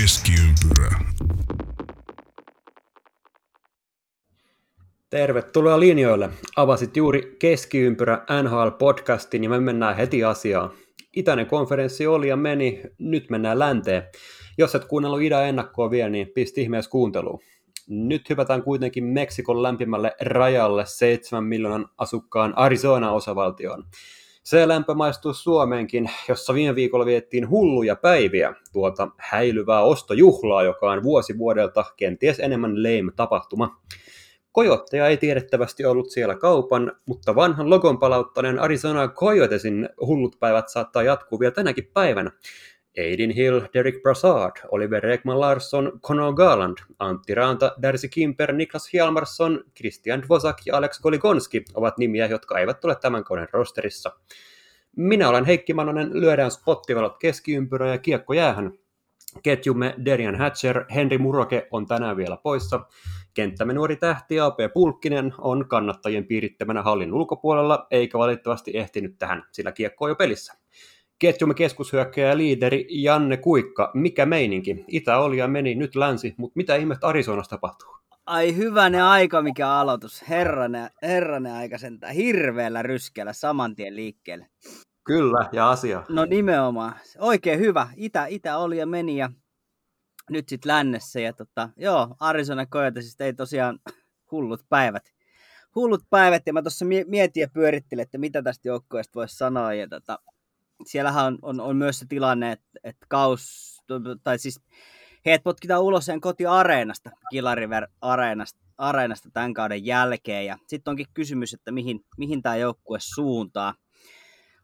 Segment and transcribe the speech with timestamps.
[0.00, 0.98] Keskiympyrä.
[5.10, 6.30] Tervetuloa linjoille.
[6.56, 10.70] Avasit juuri Keskiympyrä NHL-podcastin ja me mennään heti asiaan.
[11.16, 14.02] Itäinen konferenssi oli ja meni, nyt mennään länteen.
[14.58, 17.40] Jos et kuunnellut idän ennakkoa vielä, niin pisti ihmeessä kuunteluun.
[17.88, 23.84] Nyt hypätään kuitenkin Meksikon lämpimälle rajalle 7 miljoonan asukkaan Arizona-osavaltioon.
[24.48, 31.02] Se lämpö maistuu Suomeenkin, jossa viime viikolla viettiin hulluja päiviä, tuota häilyvää ostojuhlaa, joka on
[31.02, 33.80] vuosi vuodelta kenties enemmän lame-tapahtuma.
[34.52, 41.02] Kojotteja ei tiedettävästi ollut siellä kaupan, mutta vanhan logon palauttaneen Arizona Coyotesin hullut päivät saattaa
[41.02, 42.30] jatkuu vielä tänäkin päivänä.
[42.98, 49.64] Aiden Hill, Derek Brassard, Oliver Ekman Larsson, Conor Garland, Antti Raanta, Darcy Kimper, Niklas Hjalmarsson,
[49.76, 54.12] Christian Dvosak ja Alex Goligonski ovat nimiä, jotka eivät ole tämän kauden rosterissa.
[54.96, 58.72] Minä olen Heikki Manonen, lyödään spottivalot keskiympyrä ja kiekko jäähän.
[59.42, 62.80] Ketjumme Derian Hatcher, Henri Muroke on tänään vielä poissa.
[63.34, 69.72] Kenttämme nuori tähti AP Pulkkinen on kannattajien piirittämänä hallin ulkopuolella, eikä valitettavasti ehtinyt tähän, sillä
[69.72, 70.54] kiekko on jo pelissä.
[71.18, 74.84] Ketjumme keskushyökkäjä ja liideri Janne Kuikka, mikä meininki?
[74.88, 77.96] Itä oli ja meni, nyt länsi, mutta mitä ihmettä Arizonassa tapahtuu?
[78.26, 80.28] Ai hyvänen aika, mikä aloitus.
[80.28, 82.14] Herranen, herranen aika sentään.
[82.14, 84.46] Hirveällä ryskeellä saman tien liikkeelle.
[85.04, 86.02] Kyllä, ja asia.
[86.08, 86.94] No nimenomaan.
[87.18, 87.88] Oikein hyvä.
[87.96, 89.30] Itä, itä oli ja meni ja
[90.30, 91.20] nyt sitten lännessä.
[91.20, 93.78] Ja tota, joo, Arizona Coyotes ei tosiaan
[94.30, 95.12] hullut päivät.
[95.74, 99.74] Hullut päivät, ja mä tuossa mietin ja pyörittelin, että mitä tästä joukkueesta voisi sanoa.
[99.74, 100.18] Ja tota,
[100.86, 103.76] siellähän on, on, on, myös se tilanne, että, että kaus,
[104.22, 104.60] tai siis
[105.24, 110.46] heidät potkitaan ulos sen kotiareenasta, Kilariver areenasta, areenasta tämän kauden jälkeen.
[110.46, 113.74] Ja sitten onkin kysymys, että mihin, mihin tämä joukkue suuntaa.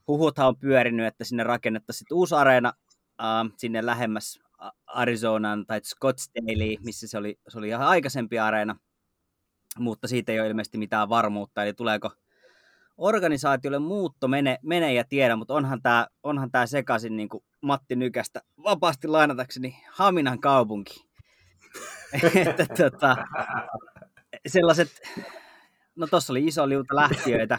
[0.09, 2.73] Huhuthan on pyörinyt, että sinne rakennettaisiin uusi areena
[3.21, 4.39] äh, sinne lähemmäs
[4.87, 8.77] Arizonan tai Scottsdale, missä se oli, se oli ihan aikaisempi areena,
[9.79, 12.11] mutta siitä ei ole ilmeisesti mitään varmuutta, eli tuleeko
[12.97, 17.29] organisaatiolle muutto mene, mene ja tiedä, mutta onhan tämä onhan tää sekaisin niin
[17.61, 21.05] Matti Nykästä vapaasti lainatakseni Haminan kaupunki.
[22.49, 23.17] että, tota,
[24.47, 24.89] sellaiset,
[25.97, 27.59] no tuossa oli iso liuta lähtiöitä,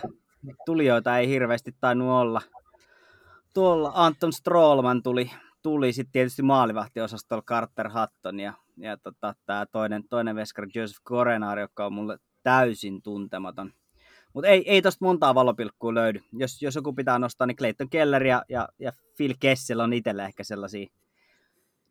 [0.65, 2.41] tulijoita ei hirveästi tainnut olla.
[3.53, 5.31] Tuolla Anton Strollman tuli,
[5.61, 11.59] tuli sitten tietysti maalivahtiosastolla Carter Hutton ja, ja tota, tämä toinen, toinen veskari Joseph Korenaar,
[11.59, 13.73] joka on mulle täysin tuntematon.
[14.35, 16.19] Mutta ei, ei tosta montaa valopilkkua löydy.
[16.33, 20.25] Jos, jos joku pitää nostaa, niin Clayton Keller ja, ja, ja Phil Kessel on itselle
[20.25, 20.87] ehkä sellaisia.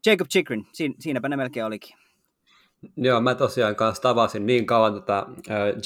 [0.06, 1.96] Jacob Chikrin, siin, siinäpä ne melkein olikin.
[2.96, 5.26] Joo, mä tosiaan kanssa tavasin niin kauan tota,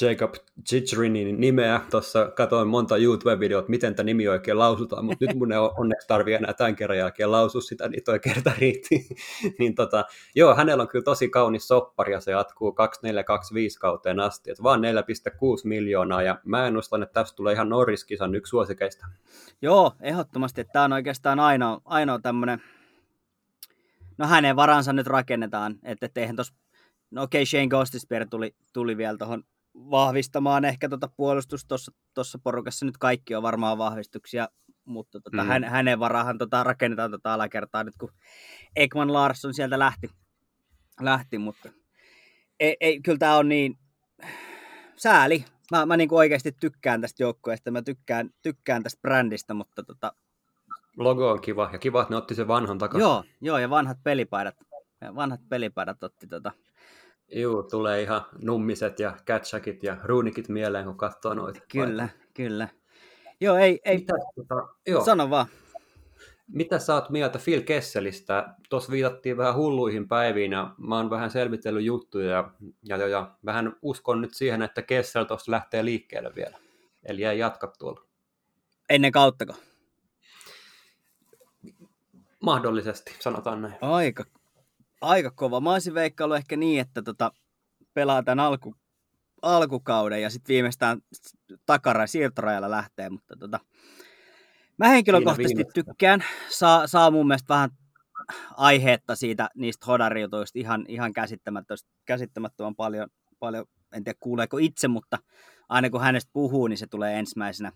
[0.01, 0.33] Jacob
[0.69, 1.81] Chichrinin nimeä.
[1.91, 6.33] Tuossa katoin monta YouTube-videota, miten tämä nimi oikein lausutaan, mutta nyt mun ei onneksi tarvii
[6.33, 9.07] enää tämän kerran jälkeen lausua sitä, niin toi kerta riitti.
[9.59, 10.05] niin tota,
[10.35, 14.81] joo, hänellä on kyllä tosi kaunis soppari ja se jatkuu 2425 kauteen asti, että vaan
[14.83, 14.85] 4,6
[15.63, 19.07] miljoonaa ja mä ennustan, että tästä tulee ihan Norriskisan yksi suosikeista.
[19.61, 22.61] Joo, ehdottomasti, että tämä on oikeastaan ainoa, ainoa tämmöinen
[24.19, 26.53] no hänen varansa nyt rakennetaan, että et eihän tuossa
[27.11, 29.43] No okei, okay, Shane Gostisbehere tuli, tuli vielä tuohon
[29.75, 31.75] vahvistamaan ehkä tuota puolustusta
[32.13, 32.85] tuossa porukassa.
[32.85, 34.49] Nyt kaikki on varmaan vahvistuksia,
[34.85, 35.47] mutta tota, mm.
[35.47, 38.13] hän, hänen varahan tota, rakennetaan tota alakertaa nyt, kun
[38.75, 40.09] Ekman Larsson sieltä lähti.
[41.01, 41.69] lähti mutta
[42.59, 43.77] ei, ei, kyllä tämä on niin
[44.95, 45.45] sääli.
[45.71, 50.13] Mä, mä niin oikeasti tykkään tästä joukkueesta, mä tykkään, tykkään tästä brändistä, mutta tota...
[50.97, 53.01] Logo on kiva, ja kiva, että ne otti sen vanhan takaisin.
[53.01, 54.55] Joo, joo ja vanhat pelipaidat,
[55.15, 56.51] vanhat pelipaidat otti tota,
[57.31, 61.59] Joo, tulee ihan nummiset ja catchakit ja ruunikit mieleen, kun katsoo noita.
[61.71, 62.27] Kyllä, vai?
[62.33, 62.67] kyllä.
[63.41, 63.97] Joo, ei, ei.
[63.97, 65.05] Mitä, tota, joo.
[65.05, 65.47] Sano vaan.
[66.47, 68.53] Mitä sä oot mieltä Phil Kesselistä?
[68.69, 72.51] Tuossa viitattiin vähän hulluihin päiviin ja mä oon vähän selvitellyt juttuja ja,
[72.97, 76.57] ja, ja vähän uskon nyt siihen, että Kessel tuossa lähtee liikkeelle vielä.
[77.03, 78.01] Eli ei jatka tuolla.
[78.89, 79.53] Ennen kauttako?
[82.39, 83.75] Mahdollisesti, sanotaan näin.
[83.81, 84.25] Aika,
[85.01, 85.61] aika kova.
[85.61, 87.31] Mä olisin veikkailu ehkä niin, että tota,
[87.93, 88.75] pelaa tämän alku,
[89.41, 91.01] alkukauden ja sitten viimeistään
[91.65, 93.59] takara siirtorajalla lähtee, mutta tota,
[94.77, 96.23] mä henkilökohtaisesti tykkään.
[96.49, 97.69] Saa, saa mun mielestä vähän
[98.57, 101.13] aiheetta siitä niistä hodariutuista ihan, ihan
[102.05, 103.09] käsittämättömän paljon,
[103.39, 105.17] paljon, en tiedä kuuleeko itse, mutta
[105.69, 107.71] aina kun hänestä puhuu, niin se tulee ensimmäisenä,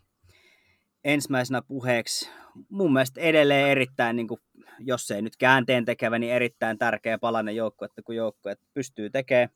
[1.03, 2.29] ensimmäisenä puheeksi.
[2.69, 4.41] Mun mielestä edelleen erittäin niin kuin
[4.79, 9.09] jos ei nyt käänteen tekevä, niin erittäin tärkeä palanen joukko, että kun joukko että pystyy
[9.09, 9.49] tekemään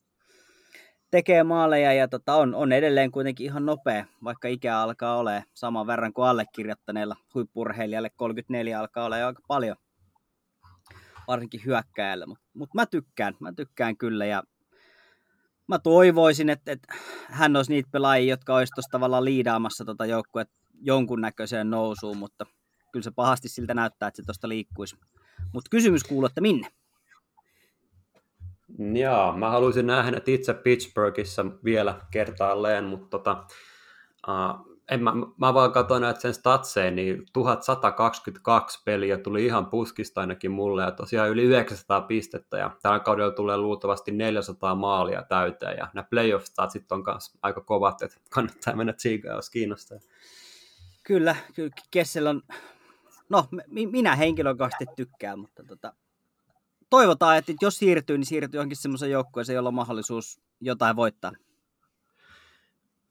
[1.11, 5.87] tekee maaleja ja tota, on, on, edelleen kuitenkin ihan nopea, vaikka ikä alkaa ole saman
[5.87, 9.75] verran kuin allekirjoittaneilla huippurheilijalla 34 alkaa olla aika paljon.
[11.27, 14.43] varsinkin hyökkäjälle, mutta mut mä tykkään, mä tykkään kyllä ja
[15.67, 16.93] mä toivoisin, että, että
[17.25, 22.45] hän olisi niitä pelaajia, jotka olisi tuossa tavallaan liidaamassa tota joukkuetta jonkunnäköiseen nousuun, mutta
[22.91, 24.95] kyllä se pahasti siltä näyttää, että se tuosta liikkuisi.
[25.53, 26.67] Mutta kysymys kuuluu, että minne?
[28.93, 33.45] Joo, mä haluaisin nähdä itse Pittsburghissa vielä kertaalleen, mutta tota,
[34.27, 40.21] uh, en mä, mä vaan katsoin näitä sen statseen, niin 1122 peliä tuli ihan puskista
[40.21, 45.77] ainakin mulle, ja tosiaan yli 900 pistettä, ja tällä kaudella tulee luultavasti 400 maalia täyteen,
[45.77, 49.97] ja nämä playoff-statsit on kanssa aika kovat, että kannattaa mennä tsiigaan, jos kiinnostaa.
[51.07, 52.41] Kyllä, kyllä Kessel on,
[53.29, 53.47] no
[53.91, 55.93] minä henkilökohtaisesti tykkään, mutta tota,
[56.89, 61.31] toivotaan, että jos siirtyy, niin siirtyy johonkin semmoisen joukkueeseen, jolla on mahdollisuus jotain voittaa.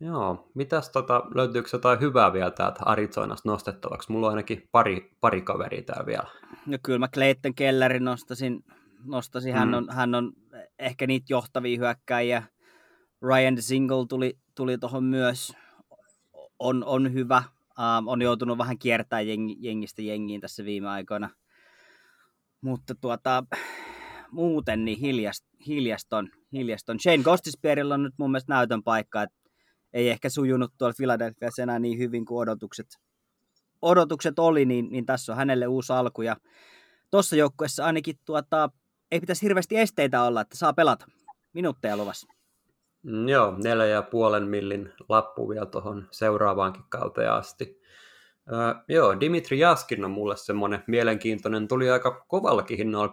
[0.01, 4.13] Joo, mitäs tota, löytyykö jotain hyvää vielä täältä Arizonasta nostettavaksi?
[4.13, 6.29] Mulla on ainakin pari, pari kaveria täällä vielä.
[6.67, 8.65] No kyllä mä Clayton Kellerin nostasin,
[9.05, 9.55] nostasin.
[9.55, 9.75] Hän, mm.
[9.75, 10.33] on, hän on
[10.79, 12.43] ehkä niitä johtavia hyökkäjiä.
[13.23, 15.53] Ryan Single tuli, tuli tuohon myös,
[16.59, 17.43] on, on hyvä.
[17.78, 21.31] Um, on joutunut vähän kiertää jeng, jengistä jengiin tässä viime aikoina.
[22.61, 23.44] Mutta tuota,
[24.31, 27.00] muuten niin hiljast, hiljaston, hiljaston.
[27.00, 29.37] Shane Gostisperillä on nyt mun mielestä näytön paikka, että
[29.93, 32.87] ei ehkä sujunut tuolla Philadelphiassa enää niin hyvin kuin odotukset,
[33.82, 36.23] odotukset oli, niin, niin tässä on hänelle uusi alku.
[36.23, 36.37] Ja
[37.11, 38.70] tuossa joukkueessa ainakin tuota,
[39.11, 41.06] ei pitäisi hirveästi esteitä olla, että saa pelata.
[41.52, 42.36] Minuutteja luvassa.
[43.06, 47.81] Mm, joo, neljä ja puolen millin lappu vielä tuohon seuraavaankin kauteen asti.
[48.53, 53.12] Öö, joo, Dimitri Jaskin on mulle semmoinen mielenkiintoinen, tuli aika kovallakin hinnalla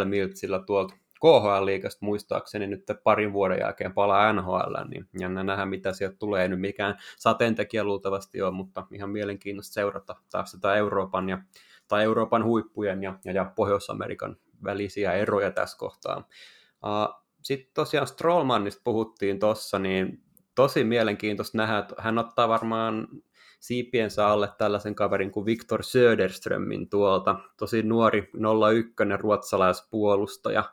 [0.00, 5.92] 3,2 miltsillä tuolta KHL-liigasta muistaakseni nyt parin vuoden jälkeen palaa NHL, niin jännä nähdä, mitä
[5.92, 6.42] sieltä tulee.
[6.42, 11.38] Ei nyt mikään sateentekijä luultavasti on, mutta ihan mielenkiintoista seurata taas sitä Euroopan, ja,
[11.88, 16.24] tai Euroopan huippujen ja, ja, ja Pohjois-Amerikan välisiä eroja tässä kohtaa.
[16.84, 20.22] Uh, Sitten tosiaan Strollmannista puhuttiin tuossa, niin
[20.54, 23.08] tosi mielenkiintoista nähdä, että hän ottaa varmaan
[23.60, 27.38] siipiensä alle tällaisen kaverin kuin Viktor Söderströmin tuolta.
[27.56, 28.30] Tosi nuori
[28.76, 30.64] 01 ruotsalaispuolustaja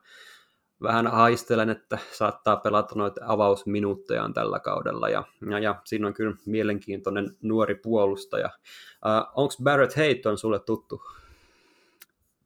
[0.81, 6.36] vähän haistelen, että saattaa pelata noita avausminuuttejaan tällä kaudella, ja, ja, ja siinä on kyllä
[6.45, 8.50] mielenkiintoinen nuori puolustaja.
[9.06, 11.01] Uh, Onko Barrett Hayton sulle tuttu?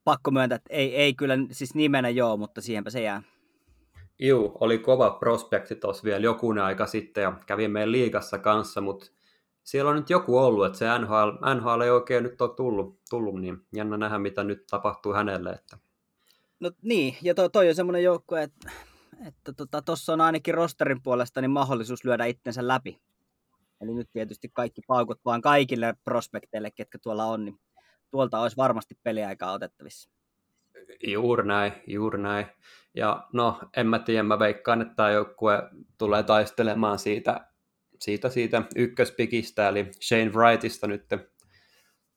[0.03, 3.23] Pakko myöntää, että ei, ei kyllä, siis nimenä joo, mutta siihenpä se jää.
[4.19, 9.05] Juu, oli kova prospekti tuossa vielä joku aika sitten, ja kävi meidän liigassa kanssa, mutta
[9.63, 13.41] siellä on nyt joku ollut, että se NHL, NHL ei oikein nyt ole tullut, tullut,
[13.41, 15.77] niin jännä nähdä, mitä nyt tapahtuu hänelle, että
[16.59, 18.71] No niin, ja toi, toi on semmoinen joukkue, että
[19.27, 23.01] että tuossa tota, on ainakin rosterin puolesta niin mahdollisuus lyödä itsensä läpi.
[23.81, 27.59] Eli nyt tietysti kaikki paukut vaan kaikille prospekteille, ketkä tuolla on, niin
[28.11, 30.09] tuolta olisi varmasti peliaikaa otettavissa.
[31.07, 32.45] Juuri näin, juuri näin.
[32.95, 35.63] Ja no, en mä tiedä, mä veikkaan, että tämä joukkue
[35.97, 37.47] tulee taistelemaan siitä,
[37.99, 41.05] siitä, siitä ykköspikistä, eli Shane Wrightista nyt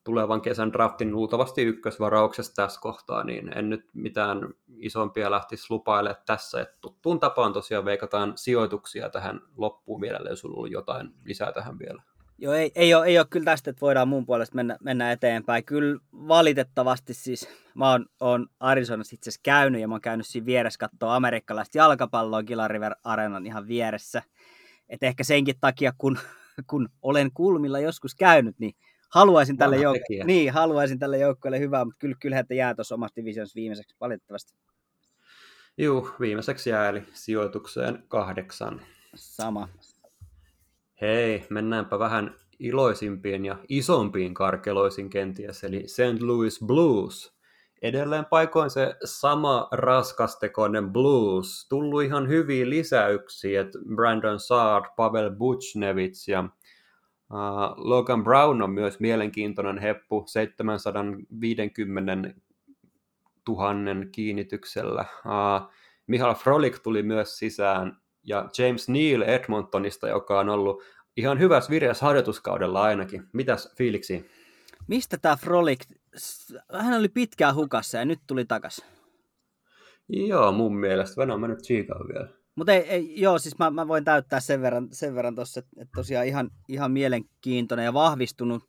[0.04, 6.60] tulevan kesän draftin luultavasti ykkösvarauksesta tässä kohtaa, niin en nyt mitään isompia lähtisi lupaille tässä.
[6.60, 11.78] Että tuttuun tapaan tosiaan veikataan sijoituksia tähän loppuun vielä, jos sulla oli jotain lisää tähän
[11.78, 12.02] vielä.
[12.38, 15.64] Joo, ei, ei, ole, ei ole kyllä tästä, että voidaan mun puolesta mennä, mennä eteenpäin.
[15.64, 20.46] Kyllä valitettavasti siis, mä oon, oon Arizonassa itse asiassa käynyt ja mä oon käynyt siinä
[20.46, 24.22] vieressä katsoa amerikkalaista jalkapalloa Gila River Arenan ihan vieressä.
[24.88, 26.18] Et ehkä senkin takia, kun,
[26.66, 28.74] kun olen kulmilla joskus käynyt, niin
[29.10, 33.16] haluaisin tälle, jouk- niin, haluaisin tälle joukkueelle hyvää, mutta kyllä, kyllä että jää tuossa omassa
[33.16, 34.52] divisionissa viimeiseksi valitettavasti.
[35.78, 38.80] Juu, viimeiseksi jää eli sijoitukseen kahdeksan.
[39.14, 39.68] Sama.
[41.02, 46.22] Hei, mennäänpä vähän iloisimpiin ja isompiin karkeloisin kenties, eli St.
[46.22, 47.36] Louis Blues.
[47.82, 51.66] Edelleen paikoin se sama raskastekoinen blues.
[51.68, 56.48] Tullut ihan hyviä lisäyksiä, että Brandon Saad, Pavel Butchnevits ja
[57.32, 62.34] Uh, Logan Brown on myös mielenkiintoinen heppu 750
[63.48, 63.74] 000
[64.12, 65.04] kiinnityksellä.
[65.24, 65.70] Uh,
[66.06, 70.82] Mihail Frolik tuli myös sisään ja James Neal Edmontonista, joka on ollut
[71.16, 73.28] ihan hyvässä vireässä harjoituskaudella ainakin.
[73.32, 74.30] Mitäs fiiliksi?
[74.86, 75.80] Mistä tämä Frolik,
[76.72, 78.84] hän oli pitkään hukassa ja nyt tuli takas.
[80.08, 81.20] Joo, mun mielestä.
[81.20, 82.28] Venä on mennyt Chicago vielä.
[82.54, 85.70] Mutta ei, ei, joo, siis mä, mä voin täyttää sen verran, sen verran tuossa, että,
[85.78, 88.62] että tosiaan ihan, ihan mielenkiintoinen ja vahvistunut.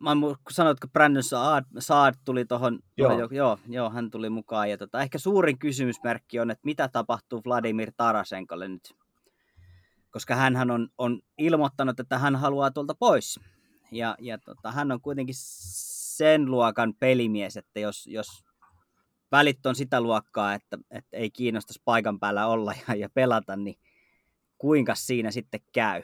[0.00, 3.28] Mä kun sanoit, että Brandon Saad, Saad tuli tuohon, joo.
[3.30, 4.70] joo, joo, hän tuli mukaan.
[4.70, 8.94] Ja tota, ehkä suurin kysymysmerkki on, että mitä tapahtuu Vladimir Tarasenkolle nyt.
[10.10, 13.40] Koska hän on, on ilmoittanut, että hän haluaa tuolta pois.
[13.92, 18.44] Ja, ja tota, hän on kuitenkin sen luokan pelimies, että jos, jos
[19.32, 23.78] välit on sitä luokkaa, että, että ei kiinnostaisi paikan päällä olla ja, ja pelata, niin
[24.58, 26.02] kuinka siinä sitten käy?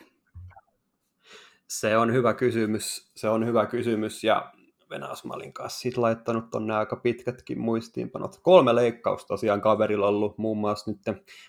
[1.68, 4.52] Se on hyvä kysymys, se on hyvä kysymys ja
[4.90, 8.40] Venäjäsmalin kanssa sit laittanut tonne aika pitkätkin muistiinpanot.
[8.42, 11.00] Kolme leikkausta tosiaan kaverilla ollut muun muassa nyt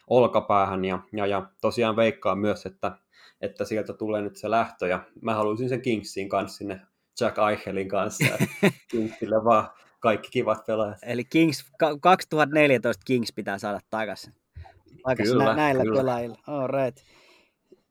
[0.08, 2.92] olkapäähän ja, ja, ja tosiaan veikkaa myös, että,
[3.42, 6.82] että sieltä tulee nyt se lähtö ja mä haluaisin sen Kingsin kanssa sinne
[7.22, 8.26] Jack Eichelin kanssa.
[8.92, 9.70] Kingsille vaan
[10.00, 10.98] kaikki kivat pelaajat.
[11.04, 11.72] Eli Kings,
[12.02, 14.34] 2014 Kings pitää saada takaisin.
[15.04, 16.00] takaisin kyllä, nä- näillä kyllä.
[16.00, 16.38] pelaajilla.
[16.48, 17.04] All right.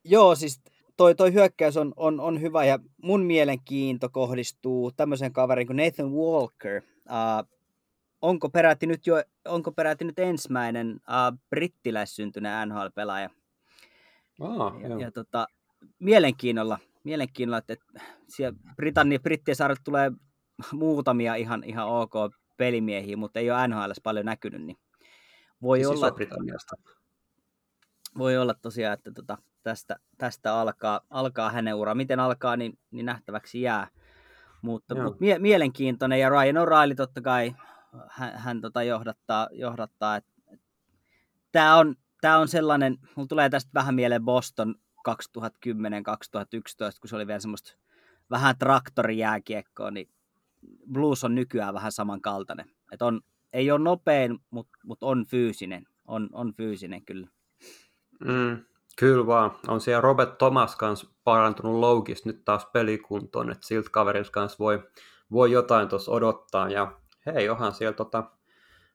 [0.03, 0.61] Joo, siis
[0.97, 6.11] toi, toi hyökkäys on, on, on hyvä ja mun mielenkiinto kohdistuu tämmöisen kaverin kuin Nathan
[6.11, 6.81] Walker.
[7.05, 7.57] Uh,
[8.21, 13.29] onko peräti nyt jo, onko peräti nyt ensimmäinen uh, brittiläissyntyinen NHL-pelaaja?
[14.39, 15.47] Oh, ja, ja tota,
[15.99, 20.11] mielenkiinnolla, mielenkiinnolla, että, että siellä Britannia, Brittien saarelle tulee
[20.71, 22.13] muutamia ihan, ihan ok
[22.57, 24.77] pelimiehiä, mutta ei ole NHL paljon näkynyt, niin
[25.61, 26.75] voi siis olla, Britanniasta.
[28.17, 29.37] Voi olla tosiaan, että tota,
[29.67, 31.95] tästä, tästä alkaa, alkaa hänen ura.
[31.95, 33.87] Miten alkaa, niin, niin nähtäväksi jää.
[34.61, 37.55] Mutta, mutta mie- mielenkiintoinen ja Ryan O'Reilly totta kai
[38.09, 40.31] hän, hän tota johdattaa, johdattaa että
[41.51, 44.75] tämä on, tää on sellainen, mulla tulee tästä vähän mieleen Boston
[45.09, 45.11] 2010-2011,
[47.01, 47.73] kun se oli vielä semmoista
[48.29, 50.09] vähän traktorijääkiekkoa, niin
[50.91, 52.71] Blues on nykyään vähän samankaltainen.
[52.91, 53.21] Et on,
[53.53, 55.87] ei ole nopein, mutta mut on fyysinen.
[56.05, 57.27] On, on fyysinen kyllä.
[58.19, 58.65] Mm,
[58.99, 59.51] kyllä vaan.
[59.67, 64.83] On siellä Robert Thomas kanssa parantunut loukis nyt taas pelikuntoon, että siltä kaverista kanssa voi,
[65.31, 66.69] voi jotain tuossa odottaa.
[66.69, 66.91] Ja
[67.25, 68.23] hei, onhan siellä tota,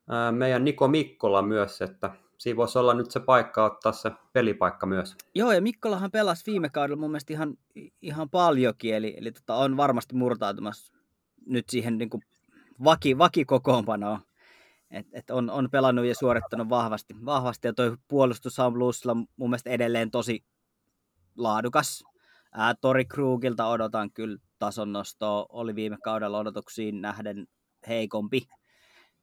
[0.09, 4.87] ää, meidän Niko Mikkola myös, että siinä voisi olla nyt se paikka ottaa se pelipaikka
[4.87, 5.17] myös.
[5.35, 7.55] Joo, ja Mikkolahan pelasi viime kaudella mun mielestä ihan,
[8.03, 10.93] ihan paljonkin, eli, eli tota, on varmasti murtautumassa
[11.47, 12.23] nyt siihen niin kuin
[12.85, 14.19] vaki, vakikokoonpanoon.
[14.93, 19.51] Et, et on, on pelannut ja suorittanut vahvasti, vahvasti ja tuo puolustus on Bluesilla mun
[19.51, 20.45] mielestä edelleen tosi
[21.37, 22.05] laadukas.
[22.53, 27.47] Ää, Tori Krugilta odotan kyllä tason nostoa, oli viime kaudella odotuksiin nähden
[27.89, 28.47] heikompi,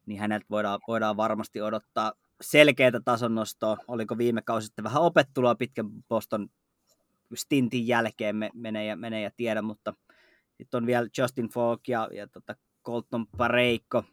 [0.06, 3.76] niin häneltä voidaan, voidaan varmasti odottaa selkeää tason nostoa.
[3.88, 6.48] Oliko viime kausi sitten vähän opettelua pitkän Boston
[7.34, 9.94] stintin jälkeen me, menee, ja, menee ja tiedä, mutta
[10.56, 14.04] sitten on vielä Justin Falk ja, ja tota Colton Pareikko.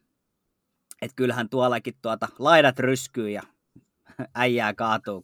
[1.02, 3.42] Että kyllähän tuollakin tuota laidat ryskyy ja
[4.36, 5.24] äijää kaatuu.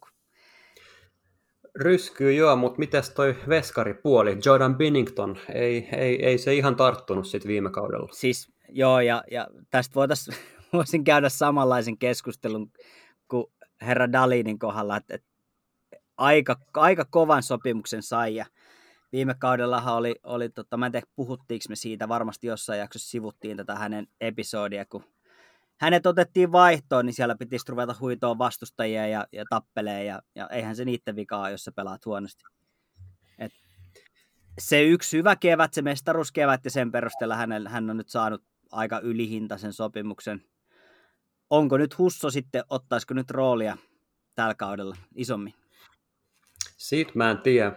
[1.74, 7.48] Ryskyy joo, mutta mites toi veskaripuoli, Jordan Binnington, ei, ei, ei se ihan tarttunut sitten
[7.48, 8.08] viime kaudella.
[8.12, 10.30] Siis joo, ja, ja tästä voitais,
[10.72, 12.70] voisin käydä samanlaisen keskustelun
[13.28, 13.46] kuin
[13.82, 15.28] herra Dalinin kohdalla, että, että
[16.16, 18.46] aika, aika kovan sopimuksen sai ja
[19.12, 23.56] viime kaudellahan oli, oli tota, mä en tiedä puhuttiinko me siitä, varmasti jossain jaksossa sivuttiin
[23.56, 25.04] tätä hänen episodia, kun
[25.80, 30.76] hänet otettiin vaihtoon, niin siellä piti ruveta huitoa vastustajia ja, ja tappelee, ja, ja eihän
[30.76, 32.44] se niiden vikaa, jos sä pelaat huonosti.
[33.38, 33.52] Et
[34.58, 38.98] se yksi hyvä kevät, se mestaruuskevät, ja sen perusteella hän, hän on nyt saanut aika
[38.98, 40.44] ylihintaisen sopimuksen.
[41.50, 43.76] Onko nyt Husso sitten, ottaisiko nyt roolia
[44.34, 45.54] tällä kaudella isommin?
[46.76, 47.72] Siitä mä en tiedä,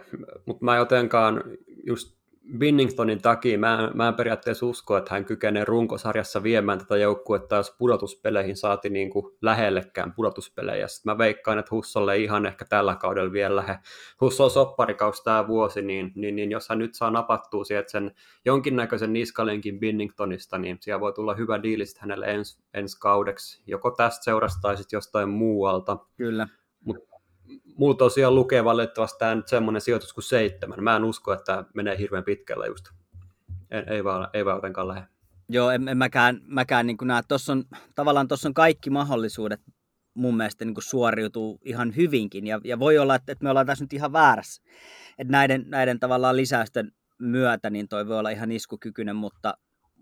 [0.46, 1.42] mutta mä jotenkaan
[1.86, 2.17] just
[2.58, 7.56] Binningtonin takia mä en, mä en periaatteessa usko, että hän kykenee runkosarjassa viemään tätä joukkuetta,
[7.56, 10.88] jos pudotuspeleihin saati niin kuin lähellekään pudotuspelejä.
[10.88, 13.78] Sitten mä veikkaan, että Hussolle ei ihan ehkä tällä kaudella vielä lähde.
[14.20, 18.14] Husso on sopparikaus tämä vuosi, niin, niin, niin, jos hän nyt saa napattua sieltä sen
[18.44, 24.24] jonkinnäköisen niskalenkin Binningtonista, niin siellä voi tulla hyvä diili hänelle ens, ensi kaudeksi, joko tästä
[24.24, 25.96] seurasta tai sitten jostain muualta.
[26.16, 26.48] Kyllä.
[26.84, 27.17] Mutta
[27.78, 30.84] mulla tosiaan lukee valitettavasti tämä nyt semmoinen sijoitus kuin seitsemän.
[30.84, 32.84] Mä en usko, että tämä menee hirveän pitkällä just.
[33.70, 35.06] En, ei, vaan, ei vaan jotenkaan lähde.
[35.48, 37.22] Joo, en, en mäkään, mäkään niin näe.
[37.28, 39.60] Tossa on, tavallaan tuossa on kaikki mahdollisuudet
[40.14, 42.46] mun mielestä niin suoriutuu ihan hyvinkin.
[42.46, 44.62] Ja, ja voi olla, että, että me ollaan tässä nyt ihan väärässä.
[45.18, 49.54] Että näiden, näiden tavallaan lisäysten myötä niin toi voi olla ihan iskukykyinen, mutta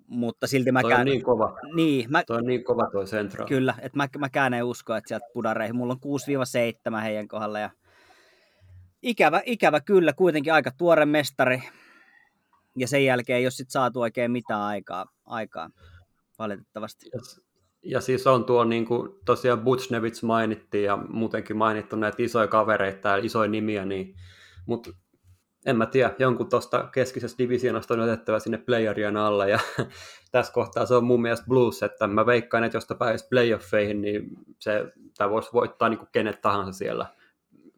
[0.09, 1.59] mutta silti mä toi on niin kova.
[1.75, 2.25] Niin, mä...
[2.27, 3.47] Toi on niin kova toi Central.
[3.47, 5.77] Kyllä, että mä, mäkään en usko, että sieltä pudareihin.
[5.77, 7.71] Mulla on 6-7 heidän kohdalla ja
[9.03, 11.63] ikävä, ikävä kyllä, kuitenkin aika tuore mestari.
[12.77, 15.71] Ja sen jälkeen ei ole sit saatu oikein mitään aikaa, aikaa
[16.39, 17.11] valitettavasti.
[17.15, 17.21] Ja,
[17.83, 23.09] ja siis on tuo, niin kuin tosiaan Butchnevits mainittiin ja muutenkin mainittu näitä isoja kavereita
[23.09, 24.15] ja isoja nimiä, niin,
[24.67, 24.91] mutta
[25.67, 29.59] en mä tiedä, jonkun tuosta keskisestä divisioonasta on otettava sinne playerien alle, ja
[30.33, 34.31] tässä kohtaa se on mun mielestä blues, että mä veikkaan, että jos pääsisi playoffeihin, niin
[34.59, 37.07] se, tämä voisi voittaa niin kuin kenet tahansa siellä.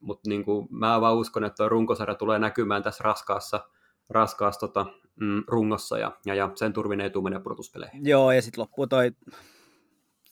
[0.00, 3.60] Mutta niin kuin, mä vaan uskon, että tuo runkosarja tulee näkymään tässä raskaassa
[4.10, 4.86] raskaassa tota,
[5.20, 7.40] mm, rungossa ja, ja, ja sen turvin ei tule mennä.
[8.02, 9.10] Joo, ja sitten loppuu toi,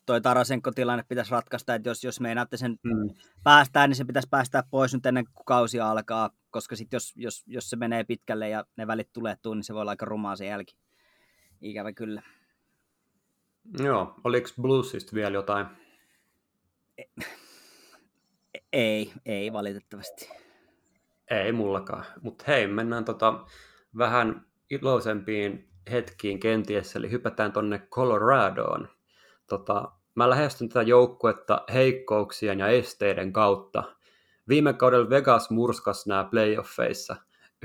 [0.07, 3.11] toi Tarasenko-tilanne pitäisi ratkaista, että jos, jos meinaatte sen mm.
[3.45, 7.45] päästään, niin se pitäisi päästää pois nyt ennen kuin kausi alkaa, koska sitten jos, jos,
[7.47, 10.37] jos se menee pitkälle ja ne välit tulee tuun, niin se voi olla aika rumaa
[10.37, 10.77] se jälki.
[11.61, 12.23] Ikävä kyllä.
[13.79, 15.67] Joo, oliko Bluesista vielä jotain?
[18.73, 20.31] Ei, ei valitettavasti.
[21.31, 23.47] Ei mullakaan, mutta hei, mennään tota
[23.99, 28.89] vähän iloisempiin hetkiin kenties, eli hypätään tonne Coloradoon.
[29.47, 33.85] Tota, mä lähestyn tätä joukkuetta heikkouksien ja esteiden kautta.
[34.49, 37.17] Viime kaudella Vegas murskas nämä playoffeissa.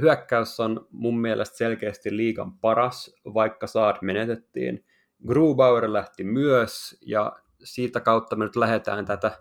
[0.02, 4.86] Hyökkäys on mun mielestä selkeästi liigan paras, vaikka saat menetettiin.
[5.28, 7.34] Grubauer lähti myös, ja
[7.64, 9.32] siitä kautta me nyt lähdetään tätä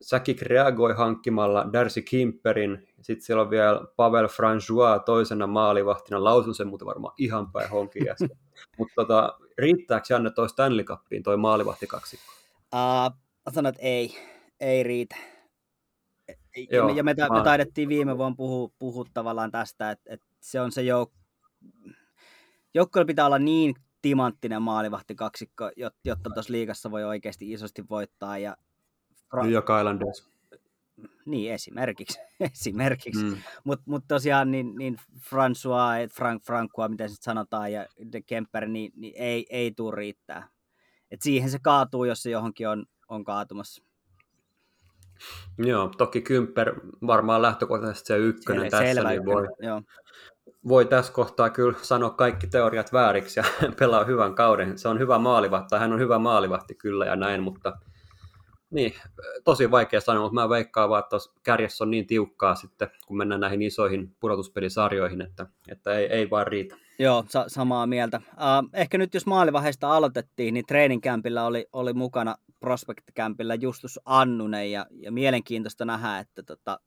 [0.00, 6.68] Säkik reagoi hankkimalla Darcy Kimperin, sitten siellä on vielä Pavel Franjois toisena maalivahtina, lausun sen
[6.68, 8.02] muuten varmaan ihan päin honkin
[8.78, 11.36] Mutta tota, riittääkö Janne toi Stanley Cupiin toi
[11.88, 12.32] kaksikko?
[12.74, 13.18] Uh,
[13.54, 14.14] sanon, että ei,
[14.60, 15.16] ei riitä.
[16.70, 20.60] Joo, ja me, me, me taidettiin viime vuonna puhua, puhua tavallaan tästä, että, että se
[20.60, 21.16] on se jouk-
[22.74, 24.62] joukkueella pitää olla niin timanttinen
[25.16, 25.70] kaksikko,
[26.04, 28.38] jotta tuossa liigassa voi oikeasti isosti voittaa.
[28.38, 28.56] Ja
[29.34, 30.35] Fra- New York Islanders.
[31.26, 32.18] Niin, esimerkiksi.
[32.52, 33.24] esimerkiksi.
[33.24, 33.36] Mm.
[33.64, 38.92] Mutta mut tosiaan niin, niin François, Frank, Francois, miten se sanotaan, ja De Kemper, niin,
[38.96, 40.48] niin ei, ei tule riittää.
[41.10, 43.82] Et siihen se kaatuu, jos se johonkin on, on kaatumassa.
[45.58, 46.74] Joo, toki Kymper
[47.06, 49.82] varmaan lähtökohtaisesti se ykkönen Sel- tässä, selvä niin voi, Joo.
[50.68, 53.44] voi tässä kohtaa kyllä sanoa kaikki teoriat vääriksi ja
[53.80, 54.78] pelaa hyvän kauden.
[54.78, 57.78] Se on hyvä maalivahti, hän on hyvä maalivahti kyllä ja näin, mutta
[58.76, 58.94] niin,
[59.44, 63.40] tosi vaikea sanoa, mutta mä veikkaan vaan, että kärjessä on niin tiukkaa sitten, kun mennään
[63.40, 66.76] näihin isoihin pudotuspelisarjoihin, että, että ei, ei vaan riitä.
[66.98, 68.20] Joo, sa- samaa mieltä.
[68.32, 74.86] Uh, ehkä nyt jos maalivaiheesta aloitettiin, niin treeninkämpillä oli, oli mukana prospektikämpillä Justus Annunen, ja,
[74.90, 76.80] ja mielenkiintoista nähdä, että tota,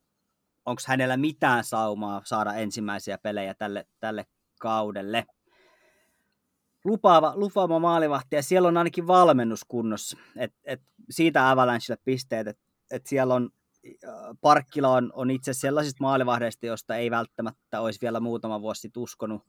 [0.65, 4.25] onko hänellä mitään saumaa saada ensimmäisiä pelejä tälle, tälle
[4.59, 5.25] kaudelle
[6.85, 10.17] lupaava, lupaava maalivahti ja siellä on ainakin valmennus kunnossa.
[10.35, 13.49] Et, et siitä Avalanchelle pisteet, että et siellä on
[13.87, 19.03] äh, Parkkila on, on itse sellaisista maalivahdeista, josta ei välttämättä olisi vielä muutama vuosi sitten
[19.03, 19.41] uskonut,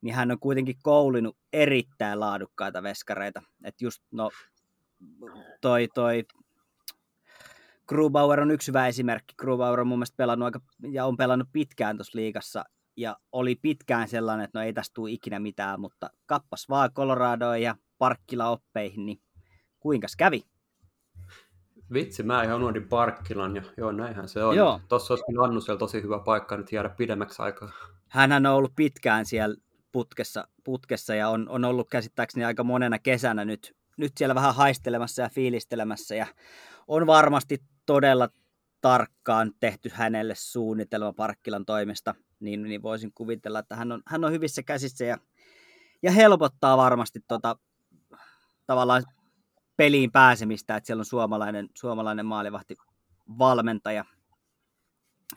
[0.00, 3.42] niin hän on kuitenkin koulinut erittäin laadukkaita veskareita.
[3.64, 4.30] Et just no,
[5.60, 6.24] toi, toi
[7.88, 9.34] Grubauer on yksi hyvä esimerkki.
[9.38, 10.60] Grubauer on mun mielestä pelannut aika,
[10.92, 12.64] ja on pelannut pitkään tuossa liigassa,
[12.96, 17.62] ja oli pitkään sellainen, että no ei tästä tule ikinä mitään, mutta kappas vaan Coloradoon
[17.62, 19.20] ja Parkkila oppeihin, niin
[19.80, 20.51] kuinka kävi?
[21.92, 24.56] Vitsi, mä ihan unohdin Parkkilan ja joo, näinhän se on.
[24.56, 24.80] Joo.
[24.88, 27.70] Tuossa olisi Annusella tosi hyvä paikka nyt jäädä pidemmäksi aikaa.
[28.08, 29.56] Hänhän on ollut pitkään siellä
[29.92, 35.22] putkessa, putkessa ja on, on ollut käsittääkseni aika monena kesänä nyt, nyt siellä vähän haistelemassa
[35.22, 36.26] ja fiilistelemässä ja
[36.88, 38.28] on varmasti todella
[38.80, 44.32] tarkkaan tehty hänelle suunnitelma Parkkilan toimesta– niin, niin voisin kuvitella, että hän on, hän on
[44.32, 45.18] hyvissä käsissä ja,
[46.02, 47.56] ja helpottaa varmasti tota,
[48.66, 49.04] tavallaan
[49.82, 52.76] peliin pääsemistä, että siellä on suomalainen, suomalainen maalivahti
[53.38, 54.04] valmentaja.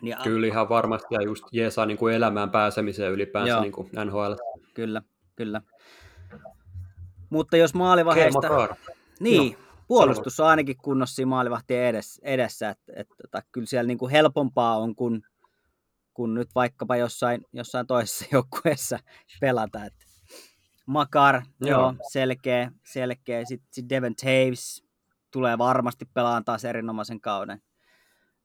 [0.01, 4.33] Niin, kyllä ihan varmasti ja just jeesaa niin kuin elämään pääsemiseen ylipäänsä niin kuin NHL.
[4.73, 5.01] Kyllä,
[5.35, 5.61] kyllä.
[7.29, 8.75] Mutta jos maalivahdeista...
[9.19, 13.67] Niin, no, puolustus on ainakin kunnossa siinä maalivahtien edessä, edessä että, että, että tota, kyllä
[13.67, 15.23] siellä niin kuin helpompaa on kuin
[16.13, 18.99] kun nyt vaikkapa jossain, jossain toisessa joukkueessa
[19.41, 19.85] pelata.
[19.85, 20.04] Että
[20.85, 21.69] Makar, joo.
[21.79, 23.45] joo, selkeä, selkeä.
[23.45, 24.83] Sitten sit Devon Taves
[25.31, 27.61] tulee varmasti pelaamaan taas erinomaisen kauden.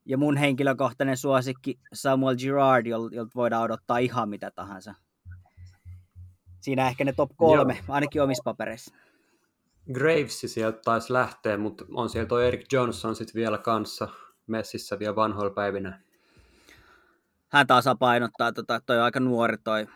[0.05, 4.95] Ja mun henkilökohtainen suosikki Samuel Girard, jolta voidaan odottaa ihan mitä tahansa.
[6.61, 7.95] Siinä ehkä ne top kolme, joo.
[7.95, 8.95] ainakin omissa papereissa.
[9.93, 14.09] Gravesi sieltä taisi lähteä, mutta on siellä toi Eric Johnson sitten vielä kanssa
[14.47, 16.01] messissä vielä vanhoilla päivinä
[17.51, 19.87] hän taas painottaa, että tota, toi on aika nuori toi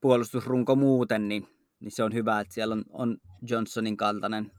[0.00, 1.48] puolustusrunko muuten, niin,
[1.80, 3.18] niin se on hyvä, että siellä on, on
[3.50, 4.52] Johnsonin kaltainen,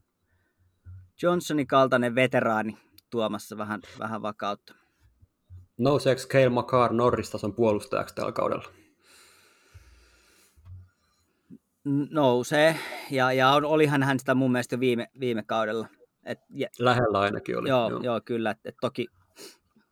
[1.21, 2.77] Johnsonin kaltainen veteraani
[3.09, 4.75] tuomassa vähän, vähän vakautta.
[5.77, 8.69] Nouseeko Kale McCarr Norristason puolustajaksi tällä kaudella?
[12.11, 12.75] Nousee,
[13.11, 15.87] ja, ja olihan hän sitä mun mielestä viime, viime kaudella.
[16.25, 17.69] Et, ja, Lähellä ainakin oli.
[17.69, 17.99] Joo, joo.
[18.03, 18.51] joo kyllä.
[18.51, 19.07] Et, et toki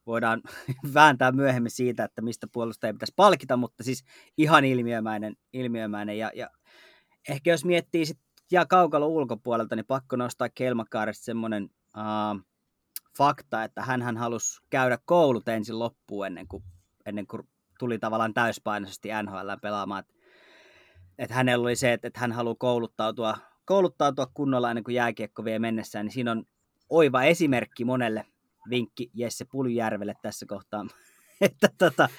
[0.07, 0.41] voidaan
[0.93, 4.03] vääntää myöhemmin siitä, että mistä puolustaja pitäisi palkita, mutta siis
[4.37, 6.49] ihan ilmiömäinen, ilmiömäinen ja, ja
[7.29, 8.19] ehkä jos miettii sit
[8.51, 12.41] ja kaukalo ulkopuolelta, niin pakko nostaa Kelmakaarista semmoinen uh,
[13.17, 16.63] fakta, että hän halusi käydä koulut ensin loppuun ennen kuin,
[17.05, 19.99] ennen kuin tuli tavallaan täyspainoisesti NHL pelaamaan.
[19.99, 20.15] Et,
[21.17, 25.59] et hänellä oli se, että, että hän haluaa kouluttautua, kouluttautua kunnolla ennen kuin jääkiekko vie
[25.59, 26.43] mennessään, niin siinä on
[26.89, 28.25] oiva esimerkki monelle
[28.69, 30.85] vinkki Jesse Puljärvelle tässä kohtaa,
[31.41, 32.09] että tota,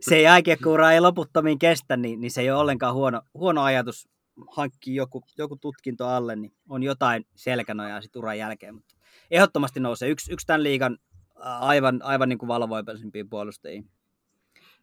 [0.00, 4.08] se jääkiekkoura ei loputtomiin kestä, niin, niin se ei ole ollenkaan huono, huono ajatus
[4.50, 8.74] hankkia joku, joku tutkinto alle, niin on jotain selkänojaa sitten uran jälkeen.
[8.74, 8.94] Mutta
[9.30, 10.08] ehdottomasti nousee.
[10.08, 10.98] Yksi, yksi tämän liigan
[11.44, 13.82] aivan, aivan niin kuin valovoimaisimpia puolustajia.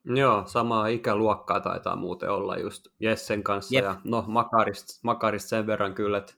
[0.06, 3.76] Joo, samaa ikäluokkaa taitaa muuten olla just Jessen kanssa.
[3.76, 3.86] Jep.
[3.86, 6.34] Ja no, Makarista, Makarista sen verran kyllä, että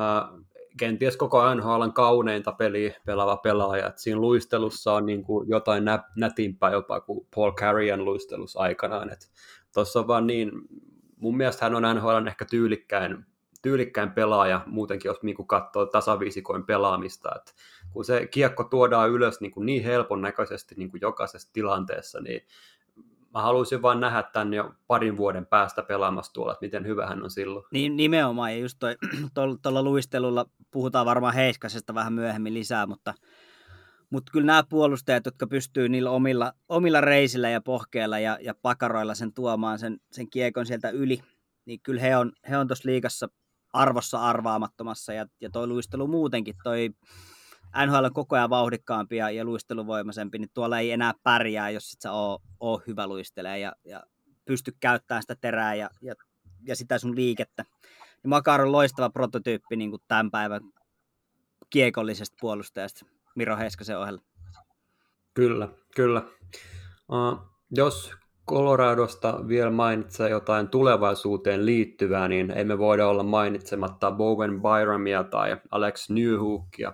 [0.00, 0.44] äh,
[0.78, 3.86] kenties koko NHLn kauneinta peliä pelaava pelaaja.
[3.86, 9.10] Et siinä luistelussa on niin kuin jotain nä- nätimpää jopa kuin Paul Carrion luistelussa aikanaan.
[9.74, 10.52] Tuossa on vaan niin,
[11.22, 13.26] mun mielestä hän on NHLn ehkä tyylikkäin,
[13.62, 17.30] tyylikkäin pelaaja muutenkin, jos niin katsoo tasaviisikoin pelaamista.
[17.36, 17.54] Et
[17.90, 22.46] kun se kiekko tuodaan ylös niin, kuin niin helpon näköisesti niin kuin jokaisessa tilanteessa, niin
[23.34, 27.22] mä haluaisin vaan nähdä tämän jo parin vuoden päästä pelaamassa tuolla, että miten hyvä hän
[27.22, 27.64] on silloin.
[27.72, 28.78] Niin, nimenomaan, ja just
[29.62, 33.14] tuolla luistelulla puhutaan varmaan Heiskasesta vähän myöhemmin lisää, mutta,
[34.12, 39.14] mutta kyllä nämä puolustajat, jotka pystyy niillä omilla, omilla reisillä ja pohkeilla ja, ja pakaroilla
[39.14, 41.20] sen tuomaan sen, sen kiekon sieltä yli,
[41.64, 43.28] niin kyllä he on, he on tuossa liigassa
[43.72, 46.90] arvossa arvaamattomassa, ja, ja toi luistelu muutenkin, toi
[47.86, 52.00] NHL on koko ajan vauhdikkaampi ja, ja luisteluvoimaisempi, niin tuolla ei enää pärjää, jos et
[52.00, 54.02] sä oo, oo hyvä luistelee ja, ja
[54.44, 56.14] pysty käyttämään sitä terää ja, ja,
[56.66, 57.64] ja sitä sun liikettä.
[58.22, 60.62] Niin Makar on loistava prototyyppi niin kuin tämän päivän
[61.70, 64.20] kiekollisesta puolustajasta Miro Heiskasen ohella.
[65.34, 66.22] Kyllä, kyllä.
[67.08, 68.12] Uh, jos
[68.48, 76.10] Coloradosta vielä mainitsee jotain tulevaisuuteen liittyvää, niin emme voida olla mainitsematta Bowen Byramia tai Alex
[76.10, 76.92] Newhookia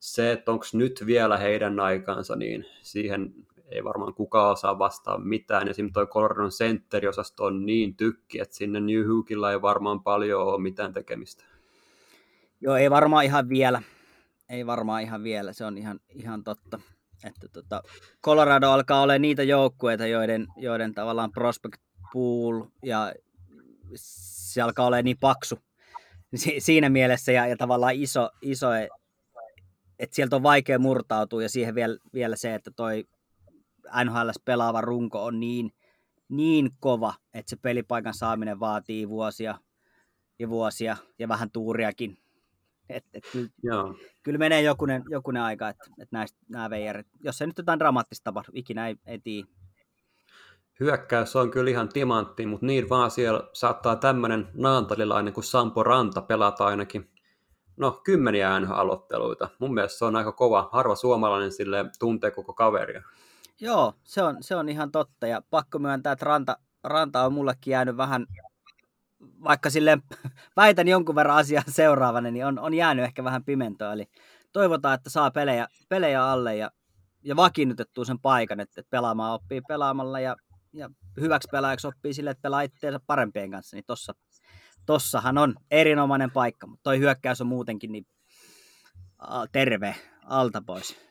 [0.00, 3.34] se, että onko nyt vielä heidän aikansa, niin siihen
[3.68, 5.68] ei varmaan kukaan osaa vastaa mitään.
[5.68, 10.62] Esimerkiksi tuo Coloradon sentteriosasto on niin tykki, että sinne New Hookilla ei varmaan paljon ole
[10.62, 11.44] mitään tekemistä.
[12.60, 13.82] Joo, ei varmaan ihan vielä.
[14.50, 16.80] Ei varmaan ihan vielä, se on ihan, ihan totta.
[17.24, 17.82] Että tota,
[18.24, 21.80] Colorado alkaa olla niitä joukkueita, joiden, joiden tavallaan prospect
[22.12, 23.12] pool ja
[23.94, 25.58] se alkaa olla niin paksu
[26.34, 28.68] si- siinä mielessä ja, ja tavallaan iso, iso
[29.98, 33.04] että sieltä on vaikea murtautua ja siihen vielä, vielä se, että toi
[34.04, 35.70] NHL pelaava runko on niin,
[36.28, 39.58] niin kova, että se pelipaikan saaminen vaatii vuosia
[40.38, 42.18] ja vuosia ja vähän tuuriakin.
[42.92, 43.94] Et, et kyllä, Joo.
[44.22, 48.24] kyllä menee jokunen, jokunen aika, että et näistä nämä veijarit, jos ei nyt jotain dramaattista
[48.24, 49.48] tapahdu, ikinä ei, ei tiedä.
[50.80, 56.22] Hyökkäys on kyllä ihan timantti, mutta niin vaan siellä saattaa tämmöinen naantalilainen kuin Sampo Ranta
[56.22, 57.10] pelata ainakin
[57.76, 59.48] no kymmeniä NHL-otteluita.
[59.58, 60.68] Mun mielestä se on aika kova.
[60.72, 63.02] Harva suomalainen sille tuntee koko kaveria.
[63.60, 65.26] Joo, se on, se on ihan totta.
[65.26, 68.26] Ja pakko myöntää, että Ranta, Ranta on mullekin jäänyt vähän,
[69.20, 69.98] vaikka sille
[70.56, 73.92] väitän jonkun verran asiaa seuraavana, niin on, on jäänyt ehkä vähän pimentoa.
[73.92, 74.06] Eli
[74.52, 76.70] toivotaan, että saa pelejä, pelejä alle ja,
[77.22, 80.36] ja vakiinnutettua sen paikan, että, että pelaamaan oppii pelaamalla ja,
[80.72, 84.14] ja hyväksi pelaajaksi oppii sille, että pelaa itseensä parempien kanssa, niin tossa,
[84.86, 88.06] tossahan on erinomainen paikka, mutta toi hyökkäys on muutenkin niin
[89.52, 91.09] terve alta pois.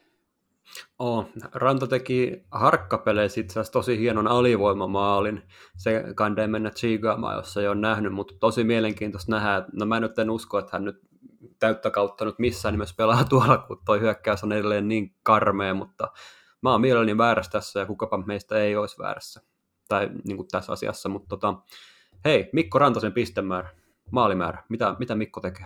[0.99, 5.41] Oh, Ranta teki harkkapeleissä itse asiassa tosi hienon alivoimamaalin.
[5.77, 9.65] Se kandee mennä Chigaamaan, jos ei ole nähnyt, mutta tosi mielenkiintoista nähdä.
[9.73, 11.01] No mä nyt en usko, että hän nyt
[11.59, 16.11] täyttä kautta nyt missään nimessä pelaa tuolla, kun toi hyökkäys on edelleen niin karmea, mutta
[16.61, 19.41] mä oon mielelläni väärässä tässä ja kukapa meistä ei olisi väärässä
[19.87, 21.55] tai niin kuin tässä asiassa, mutta tota,
[22.25, 23.69] Hei, Mikko Rantasen pistemäärä,
[24.11, 24.63] maalimäärä.
[24.69, 25.65] Mitä, mitä Mikko tekee?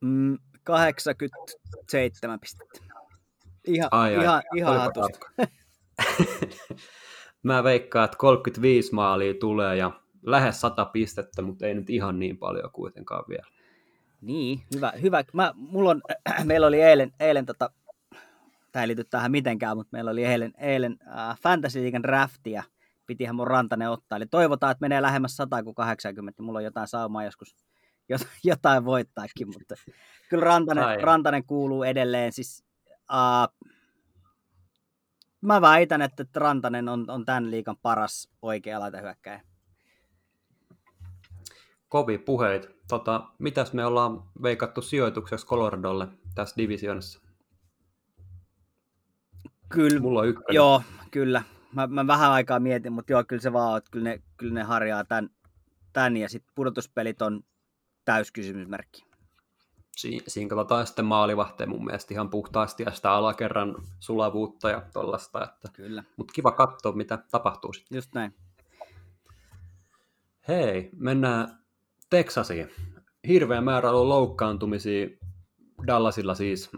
[0.00, 2.80] Mm, 87 pistettä.
[3.66, 5.26] Ihan, ai, ai, ihan, ihan hatusta.
[7.42, 9.90] Mä veikkaan, että 35 maalia tulee ja
[10.22, 13.46] lähes 100 pistettä, mutta ei nyt ihan niin paljon kuitenkaan vielä.
[14.20, 14.92] Niin, hyvä.
[15.02, 15.24] hyvä.
[15.32, 16.02] Mä, mulla on,
[16.44, 17.70] meillä oli eilen, eilen tota,
[18.72, 22.62] tämä ei liity tähän mitenkään, mutta meillä oli eilen, eilen äh, Fantasy League draftia–
[23.06, 24.16] pitihän mun Rantanen ottaa.
[24.16, 26.42] Eli toivotaan, että menee lähemmäs 100 kuin 80.
[26.42, 27.56] Mulla on jotain saumaa joskus
[28.44, 29.74] jotain voittaakin, mutta
[30.30, 32.32] kyllä Rantanen, Rantanen kuuluu edelleen.
[32.32, 33.68] Siis, uh,
[35.40, 39.40] mä väitän, että Rantanen on, on tämän liikan paras oikea hyökkäjä.
[41.88, 42.76] Kovi puheit.
[42.88, 47.20] Tota, mitäs me ollaan veikattu sijoitukseksi Coloradolle tässä divisioonassa?
[49.68, 50.54] Kyllä, Mulla on ykkönen.
[50.54, 51.42] Joo, kyllä
[51.74, 54.62] mä, mä vähän aikaa mietin, mutta joo, kyllä se vaan että kyllä ne, kyllä ne
[54.62, 55.30] harjaa tämän,
[55.92, 57.40] tämän ja sitten pudotuspelit on
[58.06, 59.06] täyskysymysmerkki.
[59.96, 65.44] si- siinä katsotaan sitten maalivahteen mun mielestä ihan puhtaasti ja sitä alakerran sulavuutta ja tollasta.
[65.44, 65.68] Että...
[65.72, 66.04] Kyllä.
[66.16, 67.96] Mutta kiva katsoa, mitä tapahtuu sitten.
[67.96, 68.34] Just näin.
[70.48, 71.58] Hei, mennään
[72.10, 72.70] Teksasiin.
[73.28, 75.06] Hirveä määrä on loukkaantumisia
[75.86, 76.70] Dallasilla siis.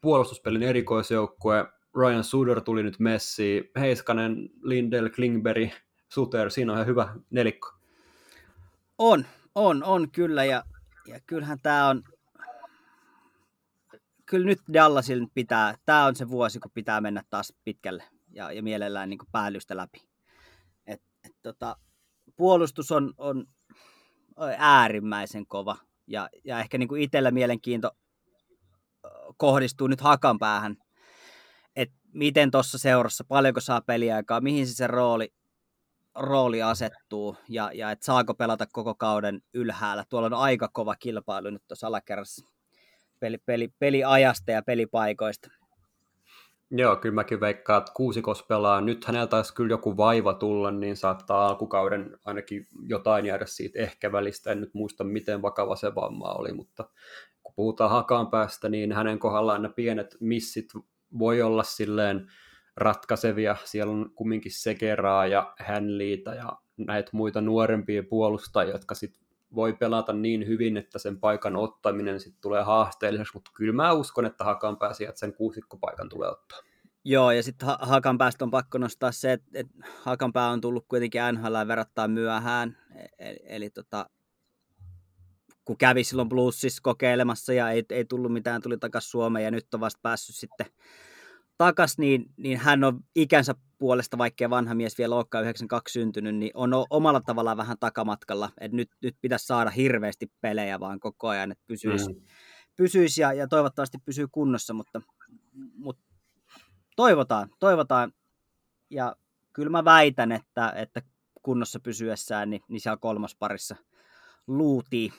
[0.00, 1.66] Puolustuspelin erikoisjoukkue
[1.96, 3.70] Ryan Suder tuli nyt messiin.
[3.80, 5.70] Heiskanen, Lindell, Klingberg,
[6.08, 7.72] Suter, siinä on ihan hyvä nelikko.
[8.98, 10.62] On, on, on kyllä ja,
[11.10, 12.02] ja kyllähän tämä on,
[14.26, 18.62] kyllä nyt Dallasil pitää, tämä on se vuosi, kun pitää mennä taas pitkälle ja, ja
[18.62, 20.08] mielellään niin päällystä läpi.
[20.86, 21.76] Et, et, tota,
[22.36, 23.46] puolustus on, on
[24.58, 27.90] äärimmäisen kova ja, ja ehkä niin kuin itsellä mielenkiinto
[29.36, 30.76] kohdistuu nyt hakan päähän,
[31.76, 35.32] että miten tuossa seurassa, paljonko saa peliaikaa, mihin se se rooli,
[36.20, 40.04] rooli asettuu ja, ja että saako pelata koko kauden ylhäällä.
[40.08, 42.46] Tuolla on aika kova kilpailu nyt tuossa alakerrassa
[43.20, 45.50] peli, peli, peliajasta ja pelipaikoista.
[46.70, 48.80] Joo, kyllä mäkin veikkaan, että kuusikos pelaa.
[48.80, 54.12] Nyt hänellä taisi kyllä joku vaiva tulla, niin saattaa alkukauden ainakin jotain jäädä siitä ehkä
[54.12, 54.52] välistä.
[54.52, 56.84] En nyt muista, miten vakava se vamma oli, mutta
[57.42, 60.72] kun puhutaan hakaan päästä, niin hänen kohdallaan nämä pienet missit
[61.18, 62.26] voi olla silleen
[62.76, 63.56] ratkaisevia.
[63.64, 69.22] Siellä on kumminkin Sekeraa ja Hänliitä ja näitä muita nuorempia puolustajia, jotka sitten
[69.54, 74.26] voi pelata niin hyvin, että sen paikan ottaminen sitten tulee haasteelliseksi, mutta kyllä mä uskon,
[74.26, 76.58] että Hakan pääsijät sen kuusikkopaikan tulee ottaa.
[77.04, 80.84] Joo, ja sitten Hakan päästä on pakko nostaa se, että, että Hakan pää on tullut
[80.88, 84.10] kuitenkin NHL verrattain myöhään, eli, e-, eli tota,
[85.64, 89.74] kun kävi silloin Bluesissa kokeilemassa ja ei, ei tullut mitään, tuli takaisin Suomeen ja nyt
[89.74, 90.66] on vasta päässyt sitten
[91.60, 96.50] takas, niin, niin hän on ikänsä puolesta, vaikkei vanha mies vielä olekaan 92 syntynyt, niin
[96.54, 98.50] on omalla tavallaan vähän takamatkalla.
[98.60, 102.20] Et nyt, nyt pitäisi saada hirveästi pelejä vaan koko ajan, että pysyisi, mm.
[102.76, 105.02] pysyisi ja, ja, toivottavasti pysyy kunnossa, mutta,
[105.74, 106.02] mutta
[106.96, 108.12] toivotaan, toivotaan.
[108.90, 109.16] Ja
[109.52, 111.02] kyllä mä väitän, että, että
[111.42, 113.76] kunnossa pysyessään, niin, niin siellä kolmas parissa
[114.46, 115.12] luutii.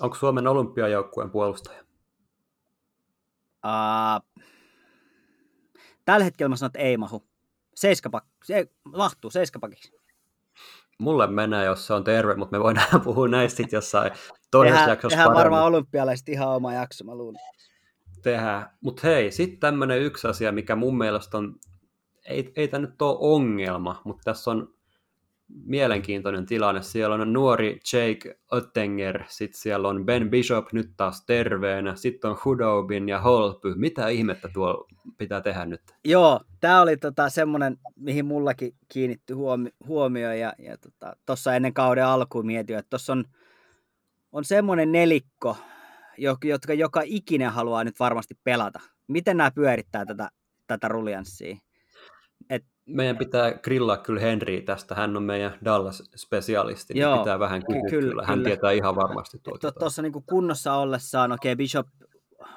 [0.00, 1.84] Onko Suomen olympiajoukkueen puolustaja?
[3.64, 4.44] Uh,
[6.06, 7.28] Tällä hetkellä mä sanon, että ei mahu.
[7.74, 9.92] Seiskapak, se mahtuu seiskapakiksi.
[10.98, 14.12] Mulle menee, jos se on terve, mutta me voidaan puhua näistä sitten jossain
[14.50, 17.40] toisessa tehdään, jaksossa Tehdään varmaan olympialaiset ihan oma jakso, mä luulen.
[18.22, 18.70] Tehdään.
[18.80, 21.54] Mutta hei, sitten tämmöinen yksi asia, mikä mun mielestä on,
[22.24, 24.74] ei, ei tämä nyt ole ongelma, mutta tässä on
[25.48, 26.82] mielenkiintoinen tilanne.
[26.82, 32.38] Siellä on nuori Jake Ottinger, sitten siellä on Ben Bishop nyt taas terveenä, sitten on
[32.44, 33.74] Hudobin ja Holpy.
[33.74, 35.80] Mitä ihmettä tuolla pitää tehdä nyt?
[36.04, 40.76] Joo, tämä oli tota semmoinen, mihin mullakin kiinnitty huomio, huomio ja, ja
[41.26, 43.24] tuossa tota, ennen kauden alkuun mietin, että tuossa on,
[44.32, 45.56] on semmoinen nelikko,
[46.44, 48.80] jotka joka ikinen haluaa nyt varmasti pelata.
[49.08, 50.30] Miten nämä pyörittää tätä,
[50.66, 51.56] tätä ruljanssia?
[52.50, 57.62] Et meidän pitää grillaa kyllä Henry tästä, hän on meidän Dallas-spesialisti, niin Joo, pitää vähän
[57.66, 58.22] kysyä kyllä, kyllä.
[58.26, 58.48] Hän kyllä.
[58.48, 59.72] tietää ihan varmasti tuota.
[59.72, 61.86] Tuossa niin kunnossa ollessaan, okei okay, Bishop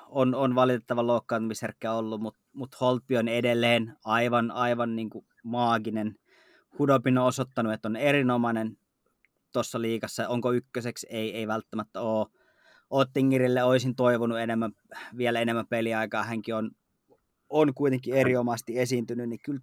[0.10, 6.16] on, on valitettava loukkaantumisherkkä ollut, mutta mut Holtby on edelleen aivan, aivan niin kuin maaginen.
[6.80, 8.78] Hudobin on osoittanut, että on erinomainen
[9.54, 10.28] tuossa liikassa.
[10.28, 11.08] Onko ykköseksi?
[11.10, 12.28] Ei, ei välttämättä ole.
[12.90, 14.72] Ottingerille olisin toivonut enemmän,
[15.18, 16.24] vielä enemmän peliaikaa.
[16.24, 16.72] Hänkin on,
[17.50, 19.60] on kuitenkin erinomaisesti esiintynyt, niin kyllä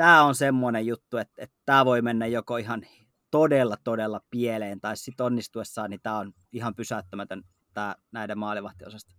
[0.00, 2.82] tämä on semmoinen juttu, että, että tämä voi mennä joko ihan
[3.30, 7.42] todella, todella pieleen, tai sitten onnistuessaan, niin tämä on ihan pysäyttämätön
[7.74, 9.14] tämä näiden maalivahtiosasta.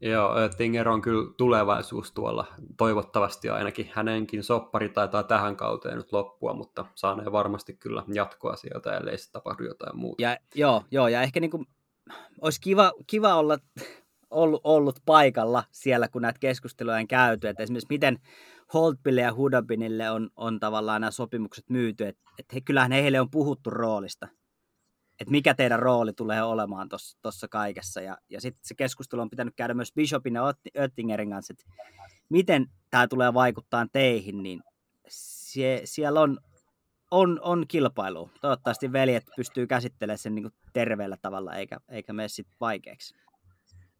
[0.00, 2.46] Joo, Tinger on kyllä tulevaisuus tuolla.
[2.76, 8.96] Toivottavasti ainakin hänenkin soppari taitaa tähän kauteen nyt loppua, mutta saanee varmasti kyllä jatkoa sieltä,
[8.96, 10.22] ellei se tapahdu jotain muuta.
[10.22, 11.66] Ja, joo, joo, ja ehkä niin kuin,
[12.40, 13.58] olisi kiva, kiva olla
[14.30, 18.18] ollut, ollut paikalla siellä, kun näitä keskusteluja on käyty, että esimerkiksi miten
[18.74, 23.30] Holtbille ja Hudabinille on, on tavallaan nämä sopimukset myyty, että et he, kyllähän heille on
[23.30, 24.28] puhuttu roolista,
[25.20, 26.88] että mikä teidän rooli tulee olemaan
[27.22, 30.42] tuossa kaikessa, ja, ja sitten se keskustelu on pitänyt käydä myös Bishopin ja
[30.78, 31.64] Oettingerin kanssa, että
[32.28, 34.62] miten tämä tulee vaikuttaa teihin, niin
[35.08, 36.38] sie, siellä on,
[37.10, 38.30] on, on kilpailu.
[38.40, 43.14] Toivottavasti veljet pystyy käsittelemään sen niin terveellä tavalla, eikä, eikä mene sitten vaikeaksi.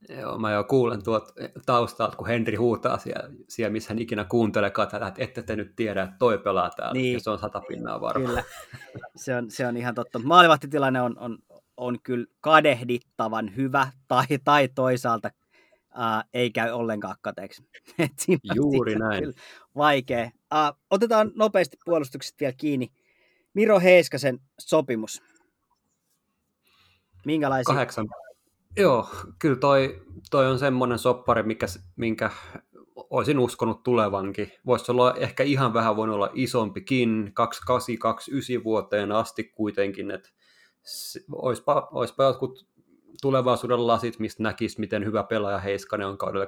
[0.09, 1.33] Joo, mä jo kuulen tuot
[1.67, 5.77] taustalta, kun Henri huutaa siellä, siellä missä hän ikinä kuuntelekaan tätä, että ette te nyt
[5.77, 7.13] tiedä, että toi pelaa täällä, niin.
[7.13, 8.29] ja se on satapinnaa varmaan.
[8.29, 8.45] Kyllä,
[9.17, 10.19] se on, se on ihan totta.
[10.19, 11.39] Maalivahtitilanne on, on,
[11.77, 15.31] on kyllä kadehdittavan hyvä, tai, tai toisaalta
[15.95, 17.63] ää, ei käy ollenkaan kateeksi.
[18.55, 19.35] Juuri näin.
[19.77, 20.31] Vaikea.
[20.51, 22.93] Ää, otetaan nopeasti puolustukset vielä kiinni.
[23.55, 25.23] Miro Heiskasen sopimus.
[27.27, 27.75] Minkälaisia?
[27.75, 28.09] Kahdeksan,
[28.77, 32.31] Joo, kyllä toi, toi on semmoinen soppari, mikä, minkä
[32.97, 34.53] olisin uskonut tulevankin.
[34.67, 40.29] Voisi olla ehkä ihan vähän voinut olla isompikin, 2829 vuoteen asti kuitenkin, että
[41.33, 42.67] olisipa, olisipa jotkut
[43.23, 46.47] tulevaisuuden lasit, mistä näkisi, miten hyvä pelaaja Heiskanen on kaudella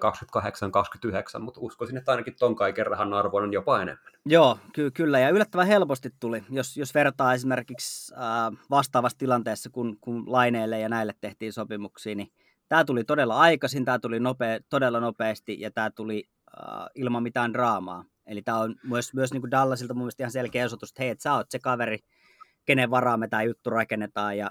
[1.38, 4.12] 28-29, mutta uskoisin, että ainakin ton kaiken rahan arvoinen jopa enemmän.
[4.27, 9.96] Joo, ky- kyllä, ja yllättävän helposti tuli, jos, jos vertaa esimerkiksi äh, vastaavassa tilanteessa, kun,
[10.01, 12.29] kun laineille ja näille tehtiin sopimuksia, niin
[12.68, 17.53] tämä tuli todella aikaisin, tämä tuli nopea, todella nopeasti, ja tämä tuli äh, ilman mitään
[17.53, 18.05] draamaa.
[18.27, 21.11] Eli tämä on myös, myös niin kuin Dallasilta mun mielestä ihan selkeä osoitus, että hei,
[21.11, 21.98] että sä oot se kaveri,
[22.64, 24.51] kenen varaa me tämä juttu rakennetaan, ja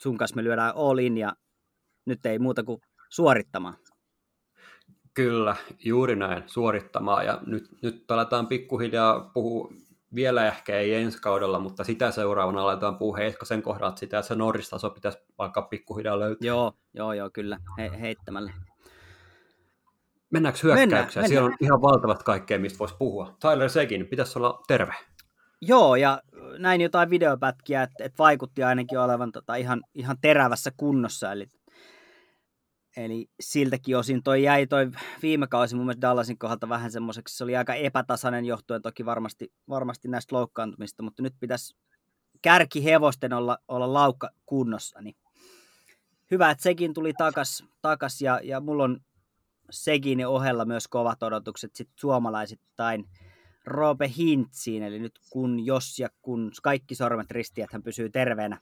[0.00, 1.32] sun kanssa me lyödään all in, ja
[2.06, 3.74] nyt ei muuta kuin suorittamaan.
[5.14, 7.26] Kyllä, juuri näin, suorittamaan.
[7.26, 9.72] Ja nyt, nyt aletaan pikkuhiljaa puhua,
[10.14, 14.34] vielä ehkä ei ensi kaudella, mutta sitä seuraavana aletaan puhua Heiskasen kohdalta sitä, että se
[14.34, 16.46] Norris-taso pitäisi alkaa pikkuhiljaa löytää.
[16.46, 18.52] Joo, joo, joo, kyllä, He, heittämällä.
[20.30, 20.88] Mennäänkö hyökkäykseen?
[20.88, 21.28] Mennään, mennään.
[21.28, 23.36] Siellä on ihan valtavat kaikkea, mistä voisi puhua.
[23.40, 24.94] Tyler Segin, pitäisi olla terve.
[25.60, 26.22] Joo, ja
[26.58, 31.32] näin jotain videopätkiä, että, että vaikutti ainakin olevan tota ihan, ihan terävässä kunnossa.
[31.32, 31.46] Eli,
[32.96, 34.90] eli siltäkin osin toi jäi toi
[35.22, 39.52] viime kausi mun mielestä Dallasin kohdalta vähän semmoiseksi, se oli aika epätasainen johtuen toki varmasti,
[39.68, 41.76] varmasti näistä loukkaantumista, mutta nyt pitäisi
[42.42, 45.00] kärkihevosten olla, olla laukka kunnossa.
[45.00, 45.16] Niin
[46.30, 49.00] hyvä, että sekin tuli takas, takas ja, ja mulla on
[49.70, 53.04] sekin ohella myös kovat odotukset sit suomalaisittain
[53.66, 58.60] Roope Hintsiin, eli nyt kun, jos ja kun kaikki sormet risti, että hän pysyy terveenä.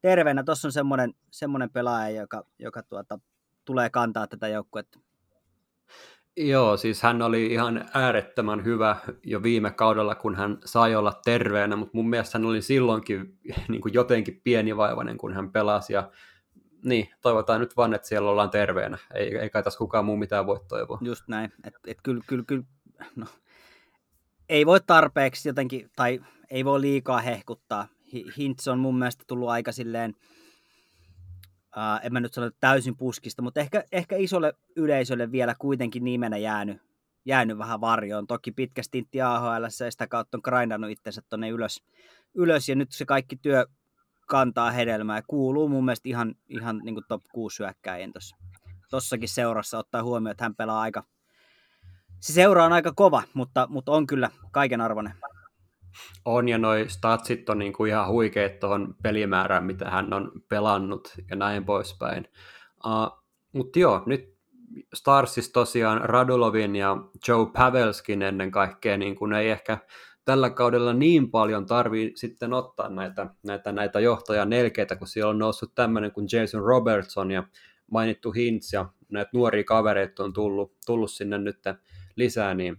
[0.00, 3.18] Terveenä, tuossa on semmoinen, semmoinen pelaaja, joka, joka tuota,
[3.64, 4.98] tulee kantaa tätä joukkuetta.
[6.36, 11.76] Joo, siis hän oli ihan äärettömän hyvä jo viime kaudella, kun hän sai olla terveenä,
[11.76, 15.92] mutta mun mielestä hän oli silloinkin niin kuin jotenkin pienivaivainen, kun hän pelasi.
[15.92, 16.10] Ja
[16.84, 18.98] niin, toivotaan nyt vaan, että siellä ollaan terveenä.
[19.14, 20.98] Ei, ei kai tässä kukaan muu mitään voi toivoa.
[21.00, 21.52] Just näin.
[21.64, 22.64] Et, et kyllä, kyllä, kyllä,
[23.16, 23.26] no,
[24.48, 27.88] ei voi tarpeeksi jotenkin, tai ei voi liikaa hehkuttaa.
[28.38, 30.14] Hintz on mun mielestä tullut aika silleen,
[31.76, 36.36] uh, en mä nyt sano täysin puskista, mutta ehkä, ehkä isolle yleisölle vielä kuitenkin nimenä
[36.36, 36.82] jäänyt,
[37.24, 38.26] jäänyt vähän varjoon.
[38.26, 41.82] Toki pitkä stintti AHL ja sitä kautta on grindannut itsensä tuonne ylös,
[42.34, 43.66] ylös, ja nyt se kaikki työ
[44.28, 48.36] kantaa hedelmää ja kuuluu mun mielestä ihan, ihan niin top 6 syökkäjien tuossa
[48.90, 51.04] tossakin seurassa ottaa huomioon, että hän pelaa aika,
[52.20, 55.12] se seura on aika kova, mutta, mutta on kyllä kaiken arvoinen.
[56.24, 61.14] On, ja noi statsit on niin kuin ihan huikeet tuohon pelimäärään, mitä hän on pelannut
[61.30, 62.28] ja näin poispäin.
[62.86, 64.38] Uh, mutta joo, nyt
[64.94, 66.96] Starsissa tosiaan Radulovin ja
[67.28, 69.78] Joe Pavelskin ennen kaikkea, niin kuin ei ehkä
[70.24, 75.38] tällä kaudella niin paljon tarvii sitten ottaa näitä, näitä, näitä johtajan nelkeitä, kun siellä on
[75.38, 77.42] noussut tämmöinen kuin Jason Robertson ja
[77.90, 81.58] mainittu Hintz ja näitä nuoria kavereita on tullut, tullut sinne nyt
[82.18, 82.76] lisää, niin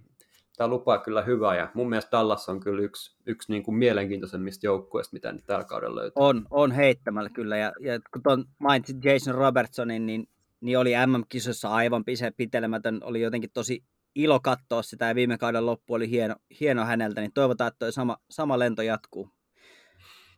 [0.57, 4.65] tämä lupaa kyllä hyvää ja mun mielestä Dallas on kyllä yksi, yksi niin kuin mielenkiintoisemmista
[4.65, 6.13] joukkueista, mitä nyt tällä kaudella löytyy.
[6.15, 10.29] On, on heittämällä kyllä ja, ja kun tuon mainitsit Jason Robertsonin, niin,
[10.61, 12.03] niin oli MM-kisossa aivan
[12.37, 13.83] pitelemätön, oli jotenkin tosi
[14.15, 17.93] ilo katsoa sitä ja viime kauden loppu oli hieno, hieno häneltä, niin toivotaan, että toi
[17.93, 19.29] sama, sama lento jatkuu.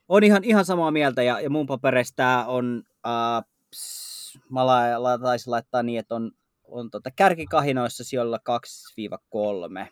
[0.09, 3.43] On ihan, ihan samaa mieltä ja, ja mun papereista tämä on, äh,
[4.49, 4.61] mä
[5.21, 6.31] taisin laittaa niin, että on
[6.71, 8.39] on tota kärkikahinoissa sijoilla
[9.85, 9.87] 2-3.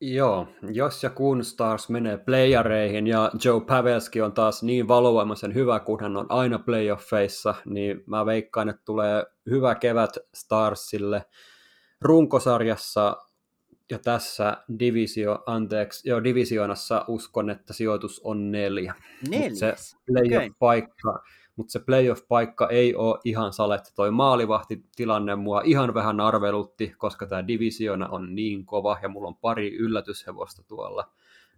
[0.00, 5.80] Joo, jos ja kun Stars menee playareihin ja Joe Pavelski on taas niin valovoimaisen hyvä,
[5.80, 11.24] kun hän on aina playoffeissa, niin mä veikkaan, että tulee hyvä kevät Starsille
[12.00, 13.16] runkosarjassa
[13.90, 18.94] ja tässä divisio, anteeksi, joo, divisioonassa uskon, että sijoitus on neljä.
[19.28, 19.54] Neljä?
[19.54, 19.74] Se
[20.06, 23.92] playoff-paikka, okay mutta se playoff-paikka ei ole ihan saletti.
[23.94, 29.36] Toi maalivahtitilanne mua ihan vähän arvelutti, koska tämä divisiona on niin kova ja mulla on
[29.36, 31.12] pari yllätyshevosta tuolla.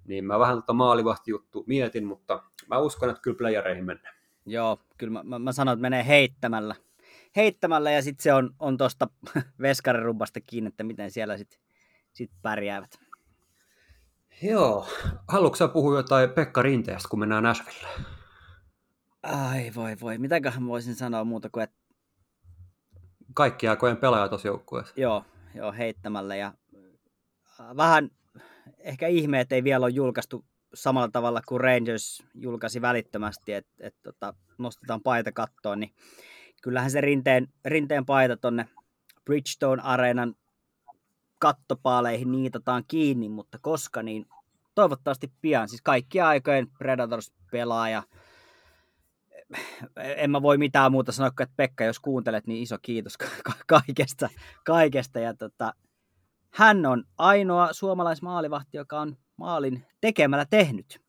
[0.04, 4.14] Niin mä vähän tota maalivahtijuttu mietin, mutta mä uskon, että kyllä playereihin mennään.
[4.46, 6.74] Joo, kyllä mä, mä, mä sanon, että menee heittämällä.
[7.36, 9.08] Heittämällä ja sitten se on, on tuosta
[9.62, 11.60] veskarirubasta kiinni, että miten siellä sitten
[12.12, 12.98] sit pärjäävät.
[14.42, 14.86] Joo.
[15.28, 17.88] Haluatko sä puhua jotain Pekka Rinteestä, kun mennään Nashville?
[19.26, 21.76] Ai voi voi, mitäköhän voisin sanoa muuta kuin, että...
[23.34, 24.94] Kaikki aikojen pelaaja tuossa joukkueessa.
[24.96, 25.24] Joo,
[25.54, 26.54] joo, heittämällä ja
[27.60, 28.10] äh, vähän
[28.78, 34.00] ehkä ihme, että ei vielä ole julkaistu samalla tavalla kuin Rangers julkaisi välittömästi, että, että
[34.02, 35.94] tota, nostetaan paita kattoon, niin
[36.62, 38.68] kyllähän se rinteen, rinteen paita tonne
[39.24, 40.34] Bridgestone Areenan
[41.38, 44.26] kattopaaleihin niitataan kiinni, mutta koska, niin
[44.74, 45.68] toivottavasti pian.
[45.68, 48.02] Siis kaikkia aikojen Predators-pelaaja,
[49.96, 53.14] en mä voi mitään muuta sanoa, että Pekka, jos kuuntelet, niin iso kiitos
[53.66, 54.28] kaikesta.
[54.64, 55.20] kaikesta.
[55.20, 55.74] Ja tota,
[56.50, 61.00] hän on ainoa suomalaismaalivahti, joka on maalin tekemällä tehnyt.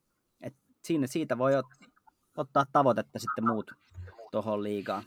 [0.41, 1.53] Et siinä, siitä voi
[2.37, 3.71] ottaa tavoitetta sitten muut
[4.31, 5.03] tuohon liigaan.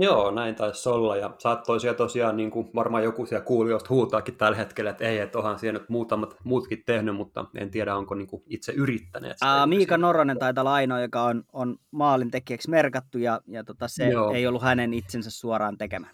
[0.00, 1.16] Joo, näin taisi olla.
[1.16, 5.18] Ja saattoi siellä tosiaan, niin kuin varmaan joku siellä kuulijoista huutaakin tällä hetkellä, että ei,
[5.18, 9.36] että onhan siellä nyt muutamat muutkin tehnyt, mutta en tiedä, onko niin kuin itse yrittäneet.
[9.42, 13.88] Ää, Miika Noronen taitaa olla ainoa, joka on, on maalin tekijäksi merkattu, ja, ja tota,
[13.88, 14.32] se Joo.
[14.32, 16.06] ei ollut hänen itsensä suoraan tekemä.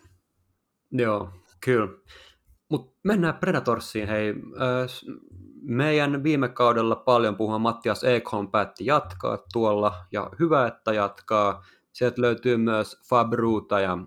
[0.92, 1.30] Joo,
[1.64, 1.88] kyllä.
[2.70, 4.08] Mutta mennään Predatorsiin.
[4.08, 4.34] Hei,
[5.62, 11.64] meidän viime kaudella paljon puhua Mattias Ekholm päätti jatkaa tuolla, ja hyvä, että jatkaa.
[11.98, 13.98] Sieltä löytyy myös Fabruuta ja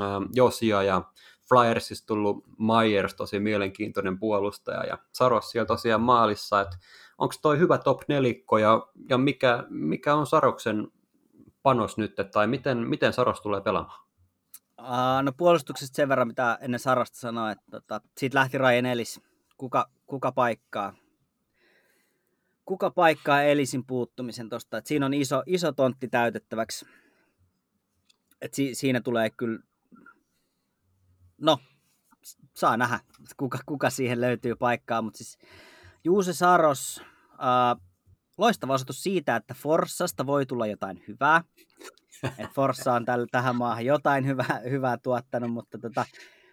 [0.00, 1.02] äh, Josia ja
[1.48, 6.76] Flyersista tullut Myers, tosi mielenkiintoinen puolustaja, ja Saros siellä tosiaan maalissa, että
[7.18, 10.88] onko toi hyvä top nelikko, ja, ja mikä, mikä on Saroksen
[11.62, 14.06] panos nyt, tai miten, miten Saros tulee pelaamaan?
[14.80, 19.20] Uh, no puolustuksesta sen verran, mitä ennen Sarosta sanoi, että tota, siitä lähti Ryan Ellis.
[19.56, 20.94] Kuka, kuka paikkaa?
[22.64, 24.82] Kuka paikkaa Elisin puuttumisen tuosta?
[24.84, 26.86] Siinä on iso, iso tontti täytettäväksi
[28.40, 29.58] et si, siinä tulee kyllä,
[31.40, 31.58] no,
[32.56, 33.00] saa nähdä,
[33.36, 35.38] kuka, kuka siihen löytyy paikkaa, mutta siis
[36.04, 37.86] Juuse Saros, äh,
[38.38, 41.44] loistava osoitus siitä, että Forssasta voi tulla jotain hyvää.
[42.38, 46.04] Et Forssa on tällä, tähän maahan jotain hyvää, hyvää tuottanut, mutta tota,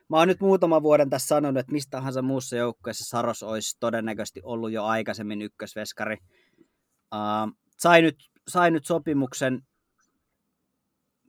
[0.10, 4.42] mä oon nyt muutaman vuoden tässä sanonut, että mistä tahansa muussa joukkueessa Saros olisi todennäköisesti
[4.44, 6.18] ollut jo aikaisemmin ykkösveskari.
[7.16, 8.16] Uh, sai, nyt,
[8.48, 9.62] sai nyt sopimuksen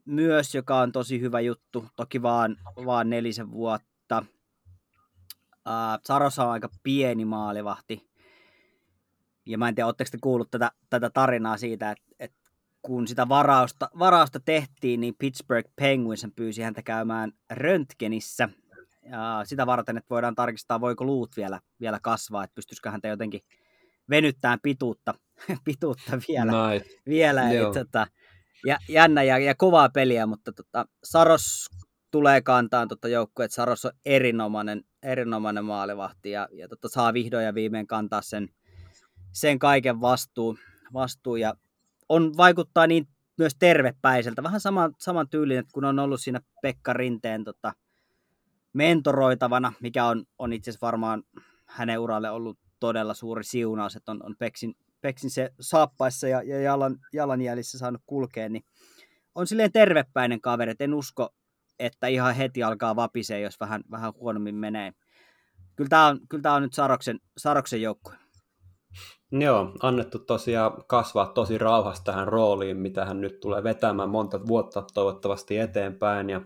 [0.09, 4.25] myös, joka on tosi hyvä juttu, toki vaan, vaan nelisen vuotta.
[5.51, 8.09] Uh, Sarosa on aika pieni maalivahti.
[9.45, 12.37] Ja mä en tiedä, oletteko te kuullut tätä, tätä tarinaa siitä, että, että
[12.81, 18.49] kun sitä varausta, varausta tehtiin, niin Pittsburgh Penguins pyysi häntä käymään röntgenissä.
[19.03, 23.41] Ja sitä varten, että voidaan tarkistaa, voiko luut vielä, vielä kasvaa, että pystyisikö häntä jotenkin
[24.09, 25.13] venyttämään pituutta,
[25.65, 26.69] pituutta vielä.
[26.69, 26.85] Nice.
[27.05, 27.51] vielä.
[27.51, 28.07] Eli, tota,
[28.65, 31.69] ja, jännä ja, ja kovaa peliä, mutta tota, Saros
[32.11, 37.45] tulee kantaa tota joukkueen, että Saros on erinomainen, erinomainen maalivahti ja, ja tota, saa vihdoin
[37.45, 38.49] ja viimein kantaa sen,
[39.31, 40.57] sen kaiken vastuun,
[40.93, 41.53] vastuu ja
[42.09, 43.07] on, vaikuttaa niin
[43.37, 47.73] myös tervepäiseltä, vähän sama, saman tyylin, että kun on ollut siinä Pekka Rinteen tota,
[48.73, 51.23] mentoroitavana, mikä on, on itse asiassa varmaan
[51.65, 56.61] hänen uralle ollut todella suuri siunaus, että on, on Peksin, Peksin se saappaissa ja, ja
[56.61, 58.63] jalan, jalanjäljissä saanut kulkea, niin
[59.35, 61.29] on silleen tervepäinen kaveri, että en usko,
[61.79, 64.91] että ihan heti alkaa vapisee, jos vähän, vähän huonommin menee.
[65.75, 68.15] Kyllä tämä on, kyllä tämä on nyt Saroksen, Saroksen joukkue.
[69.31, 74.83] Joo, annettu tosiaan kasvaa tosi rauhassa tähän rooliin, mitä hän nyt tulee vetämään monta vuotta
[74.93, 76.29] toivottavasti eteenpäin.
[76.29, 76.41] Ja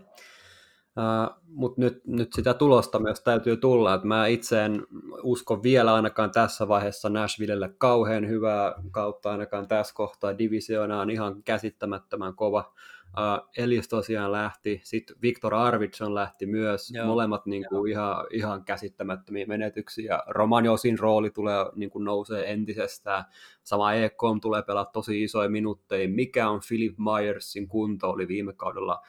[1.46, 4.86] Mutta nyt, nyt sitä tulosta myös täytyy tulla, että mä itse en
[5.22, 10.38] usko vielä ainakaan tässä vaiheessa Nashvillelle kauhean hyvää kautta ainakaan tässä kohtaa.
[10.38, 12.72] Divisiona on ihan käsittämättömän kova.
[13.18, 17.06] Uh, Elis tosiaan lähti, sitten Viktor Arvidsson lähti myös, Joo.
[17.06, 20.22] molemmat niin kuin, ihan, ihan käsittämättömiä menetyksiä.
[20.26, 23.24] Romaniosin rooli tulee niin kuin, nousee entisestään,
[23.64, 26.08] sama EKM tulee pelaa tosi isoja minuutteja.
[26.08, 29.02] Mikä on Philip Myersin kunto oli viime kaudella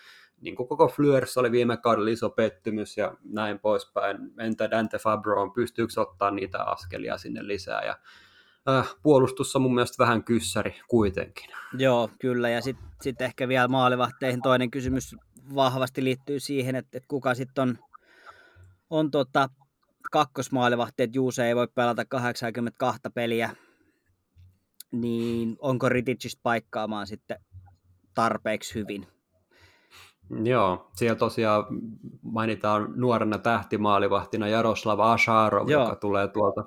[0.45, 4.17] niin kuin koko Flyers oli viime kaudella iso pettymys ja näin poispäin.
[4.39, 7.97] Entä Dante Fabro, pystyykö ottaa niitä askelia sinne lisää ja
[8.69, 11.49] äh, puolustus on mun mielestä vähän kyssäri kuitenkin.
[11.77, 12.49] Joo, kyllä.
[12.49, 15.15] Ja sitten sit ehkä vielä maalivahteihin toinen kysymys
[15.55, 17.77] vahvasti liittyy siihen, että, että kuka sitten on,
[18.89, 19.49] on tota,
[20.11, 23.55] kakkosmaalivahti, että Juuse ei voi pelata 82 peliä,
[24.91, 27.39] niin onko Riticius paikkaamaan sitten
[28.13, 29.14] tarpeeksi hyvin?
[30.43, 31.65] Joo, siellä tosiaan
[32.21, 35.83] mainitaan nuorena tähtimaalivahtina Jaroslav Asharov, Joo.
[35.83, 36.63] joka tulee tuolta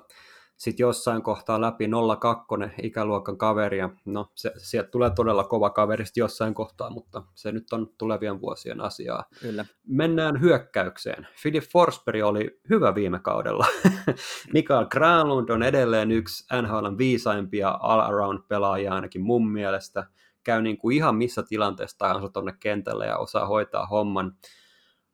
[0.59, 1.89] sitten jossain kohtaa läpi
[2.19, 2.47] 02
[2.83, 3.89] ikäluokan kaveria.
[4.05, 8.81] No, se, sieltä tulee todella kova kaveri jossain kohtaa, mutta se nyt on tulevien vuosien
[8.81, 9.23] asiaa.
[9.41, 9.65] Kyllä.
[9.87, 11.27] Mennään hyökkäykseen.
[11.41, 13.65] Philip Forsberg oli hyvä viime kaudella.
[14.53, 20.03] Mikael Granlund on edelleen yksi NHLn viisaimpia all-around-pelaajia ainakin mun mielestä–
[20.49, 24.35] käy niin kuin ihan missä tilanteessa tahansa tuonne kentälle ja osaa hoitaa homman.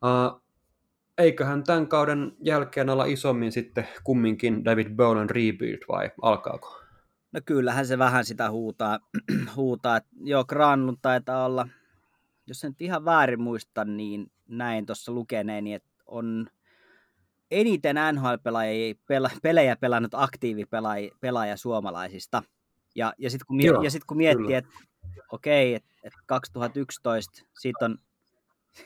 [0.04, 0.42] Uh,
[1.18, 6.82] eiköhän tämän kauden jälkeen olla isommin sitten kumminkin David Bowen rebuild vai alkaako?
[7.32, 9.00] No kyllähän se vähän sitä huutaa.
[9.56, 10.00] huutaa.
[10.24, 11.68] Joo, Granlund taitaa olla,
[12.48, 16.48] jos en ihan väärin muista, niin näin tuossa lukeneeni, että on
[17.52, 18.96] eniten NHL-pelaajia
[19.42, 22.44] pelejä pelannut aktiivipelaaja pelaaja suomalaisista.
[22.96, 24.72] Ja, ja sitten kun, mie- sit kun miettii, että
[25.32, 27.98] okei, että et 2011, siitä on,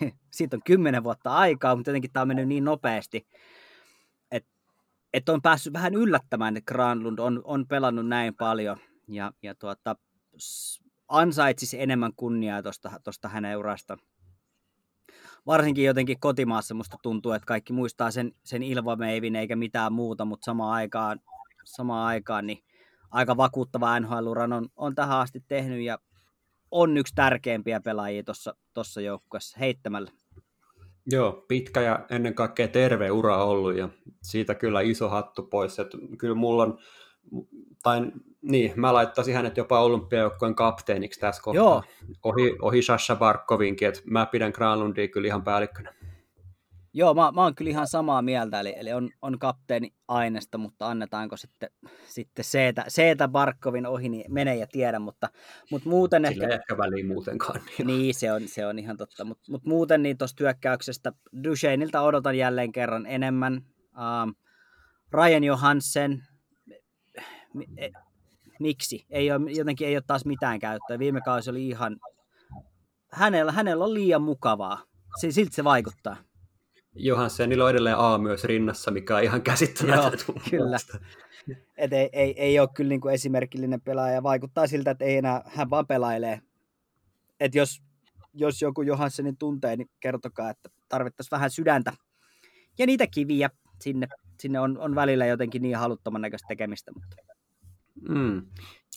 [0.37, 3.27] siitä on 10 vuotta aikaa, mutta jotenkin tämä on mennyt niin nopeasti,
[4.31, 4.49] että
[5.13, 8.77] et on päässyt vähän yllättämään, että Granlund on, on pelannut näin paljon
[9.07, 9.95] ja, ja tuota,
[11.07, 12.61] ansaitsisi enemmän kunniaa
[13.03, 13.97] tuosta hänen urasta.
[15.45, 20.45] Varsinkin jotenkin kotimaassa musta tuntuu, että kaikki muistaa sen, sen Ilvameivin eikä mitään muuta, mutta
[20.45, 21.19] samaan aikaan,
[21.65, 22.63] samaan aikaan niin
[23.11, 25.99] aika vakuuttava nhl on, on tähän asti tehnyt ja
[26.71, 28.23] on yksi tärkeimpiä pelaajia
[28.73, 30.11] tuossa joukkueessa heittämällä.
[31.11, 33.89] Joo, pitkä ja ennen kaikkea terve ura ollut ja
[34.23, 35.79] siitä kyllä iso hattu pois.
[35.79, 36.77] Että kyllä mulla on,
[37.83, 38.11] tai
[38.41, 41.63] niin, mä laittaisin hänet jopa olympiajoukkojen kapteeniksi tässä kohtaa.
[41.63, 41.83] Joo.
[42.23, 45.93] Ohi, ohi Sasha Barkovinkin, että mä pidän Granlundia kyllä ihan päällikkönä.
[46.93, 50.87] Joo, mä, mä oon kyllä ihan samaa mieltä, eli, eli on, on kapteeni aineesta, mutta
[50.87, 51.69] annetaanko sitten,
[52.07, 55.29] sitten Seetä, Seetä Barkovin ohi, niin menee ja tiedä, mutta,
[55.71, 56.55] mutta muuten Sillä ehkä...
[56.55, 57.61] ehkä väliin muutenkaan.
[57.77, 61.11] Niin, niin se, on, se on ihan totta, mutta, mutta muuten niin tuosta hyökkäyksestä
[61.43, 63.53] Duchesneilta odotan jälleen kerran enemmän.
[63.53, 64.35] Um,
[65.13, 66.23] Ryan Johansen,
[67.77, 67.89] e,
[68.59, 69.05] miksi?
[69.09, 70.99] Ei ole, jotenkin ei ole taas mitään käyttöä.
[70.99, 71.97] Viime kausi oli ihan,
[73.11, 74.83] hänellä, hänellä on liian mukavaa.
[75.29, 76.28] Siltä se vaikuttaa.
[76.99, 80.23] Johansenilla on edelleen A myös rinnassa, mikä on ihan käsittämätöntä.
[80.49, 80.77] kyllä.
[81.77, 84.23] Et ei, ei, ei ole kyllä niin kuin esimerkillinen pelaaja.
[84.23, 86.41] Vaikuttaa siltä, että ei enää, hän vaan pelailee.
[87.39, 87.81] Et jos,
[88.33, 91.93] jos joku Johanssenin tuntee, niin kertokaa, että tarvittaisiin vähän sydäntä.
[92.77, 93.49] Ja niitä kiviä
[93.81, 94.07] sinne,
[94.39, 96.91] sinne on, on välillä jotenkin niin haluttoman näköistä tekemistä.
[96.91, 97.15] Mutta...
[98.09, 98.41] Mm.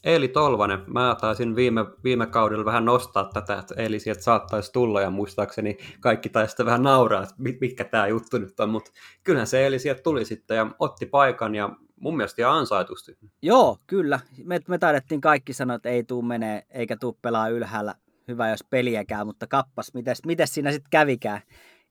[0.05, 5.01] Eli Tolvanen, mä taisin viime, viime kaudella vähän nostaa tätä, että Eli sieltä saattaisi tulla
[5.01, 8.91] ja muistaakseni kaikki taisi vähän nauraa, että mitkä tämä juttu nyt on, mutta
[9.25, 11.71] kyllähän se Eli sieltä tuli sitten ja otti paikan ja
[12.01, 13.19] mun mielestä ihan ansaitusti.
[13.43, 14.21] Joo, kyllä.
[14.45, 17.95] Me, me taidettiin kaikki sanoa, että ei tuu menee eikä tuu pelaa ylhäällä.
[18.29, 21.41] Hyvä, jos peliäkään, mutta kappas, mites, mites siinä sitten kävikään?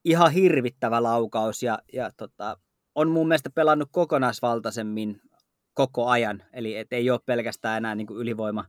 [0.05, 2.57] Ihan hirvittävä laukaus ja, ja tota,
[2.95, 5.21] on mun mielestä pelannut kokonaisvaltaisemmin
[5.73, 6.43] koko ajan.
[6.53, 8.65] Eli et ei ole pelkästään enää niin kuin ylivoima,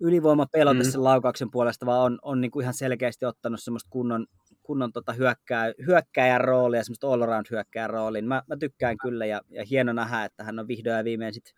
[0.00, 0.90] ylivoima pelote mm.
[0.90, 4.26] sen laukauksen puolesta, vaan on, on niin kuin ihan selkeästi ottanut semmoista kunnon,
[4.62, 8.28] kunnon tota hyökkää, hyökkääjän roolia, semmoista all-around hyökkääjän rooliin.
[8.28, 11.54] Mä, mä tykkään kyllä ja, ja hieno nähdä, että hän on vihdoin ja viimein sitten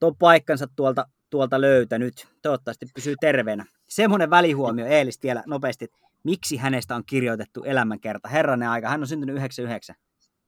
[0.00, 2.28] tuon paikkansa tuolta, tuolta löytänyt.
[2.42, 3.64] Toivottavasti pysyy terveenä.
[3.88, 5.86] Semmoinen välihuomio Eelistä vielä nopeasti,
[6.24, 8.28] miksi hänestä on kirjoitettu elämänkerta.
[8.28, 9.96] Herranen aika, hän on syntynyt 99.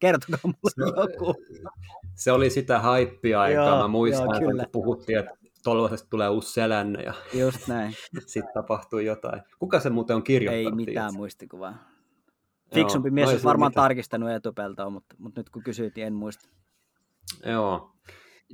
[0.01, 1.34] Kertokaa mulle se, joku.
[2.14, 3.68] Se oli sitä haippia-aikaa.
[3.68, 7.94] Joo, Mä muistan, joo, kun puhuttiin, että Tolvasesta tulee uusi selänne ja Just näin.
[8.26, 9.42] sitten tapahtui jotain.
[9.59, 10.80] Kuka se muuten on kirjoittanut?
[10.80, 11.74] Ei mitään muistikuvaa.
[12.74, 13.84] Fiksumpi Joo, mies no olisi varmaan mitään.
[13.84, 16.48] tarkistanut etupeltoa, mutta, mutta nyt kun kysyit, niin en muista.
[17.46, 17.92] Joo.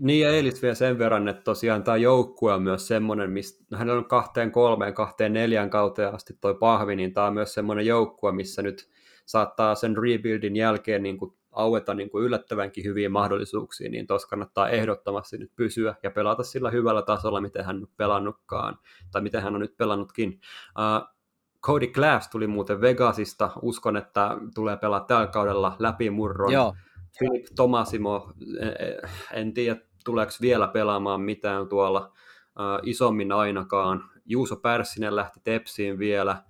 [0.00, 3.78] Niin ja Eilis vielä sen verran, että tosiaan tämä joukkue on myös semmoinen, mistä no
[3.78, 7.86] hänellä on kahteen kolmeen, kahteen neljään kauteen asti toi pahvi, niin tämä on myös semmoinen
[7.86, 8.88] joukkue, missä nyt
[9.26, 14.68] saattaa sen rebuildin jälkeen niin kuin aueta niin kuin yllättävänkin hyviä mahdollisuuksia, niin tuossa kannattaa
[14.68, 18.78] ehdottomasti nyt pysyä ja pelata sillä hyvällä tasolla, miten hän on pelannutkaan,
[19.12, 20.40] tai miten hän on nyt pelannutkin.
[20.78, 21.16] Uh,
[21.62, 26.52] Cody Glass tuli muuten Vegasista, uskon, että tulee pelaa tällä kaudella läpimurron.
[26.52, 26.74] Joo.
[27.18, 29.00] Philip Tomasimo, e, e,
[29.32, 34.10] en tiedä tuleeko vielä pelaamaan mitään tuolla uh, isommin ainakaan.
[34.24, 36.42] Juuso Pärssinen lähti Tepsiin vielä.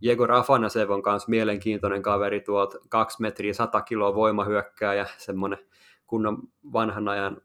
[0.00, 5.58] Jegor Afanasev on myös mielenkiintoinen kaveri tuolta 2 metriä 100 kiloa voimahyökkääjä, semmoinen
[6.06, 6.38] kunnon
[6.72, 7.40] vanhan ajan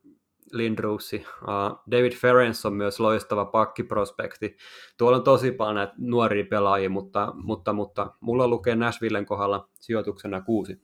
[0.51, 1.26] Lindruussi.
[1.41, 4.58] Uh, David Ferenc on myös loistava pakkiprospekti.
[4.97, 10.41] Tuolla on tosi paljon näitä nuoria pelaajia, mutta, mutta, mutta mulla lukee Nashvillen kohdalla sijoituksena
[10.41, 10.82] kuusi.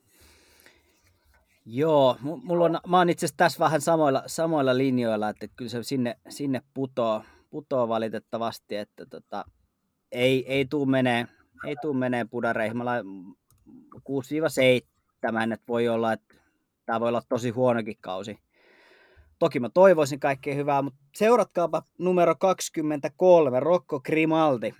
[1.66, 5.84] Joo, mulla on, mä oon itse asiassa tässä vähän samoilla, samoilla linjoilla, että kyllä se
[5.84, 9.46] sinne, sinne putoo, putoo valitettavasti, että tota,
[10.12, 11.28] ei, ei tuu menee,
[11.68, 12.78] ei tuu menee pudareihin.
[12.78, 12.84] Mä
[14.00, 16.36] 6-7, että voi olla, että
[16.86, 18.40] tämä voi olla tosi huonokin kausi.
[19.40, 24.74] Toki mä toivoisin kaikkea hyvää, mutta seuratkaapa numero 23, Rocco Grimaldi.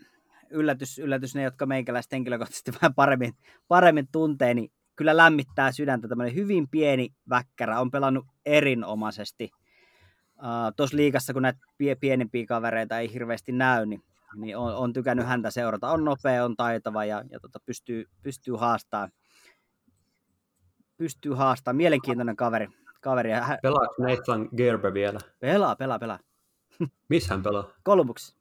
[0.50, 3.34] Yllätys, yllätys ne, jotka meikäläiset henkilökohtaisesti vähän paremmin,
[3.68, 6.08] paremmin tuntee, niin kyllä lämmittää sydäntä.
[6.08, 9.50] Tämmöinen hyvin pieni väkkärä, on pelannut erinomaisesti.
[10.38, 11.60] Uh, Tuossa liikassa, kun näitä
[12.00, 14.04] pienempiä kavereita ei hirveästi näy, niin
[14.36, 15.92] niin on, on tykännyt häntä seurata.
[15.92, 19.12] On nopea, on taitava ja, ja tota, pystyy, pystyy haastamaan.
[20.98, 21.78] Pystyy haastamaan.
[21.78, 22.68] Mielenkiintoinen kaveri.
[23.02, 23.30] kaveri.
[23.62, 25.20] Pelaako Nathan Gerber vielä?
[25.40, 26.20] Pelaa, pelaa, pelaa.
[27.10, 27.70] Missä hän pelaa?
[27.84, 28.36] Kolmuks.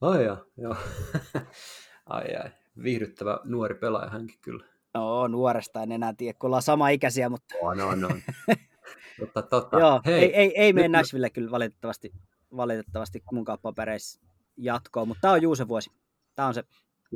[0.00, 0.76] Ai ja, joo.
[2.06, 2.50] ai ai.
[2.82, 4.64] Viihdyttävä nuori pelaaja hänkin kyllä.
[4.94, 7.54] No, nuoresta en enää tiedä, kun ollaan sama ikäisiä, mutta...
[7.62, 8.08] Oh, no, no.
[9.18, 9.78] totta, totta.
[9.78, 12.12] Joo, Hei, ei, ei, ei mene Nashville kyllä valitettavasti,
[12.56, 14.20] valitettavasti mun papereissa.
[14.56, 15.90] Jatkoon, mutta tämä on Juusen vuosi.
[16.34, 16.64] Tämä on se,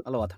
[0.05, 0.37] aloita.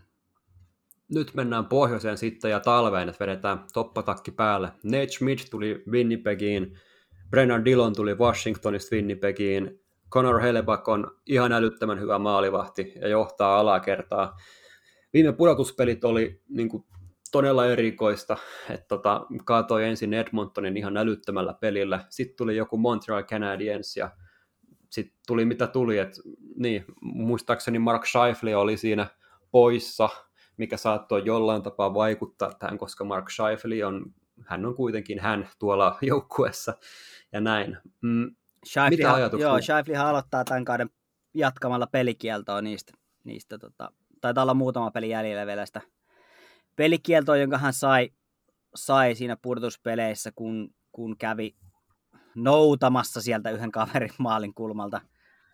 [1.14, 4.72] Nyt mennään pohjoiseen sitten ja talveen, että vedetään toppatakki päälle.
[4.82, 6.78] Nate Schmidt tuli Winnipegiin,
[7.30, 9.80] Brennan Dillon tuli Washingtonista Winnipegiin,
[10.10, 14.36] Conor Hellebuck on ihan älyttömän hyvä maalivahti ja johtaa alakertaa.
[15.12, 16.84] Viime pudotuspelit oli niin kuin,
[17.32, 18.36] todella erikoista,
[18.70, 24.10] että tota, kaatoi ensin Edmontonin ihan älyttömällä pelillä, sitten tuli joku Montreal Canadiens ja
[24.96, 26.20] sitten tuli mitä tuli, että
[26.56, 29.06] niin, muistaakseni Mark Scheifele oli siinä
[29.50, 30.08] poissa,
[30.56, 34.14] mikä saattoi jollain tapaa vaikuttaa tähän, koska Mark Scheifele on,
[34.46, 36.74] hän on kuitenkin hän tuolla joukkuessa
[37.32, 37.78] ja näin.
[38.02, 38.34] Mm,
[38.90, 39.48] mitä ajatuksia?
[39.48, 40.90] Joo, Scheifele aloittaa tämän kauden
[41.34, 42.92] jatkamalla pelikieltoa niistä,
[43.24, 45.80] niistä tota, taitaa olla muutama peli jäljellä vielä sitä
[46.76, 48.10] pelikieltoa, jonka hän sai,
[48.74, 51.56] sai siinä pudotuspeleissä, kun, kun kävi
[52.36, 55.00] noutamassa sieltä yhden kaverin maalin kulmalta.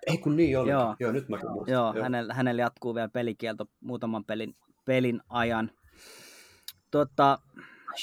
[0.07, 0.71] Ei kun niin oli.
[0.71, 2.03] Joo, Joo nyt mä Joo, Joo.
[2.03, 5.71] Hänellä, hänellä jatkuu vielä pelikielto muutaman pelin, pelin ajan.
[6.91, 7.39] Tota,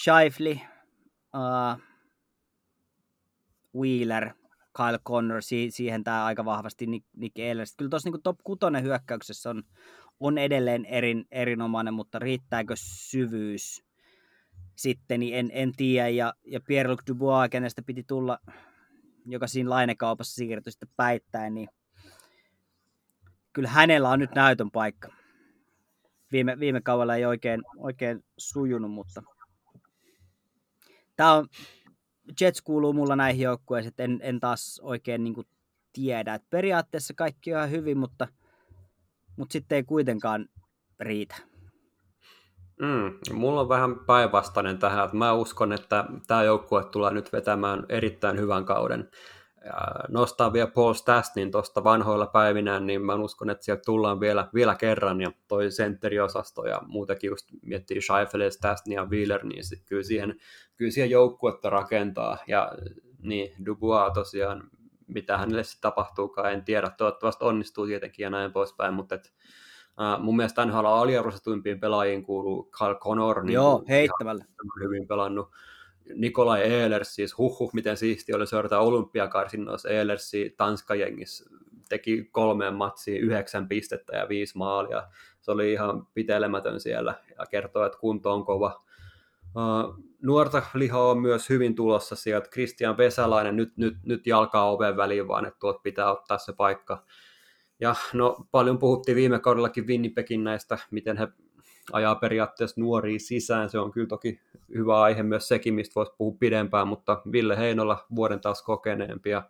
[0.04, 0.58] Shifley,
[1.36, 1.82] uh,
[3.76, 4.30] Wheeler,
[4.78, 7.76] Kyle Connor, si- siihen tämä aika vahvasti Nick, Nick Ehlers.
[7.78, 9.64] Kyllä tuossa niin top 6 hyökkäyksessä on,
[10.20, 13.84] on edelleen erin, erinomainen, mutta riittääkö syvyys
[14.76, 16.10] sitten, niin en, en tiedä.
[16.10, 18.40] Ja, ja Pierre-Luc Dubois, kenestä piti tulla,
[19.26, 21.70] joka siinä lainekaupassa siirtyi sitten päittäin, niin
[23.54, 25.14] kyllä hänellä on nyt näytön paikka.
[26.32, 29.24] Viime, viime kaudella ei oikein, oikein sujunut, mutta
[31.16, 31.48] tämä on,
[32.42, 35.36] Jets kuuluu mulla näihin joukkueisiin, että en, en taas oikein niin
[35.94, 36.34] tiedä.
[36.34, 38.28] Et periaatteessa kaikki on ihan hyvin, mutta,
[39.38, 40.50] mutta sitten ei kuitenkaan
[41.00, 41.36] riitä.
[42.82, 47.86] Mm, mulla on vähän päinvastainen tähän, että mä uskon, että tämä joukkue tulee nyt vetämään
[47.90, 49.10] erittäin hyvän kauden.
[50.08, 54.76] Nostaa vielä Paul Stasnin tuosta vanhoilla päivinä, niin mä uskon, että sieltä tullaan vielä, vielä
[54.76, 60.04] kerran, ja toi sentteriosasto ja muutenkin just miettii Scheifele, Stasni ja Wheeler, niin sit kyllä
[60.04, 60.36] siihen,
[60.76, 62.72] kyllä siihen joukkuetta rakentaa, ja
[63.22, 64.70] niin Dubois tosiaan,
[65.08, 69.34] mitä hänelle sitten tapahtuukaan, en tiedä, toivottavasti onnistuu tietenkin ja näin poispäin, mutta et,
[70.00, 73.44] Uh, mun mielestä NHL aliarvostetuimpiin pelaajiin kuuluu Kyle Connor.
[73.44, 74.46] Niin Joo, heittämällä.
[74.84, 75.52] Hyvin pelannut.
[76.16, 79.90] Nikolai Ehlers, siis huhhuh, miten siisti oli seurata olympiakarsinnoissa.
[79.90, 81.50] Ehlersi Tanska-jengissä
[81.90, 85.04] teki kolmeen matsiin yhdeksän pistettä ja viisi maalia.
[85.42, 88.84] Se oli ihan pitelemätön siellä ja kertoo, että kunto on kova.
[89.56, 92.50] Uh, nuorta lihaa on myös hyvin tulossa sieltä.
[92.50, 97.04] Christian Vesälainen nyt, nyt, nyt jalkaa oven väliin, vaan että tuot pitää ottaa se paikka.
[97.80, 101.28] Ja no, paljon puhuttiin viime kaudellakin Winnipegin näistä, miten he
[101.92, 103.70] ajaa periaatteessa nuoria sisään.
[103.70, 104.42] Se on kyllä toki
[104.74, 109.34] hyvä aihe myös sekin, mistä voisi puhua pidempään, mutta Ville Heinola vuoden taas kokeneempi.
[109.34, 109.46] Äh,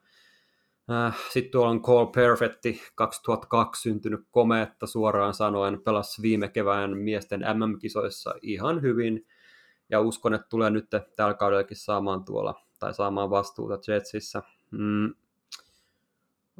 [1.34, 8.34] sitten tuolla on Cole Perfetti, 2002 syntynyt komeetta suoraan sanoen, pelasi viime kevään miesten MM-kisoissa
[8.42, 9.28] ihan hyvin,
[9.90, 14.42] ja uskon, että tulee nyt tällä kaudellakin saamaan tuolla, tai saamaan vastuuta Jetsissä.
[14.72, 15.14] Mm.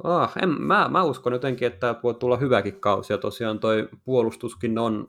[0.04, 4.78] Ah, en, mä, mä uskon jotenkin, että voi tulla hyväkin kausi, ja tosiaan toi puolustuskin
[4.78, 5.08] on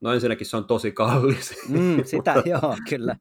[0.00, 1.68] No ensinnäkin se on tosi kallis.
[1.68, 3.16] Mm, sitä joo, kyllä.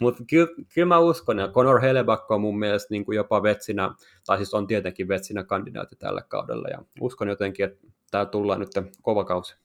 [0.00, 3.94] Mutta kyllä, kyllä mä uskon, ja Conor Hellebuck on mun mielestä niin kuin jopa vetsinä,
[4.26, 8.70] tai siis on tietenkin vetsinä kandidaatti tällä kaudella, ja uskon jotenkin, että tämä tullaan nyt
[9.02, 9.56] kova kausi.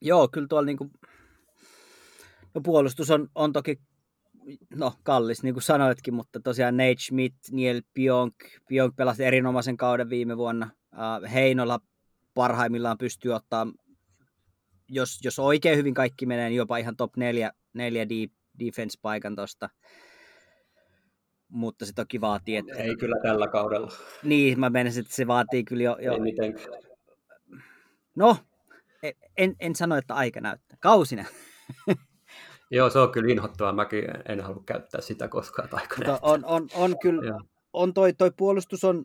[0.00, 0.92] Joo, kyllä tuolla niin kuin,
[2.54, 3.80] no puolustus on, on toki
[4.76, 8.34] no, kallis, niin kuin sanoitkin, mutta tosiaan Nate Schmidt, Niel Pionk,
[8.68, 10.70] Pionk pelasi erinomaisen kauden viime vuonna.
[11.32, 11.80] Heinola
[12.34, 13.66] parhaimmillaan pystyy ottaa
[14.88, 18.06] jos, jos oikein hyvin kaikki menee, niin jopa ihan top 4, 4
[18.58, 19.68] defense-paikan tuosta.
[21.48, 22.74] Mutta se toki vaatii, että...
[22.74, 23.92] Ei kyllä tällä kaudella.
[24.22, 25.96] Niin, mä menisin, että se vaatii kyllä jo...
[26.00, 26.12] jo...
[26.12, 26.68] Ei mitenkään.
[28.16, 28.36] No,
[29.02, 30.78] e, en, en sano, että aika näyttää.
[30.80, 31.24] Kausina.
[32.70, 33.72] Joo, se on kyllä inhottavaa.
[33.72, 37.38] Mäkin en halua käyttää sitä koskaan aika on, on, on kyllä,
[37.72, 39.04] on toi, toi puolustus on,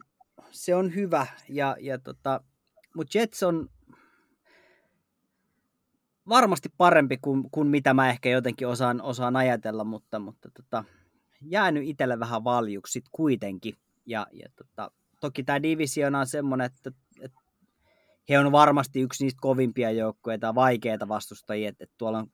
[0.51, 2.41] se on hyvä, ja, ja tota,
[2.95, 3.69] mutta Jets on,
[6.29, 10.83] varmasti parempi kuin, kuin mitä mä ehkä jotenkin osaan, osaan ajatella, mutta, mutta tota,
[11.41, 13.75] jäänyt itselle vähän valjuksi sit kuitenkin.
[14.05, 14.91] Ja, ja tota,
[15.21, 16.91] toki tämä divisiona on semmoinen, että,
[17.21, 17.39] että
[18.29, 22.27] he on varmasti yksi niistä kovimpia joukkueita vaikeita vastustajia, että, että tuolla on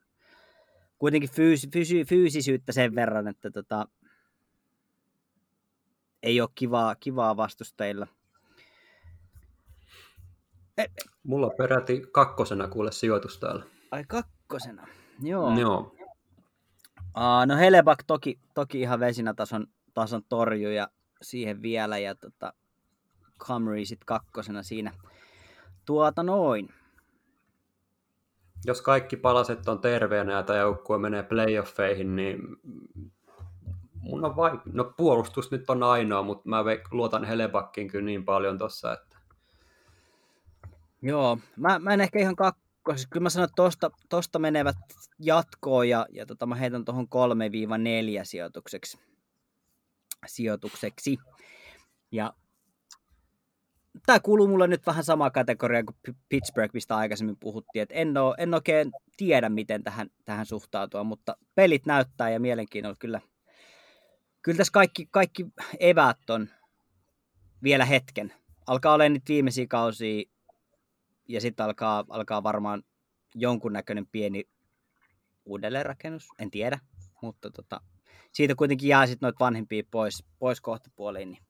[0.99, 3.87] kuitenkin fyysi, fyysi, fyysisyyttä sen verran, että tota,
[6.23, 8.07] ei ole kivaa, kivaa vastustajilla.
[10.77, 10.85] E,
[11.23, 13.65] Mulla on peräti kakkosena kuule sijoitus täällä.
[13.91, 14.87] Ai kakkosena,
[15.21, 15.59] joo.
[15.59, 15.95] Joo.
[16.99, 20.87] Uh, no Helebak toki, toki ihan vesinä tason, tason torjuja
[21.21, 21.97] siihen vielä.
[21.97, 22.53] Ja tota,
[23.39, 24.93] Montgomery sitten kakkosena siinä.
[25.85, 26.69] Tuota noin.
[28.65, 32.41] Jos kaikki palaset on terveenä ja tämä joukkue menee playoffeihin, niin
[34.01, 38.57] mun on vaik- no puolustus nyt on ainoa, mutta mä luotan Helebakkiin kyllä niin paljon
[38.57, 39.17] tossa, että...
[41.01, 44.77] Joo, mä, mä en ehkä ihan kakkosessa, kyllä mä sanon, että tosta, tosta menevät
[45.19, 47.09] jatkoon ja, ja tota, mä heitän tuohon 3-4
[48.23, 48.99] sijoitukseksi.
[50.27, 51.17] sijoitukseksi.
[52.11, 52.33] Ja
[54.05, 58.35] tämä kuuluu mulle nyt vähän sama kategoria kuin Pittsburgh, mistä aikaisemmin puhuttiin, että en, ole,
[58.37, 63.21] en oikein tiedä, miten tähän, tähän suhtautua, mutta pelit näyttää ja mielenkiinnolla kyllä
[64.41, 65.45] kyllä tässä kaikki, kaikki
[65.79, 66.49] eväät on
[67.63, 68.33] vielä hetken.
[68.67, 70.23] Alkaa olla nyt viimeisiä kausia
[71.27, 72.83] ja sitten alkaa, alkaa varmaan
[73.35, 74.43] jonkunnäköinen pieni
[75.45, 76.79] uudelleenrakennus, en tiedä,
[77.21, 77.81] mutta tota,
[78.31, 81.31] siitä kuitenkin jää sitten noita vanhempia pois, pois kohtapuoliin.
[81.31, 81.43] Niin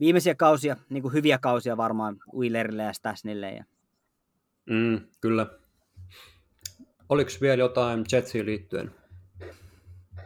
[0.00, 3.50] viimeisiä kausia, niin kuin hyviä kausia varmaan Wheelerille ja Stasnille.
[3.50, 3.64] Ja...
[4.70, 5.46] Mm, kyllä.
[7.08, 8.90] Oliko vielä jotain Jetsiin liittyen?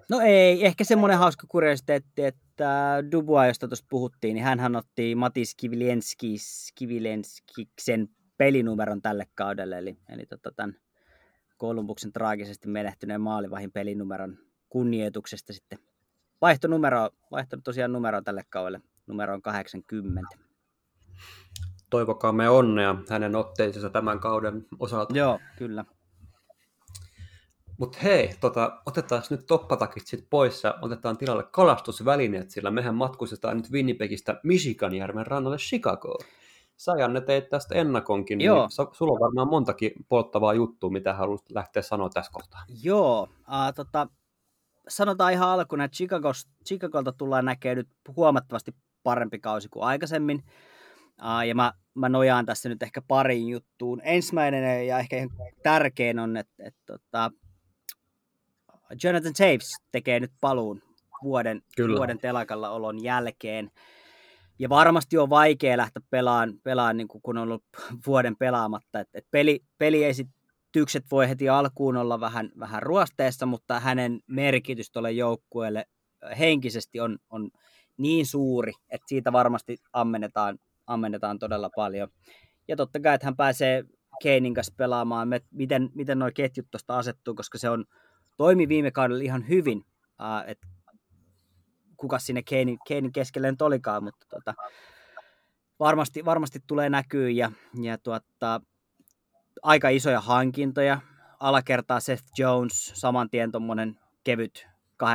[0.08, 5.54] No ei, ehkä semmoinen hauska kuriositeetti, että Dubois, josta tuossa puhuttiin, niin hän otti Matis
[5.54, 10.76] Kivilenskis, Kivilenskiksen pelinumeron tälle kaudelle, eli, eli tota, tämän
[11.56, 15.78] Kolumbuksen traagisesti menehtyneen maalivahin pelinumeron kunnioituksesta sitten
[16.40, 18.80] vaihto numero, vaihtanut tosiaan numero tälle kaudelle,
[19.12, 20.20] numero on 80.
[21.90, 25.16] Toivokaamme onnea hänen otteisensa tämän kauden osalta.
[25.16, 25.84] Joo, kyllä.
[27.78, 33.56] Mutta hei, tota, otetaan nyt toppatakit sit pois ja otetaan tilalle kalastusvälineet, sillä mehän matkustetaan
[33.56, 36.24] nyt Winnipegistä Michiganjärven rannalle Chicagoon.
[36.76, 38.66] Sä Janne teit tästä ennakonkin, niin Joo.
[38.66, 42.64] niin sulla on varmaan montakin polttavaa juttua, mitä haluat lähteä sanoa tässä kohtaa.
[42.82, 44.08] Joo, äh, tota,
[44.88, 50.44] sanotaan ihan alkuun, että Chicagos, Chicagolta tullaan näkemään nyt huomattavasti parempi kausi kuin aikaisemmin.
[51.22, 54.00] Uh, ja mä, mä nojaan tässä nyt ehkä pariin juttuun.
[54.04, 55.30] Ensimmäinen ja ehkä ihan
[55.62, 57.30] tärkein on, että, että, tota,
[59.04, 60.82] Jonathan Taves tekee nyt paluun
[61.22, 61.96] vuoden, Kyllä.
[61.96, 63.70] vuoden telakalla olon jälkeen.
[64.58, 67.64] Ja varmasti on vaikea lähteä pelaan, pelaan niin kun on ollut
[68.06, 69.00] vuoden pelaamatta.
[69.00, 75.12] Et, et peli, peliesitykset voi heti alkuun olla vähän, vähän ruosteessa, mutta hänen merkitys tuolle
[75.12, 75.86] joukkueelle
[76.38, 77.50] henkisesti on, on
[77.96, 82.08] niin suuri, että siitä varmasti ammennetaan, ammennetaan todella paljon.
[82.68, 83.84] Ja totta kai, että hän pääsee
[84.22, 87.84] Keinin kanssa pelaamaan, miten, miten nuo ketjut tuosta asettuu, koska se on,
[88.36, 90.66] toimi viime kaudella ihan hyvin, uh, että
[91.96, 94.54] kuka sinne Keinin, Keinin keskelle nyt olikaan, mutta tota,
[95.78, 98.60] varmasti, varmasti tulee näkyy ja, ja tuota,
[99.62, 101.00] aika isoja hankintoja.
[101.40, 104.66] Alakertaa Seth Jones, saman tien tuommoinen kevyt
[105.04, 105.06] 8-9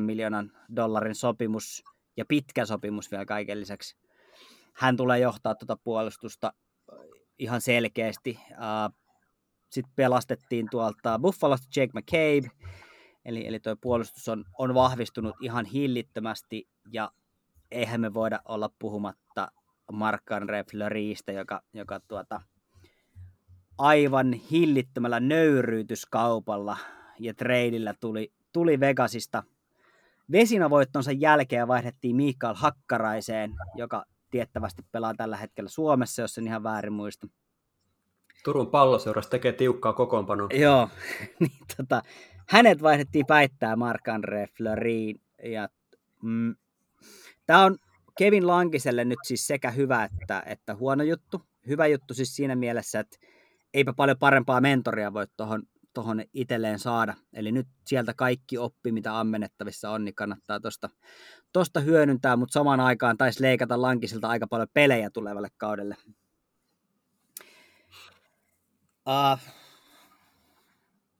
[0.00, 1.84] miljoonan dollarin sopimus
[2.16, 3.96] ja pitkä sopimus vielä kaiken lisäksi.
[4.74, 6.52] Hän tulee johtaa tuota puolustusta
[7.38, 8.38] ihan selkeästi.
[8.50, 8.96] Uh,
[9.70, 12.68] sitten pelastettiin tuolta Buffalosta Jake McCabe,
[13.24, 17.12] eli, eli tuo puolustus on, on vahvistunut ihan hillittömästi, ja
[17.70, 19.52] eihän me voida olla puhumatta
[19.92, 22.40] Mark-Andre Fleuristä, joka, joka tuota,
[23.78, 26.76] aivan hillittömällä nöyryytyskaupalla
[27.18, 29.42] ja treidillä tuli, tuli Vegasista
[30.32, 36.92] vesinavoittonsa jälkeen vaihdettiin Mikael Hakkaraiseen, joka tiettävästi pelaa tällä hetkellä Suomessa, jos en ihan väärin
[36.92, 37.26] muista.
[38.44, 40.48] Turun palloseurassa tekee tiukkaa kokoonpanoa.
[40.52, 40.88] Joo,
[41.40, 42.02] niin tota,
[42.48, 45.20] hänet vaihdettiin väittää Marc-André Fleuriin.
[45.42, 45.68] Ja,
[46.22, 46.54] mm,
[47.46, 47.78] Tämä on
[48.18, 51.42] Kevin Lankiselle nyt siis sekä hyvä että, että huono juttu.
[51.66, 53.18] Hyvä juttu siis siinä mielessä, että
[53.74, 55.62] eipä paljon parempaa mentoria voi tuohon
[55.92, 57.14] tohon itselleen saada.
[57.32, 60.88] Eli nyt sieltä kaikki oppi, mitä ammennettavissa on, niin kannattaa tuosta
[61.52, 65.96] tosta hyödyntää, mutta samaan aikaan taisi leikata Lankisilta aika paljon pelejä tulevalle kaudelle.
[69.08, 69.38] Uh,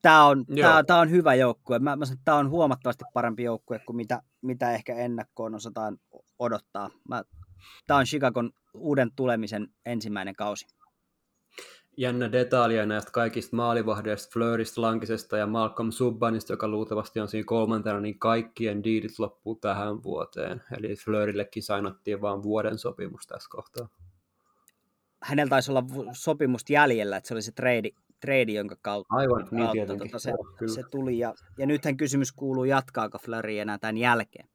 [0.03, 1.79] tämä on, tää, tää on hyvä joukkue.
[1.79, 5.99] Mä, mä sanon, että tämä on huomattavasti parempi joukkue kuin mitä, mitä ehkä ennakkoon osataan
[6.39, 6.91] odottaa.
[7.87, 10.67] Tämä on Chicagon uuden tulemisen ensimmäinen kausi.
[11.97, 18.01] Jännä detailia näistä kaikista maalivahdeista, Fleurista, Lankisesta ja Malcolm Subbanista, joka luultavasti on siinä kolmantena,
[18.01, 20.63] niin kaikkien diilit loppuu tähän vuoteen.
[20.79, 23.89] Eli Fleurillekin sainattiin vain vuoden sopimus tässä kohtaa
[25.23, 27.91] hänellä taisi olla sopimusta jäljellä, että se oli se trade,
[28.21, 30.33] trade jonka kautta, Aivan, niin kautta tota, se,
[30.75, 31.19] se, tuli.
[31.19, 34.49] Ja, ja nythän kysymys kuuluu, jatkaako Flurry enää tämän jälkeen.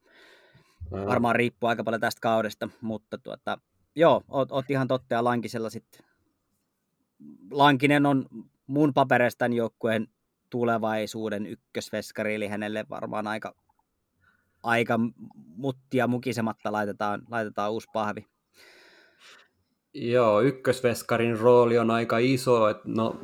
[0.93, 1.05] Ää.
[1.05, 3.57] Varmaan riippuu aika paljon tästä kaudesta, mutta tuota,
[3.95, 6.06] joo, oot, oot ihan totta ja Lankisella sitten.
[7.51, 8.25] Lankinen on
[8.67, 10.07] mun papereista tämän joukkueen
[10.49, 13.55] tulevaisuuden ykkösveskari, eli hänelle varmaan aika,
[14.63, 14.99] aika
[15.55, 18.27] muttia mukisematta laitetaan, laitetaan uusi pahvi.
[19.93, 22.67] Joo, ykkösveskarin rooli on aika iso.
[22.67, 23.19] Et no,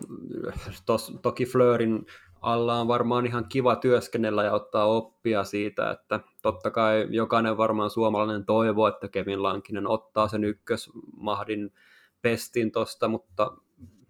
[0.86, 2.06] tos, toki Fleurin
[2.42, 7.90] alla on varmaan ihan kiva työskennellä ja ottaa oppia siitä, että totta kai jokainen varmaan
[7.90, 11.74] suomalainen toivoo, että Kevin Lankinen ottaa sen ykkösmahdin
[12.22, 13.52] pestin tosta, mutta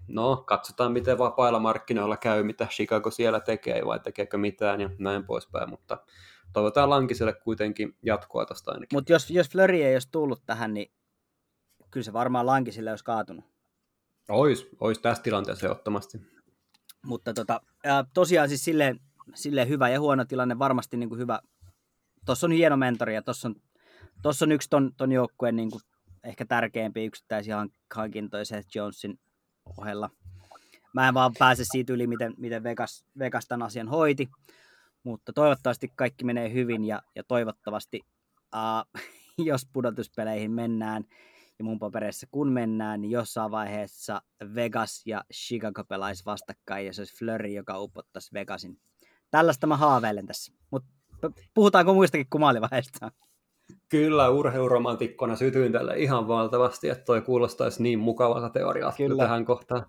[0.08, 5.26] no, katsotaan miten vapailla markkinoilla käy, mitä Chicago siellä tekee vai tekeekö mitään ja näin
[5.26, 5.98] poispäin, mutta
[6.54, 8.98] toivotaan Lankiselle kuitenkin jatkoa tästä ainakin.
[8.98, 10.92] Mutta jos, jos Flöri ei olisi tullut tähän, niin
[11.92, 13.46] kyllä se varmaan Lankiselle olisi kaatunut.
[14.30, 16.22] Ois, ois tässä tilanteessa ehdottomasti.
[17.06, 17.62] Mutta tota,
[18.14, 19.00] tosiaan siis silleen,
[19.36, 21.40] silleen hyvä ja huono tilanne, varmasti niin kuin hyvä.
[22.26, 23.56] Tuossa on hieno mentori ja tuossa on,
[24.22, 25.82] tossa on yksi ton, ton joukkueen niin kuin
[26.24, 29.20] ehkä tärkeimpiä yksittäisiä hankintoja Seth Jonesin
[29.78, 30.10] ohella.
[30.94, 34.30] Mä en vaan pääse siitä yli, miten, miten Vegas, Vegas tämän asian hoiti,
[35.04, 38.02] mutta toivottavasti kaikki menee hyvin ja, ja toivottavasti,
[38.56, 39.02] uh,
[39.46, 41.04] jos pudotuspeleihin mennään,
[41.60, 44.22] ja mun papereissa kun mennään, niin jossain vaiheessa
[44.56, 48.80] Vegas ja Chicago pelaisi vastakkain ja se olisi Flurry, joka upottaisi Vegasin.
[49.32, 50.54] Tällaista mä haaveilen tässä.
[50.72, 50.90] Mutta
[51.54, 53.12] puhutaanko muistakin kuin maalivaiheesta?
[53.90, 59.24] Kyllä, urheiluromantikkona sytyin tälle ihan valtavasti, että toi kuulostaisi niin mukavalta teorialta Kyllä.
[59.24, 59.86] tähän kohtaan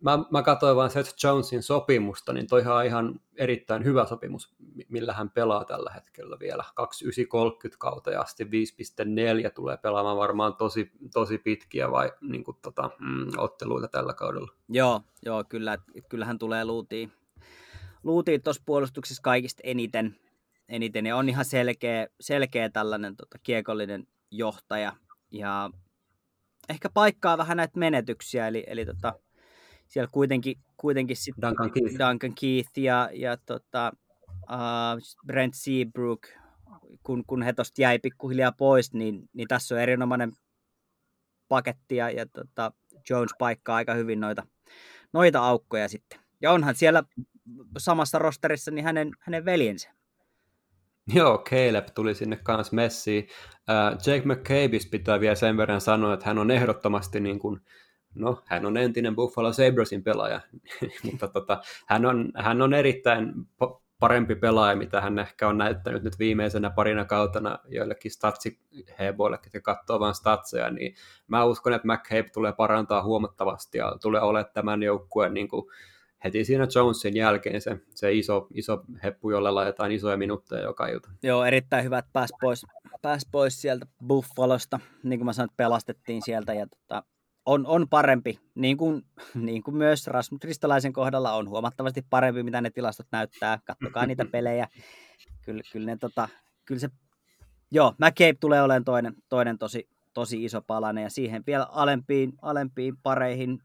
[0.00, 4.54] mä, mä katsoin vain Seth Jonesin sopimusta, niin toihan on ihan erittäin hyvä sopimus,
[4.88, 6.64] millä hän pelaa tällä hetkellä vielä.
[6.74, 8.50] 2930 kautta ja asti 5.4
[9.54, 14.52] tulee pelaamaan varmaan tosi, tosi pitkiä vai niin kuin, tota, mm, otteluita tällä kaudella.
[14.68, 17.12] Joo, joo kyllä, kyllähän tulee luutiin,
[18.02, 20.16] luutiin tuossa puolustuksessa kaikista eniten,
[20.72, 24.92] eniten ja on ihan selkeä, selkeä tällainen tota, kiekollinen johtaja
[25.30, 25.70] ja
[26.68, 29.12] ehkä paikkaa vähän näitä menetyksiä, eli, eli tota,
[29.88, 33.92] siellä kuitenkin, kuitenkin sit Duncan Keith, Duncan Keith ja, ja tota,
[34.42, 36.26] uh, Brent Seabrook,
[37.02, 40.32] kun, kun he tuosta jäi pikkuhiljaa pois, niin, niin tässä on erinomainen
[41.48, 42.72] paketti ja, ja tota,
[43.10, 44.46] Jones paikkaa aika hyvin noita,
[45.12, 46.20] noita aukkoja sitten.
[46.42, 47.02] Ja onhan siellä
[47.78, 50.01] samassa rosterissa niin hänen, hänen veljensä.
[51.14, 53.28] Joo, Caleb tuli sinne kanssa messiin.
[53.58, 57.60] Uh, Jake McCabe's pitää vielä sen verran sanoa, että hän on ehdottomasti niin kuin,
[58.14, 60.40] no, hän on entinen Buffalo Sabresin pelaaja,
[61.10, 63.32] mutta tota, hän, on, hän on erittäin
[64.00, 70.00] parempi pelaaja, mitä hän ehkä on näyttänyt nyt viimeisenä parina kautena joillekin statsiheboille, jotka katsoo
[70.00, 70.94] vain statseja, niin
[71.28, 75.66] mä uskon, että McCabe tulee parantaa huomattavasti ja tulee olemaan tämän joukkueen niin kuin
[76.24, 81.10] heti siinä Jonesin jälkeen se, se iso, iso heppu, jolle laitetaan isoja minuutteja joka ilta.
[81.22, 82.66] Joo, erittäin hyvät pääs pois,
[83.02, 87.02] pääs pois sieltä Buffalosta, niin kuin mä sanoin, pelastettiin sieltä ja tota,
[87.46, 89.02] on, on parempi, niin kuin,
[89.34, 93.58] niin kuin myös Rasmus Kristolaisen kohdalla on huomattavasti parempi, mitä ne tilastot näyttää.
[93.64, 94.68] Kattokaa niitä pelejä.
[95.42, 96.28] Kyllä, kyllä, ne, tota,
[96.64, 96.88] kyllä se,
[97.70, 102.96] joo, McCabe tulee olemaan toinen, toinen tosi, tosi iso palanen ja siihen vielä alempiin, alempiin
[103.02, 103.58] pareihin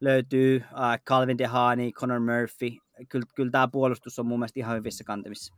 [0.00, 2.76] löytyy uh, Calvin DeHaani, Connor Murphy.
[3.08, 5.54] Kyllä, kyllä tämä puolustus on mun mielestä ihan hyvissä kantimissa.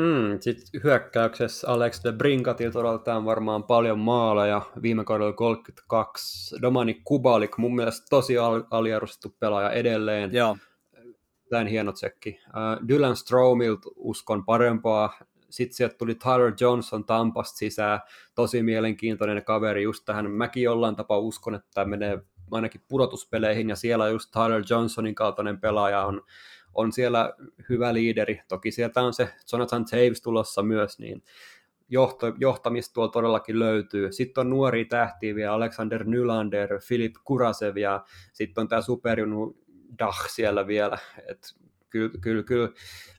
[0.00, 6.56] Hmm, Sitten hyökkäyksessä Alex de Brinkatil todeltaan varmaan paljon maaleja, viime kaudella 32.
[6.62, 10.32] Domani Kubalik, mun mielestä tosi al- aliarvostettu pelaaja edelleen.
[10.32, 10.56] Joo.
[11.50, 12.38] Tän hieno tsekki.
[12.46, 15.18] Uh, Dylan Stromilt uskon parempaa.
[15.50, 18.00] Sitten sieltä tuli Tyler Johnson Tampasta sisään.
[18.34, 19.82] Tosi mielenkiintoinen kaveri.
[19.82, 22.18] Just tähän mäkin jollain tapaa uskon, että tämä menee
[22.50, 23.68] ainakin pudotuspeleihin.
[23.68, 26.22] Ja siellä just Tyler Johnsonin kaltainen pelaaja on
[26.74, 27.32] on siellä
[27.68, 28.40] hyvä liideri.
[28.48, 31.22] Toki sieltä on se Jonathan Taves tulossa myös, niin
[31.88, 34.12] johto, johtamista tuolla todellakin löytyy.
[34.12, 39.56] Sitten on nuori tähtiä vielä Alexander Nylander, Filip Kurasev ja sitten on tämä superjunu
[39.98, 40.98] Dach siellä vielä.
[41.28, 41.54] Et
[41.90, 42.68] kyllä, kyllä, kyllä.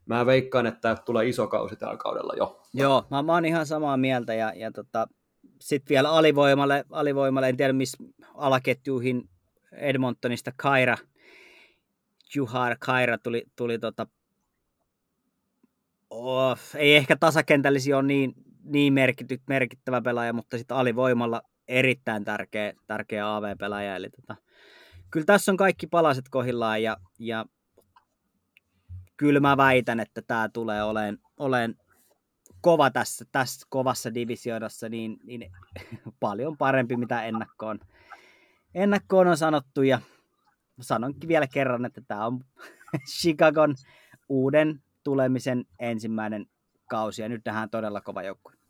[0.06, 2.62] Mä veikkaan, että tulee iso kausi tällä kaudella jo.
[2.74, 5.08] Joo, mä, mä oon ihan samaa mieltä ja, ja tota,
[5.62, 7.98] sitten vielä alivoimalle, alivoimalle, en tiedä missä
[8.36, 9.30] alaketjuihin
[9.72, 10.98] Edmontonista Kaira–
[12.36, 14.08] Juhar Kaira tuli, tuli tota,
[16.10, 18.34] oh, ei ehkä tasakentällisi ole niin,
[18.64, 23.96] niin merkity, merkittävä pelaaja, mutta sitten alivoimalla erittäin tärkeä, tärkeä AV-pelaaja.
[23.96, 24.36] Eli tota,
[25.12, 27.46] kyllä tässä on kaikki palaset kohillaan ja, ja
[29.18, 31.76] kyllä mä väitän, että tämä tulee olemaan, olemaan
[32.62, 35.52] kova tässä, tässä kovassa divisioidassa niin, niin
[36.20, 37.80] paljon parempi mitä ennakkoon,
[38.76, 40.02] ennakkoon on sanottu ja
[40.80, 42.40] sanonkin vielä kerran, että tämä on
[43.20, 43.76] Chicagon
[44.30, 46.46] uuden tulemisen ensimmäinen
[46.90, 48.61] kausi, ja nyt nähdään todella kova joukkue.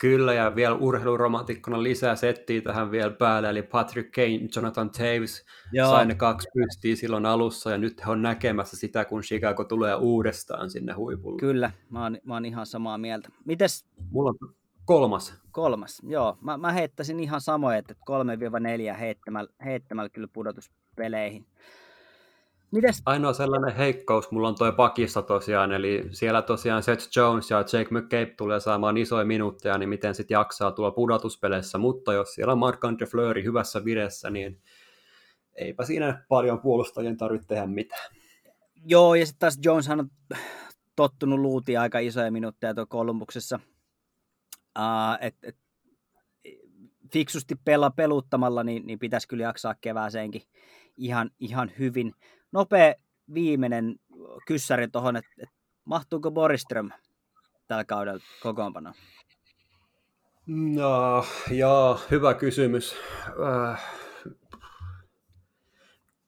[0.00, 5.90] Kyllä, ja vielä urheiluromantikkona lisää settiä tähän vielä päälle, eli Patrick Kane, Jonathan Taves Joo.
[5.90, 9.94] sai ne kaksi pystiä silloin alussa, ja nyt he on näkemässä sitä, kun Chicago tulee
[9.94, 11.40] uudestaan sinne huipulle.
[11.40, 13.28] Kyllä, mä oon, mä oon ihan samaa mieltä.
[13.44, 13.84] Mites?
[14.10, 14.54] Mulla on
[14.84, 15.34] kolmas.
[15.50, 16.38] Kolmas, joo.
[16.40, 17.94] Mä, mä heittäisin ihan samoin, että
[18.94, 21.46] 3-4 heittämällä, heittämällä kyllä pudotuspeleihin.
[22.70, 23.02] Mites?
[23.06, 27.88] Ainoa sellainen heikkous mulla on toi pakissa tosiaan, eli siellä tosiaan Seth Jones ja Jake
[27.90, 32.58] McCabe tulee saamaan isoja minuutteja, niin miten sitten jaksaa tuolla pudotuspeleissä, mutta jos siellä on
[32.58, 34.60] Marc-Andre Fleury hyvässä videssä, niin
[35.54, 38.14] eipä siinä paljon puolustajien tarvitse tehdä mitään.
[38.84, 40.10] Joo, ja sitten taas Jones on
[40.96, 43.60] tottunut luuti aika isoja minuutteja tuolla Kolumbuksessa.
[44.78, 45.56] Uh, et, et,
[47.12, 50.42] fiksusti pela peluttamalla, niin, niin pitäisi kyllä jaksaa kevääseenkin
[50.96, 52.14] ihan, ihan hyvin.
[52.52, 52.94] Nopea
[53.34, 53.96] viimeinen
[54.46, 55.48] kyssäri tuohon, että et,
[55.84, 56.90] mahtuuko Boriström
[57.66, 58.94] tällä kaudella kokoonpanoon?
[60.46, 62.94] No, joo, hyvä kysymys.
[63.70, 63.82] Äh,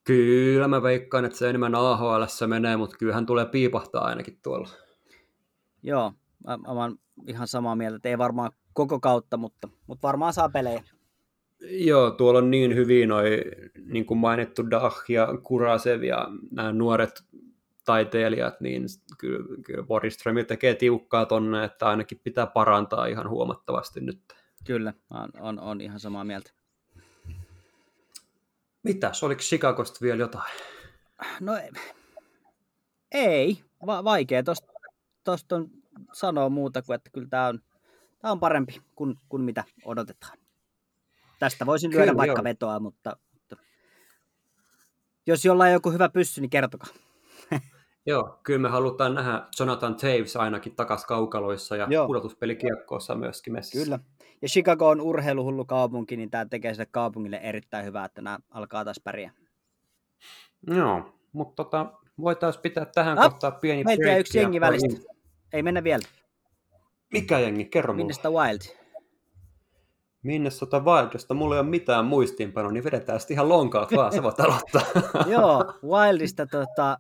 [0.04, 4.68] Kyllä mä veikkaan, että se enemmän AHL menee, mutta kyllähän tulee piipahtaa ainakin tuolla.
[5.82, 6.12] Joo,
[6.46, 6.92] mä, mä
[7.26, 10.82] ihan samaa mieltä, että ei varmaan koko kautta, mutta, mutta varmaan saa pelejä.
[11.70, 13.44] Joo, tuolla on niin hyvin noi,
[13.84, 17.24] niin kuin mainittu Dah ja Kurasev ja nämä nuoret
[17.84, 18.84] taiteilijat, niin
[19.18, 24.20] kyllä, kyllä Boris Ström tekee tiukkaa tonne, että ainakin pitää parantaa ihan huomattavasti nyt.
[24.64, 26.50] Kyllä, on, on, on ihan samaa mieltä.
[28.82, 30.52] Mitäs, oliko Chicagosta vielä jotain?
[31.40, 31.52] No
[33.12, 34.72] ei, Va- vaikea tosta,
[35.24, 35.70] tosta on
[36.12, 37.60] sanoa muuta kuin, että kyllä tämä on,
[38.18, 40.38] tää on parempi kuin, kuin mitä odotetaan.
[41.42, 42.44] Tästä voisin lyödä kyllä, vaikka joo.
[42.44, 43.56] vetoa, mutta, mutta
[45.26, 46.88] jos jollain joku hyvä pyssy, niin kertokaa.
[48.06, 52.06] Joo, kyllä me halutaan nähdä Jonathan Taves ainakin takas kaukaloissa ja Joo.
[52.06, 53.84] pudotuspelikiekkoissa myöskin messissä.
[53.84, 53.98] Kyllä.
[54.42, 58.84] Ja Chicago on urheiluhullu kaupunki, niin tämä tekee sille kaupungille erittäin hyvää, että nämä alkaa
[58.84, 59.32] taas pärjää.
[60.66, 65.12] Joo, mutta tota, voitaisiin pitää tähän ah, kohtaan pieni Meiltä jää yksi jengi välistä.
[65.52, 66.02] Ei mennä vielä.
[67.12, 67.64] Mikä jengi?
[67.64, 68.02] Kerro mulle.
[68.02, 68.81] Minnestä Wild?
[70.22, 74.22] Minnesota Wild, josta mulla ei ole mitään muistiinpanoa, niin vedetään sitten ihan lonkaat vaan, sä
[74.22, 74.82] voit aloittaa.
[75.34, 76.98] Joo, Wildista tota,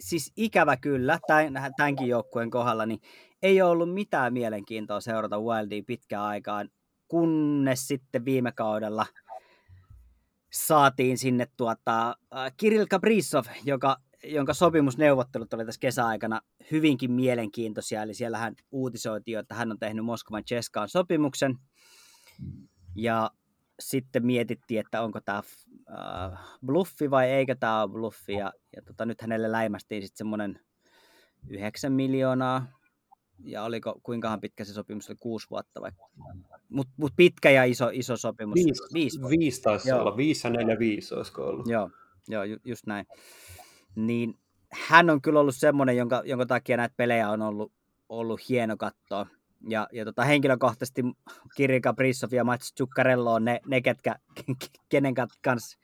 [0.00, 3.00] siis ikävä kyllä, tämän, tämänkin joukkueen kohdalla, niin
[3.42, 6.68] ei ole ollut mitään mielenkiintoa seurata Wildia pitkään aikaan,
[7.08, 9.06] kunnes sitten viime kaudella
[10.52, 13.96] saatiin sinne tuota, äh, Kirill Kaprizov, joka,
[14.26, 20.04] jonka sopimusneuvottelut oli tässä kesäaikana hyvinkin mielenkiintoisia, eli siellä hän uutisoitiin, että hän on tehnyt
[20.04, 21.58] Moskovan Cheskaan sopimuksen,
[22.94, 23.30] ja
[23.80, 28.32] sitten mietittiin, että onko tämä äh, bluffi vai eikö tämä ole bluffi.
[28.32, 30.60] Ja, ja tota, nyt hänelle läimästiin sitten semmoinen
[31.48, 32.66] 9 miljoonaa.
[33.44, 35.90] Ja oliko, kuinkahan pitkä se sopimus oli, kuusi vuotta vai?
[36.68, 38.54] Mutta mut pitkä ja iso, iso sopimus.
[38.54, 40.00] Viisi, viisi, viisi taisi Joo.
[40.00, 41.68] olla, viisi ja neljä viisi olisiko ollut.
[41.68, 41.90] Joo,
[42.28, 43.06] Joo ju, just näin.
[43.96, 44.38] Niin
[44.88, 47.72] hän on kyllä ollut semmoinen, jonka, jonka takia näitä pelejä on ollut,
[48.08, 49.26] ollut hieno katsoa.
[49.68, 51.02] Ja, ja tota, henkilökohtaisesti
[51.56, 54.16] Kiri Kaprizov ja Mats Zuccarello on ne, ne ketkä,
[54.88, 55.78] kenen kanssa,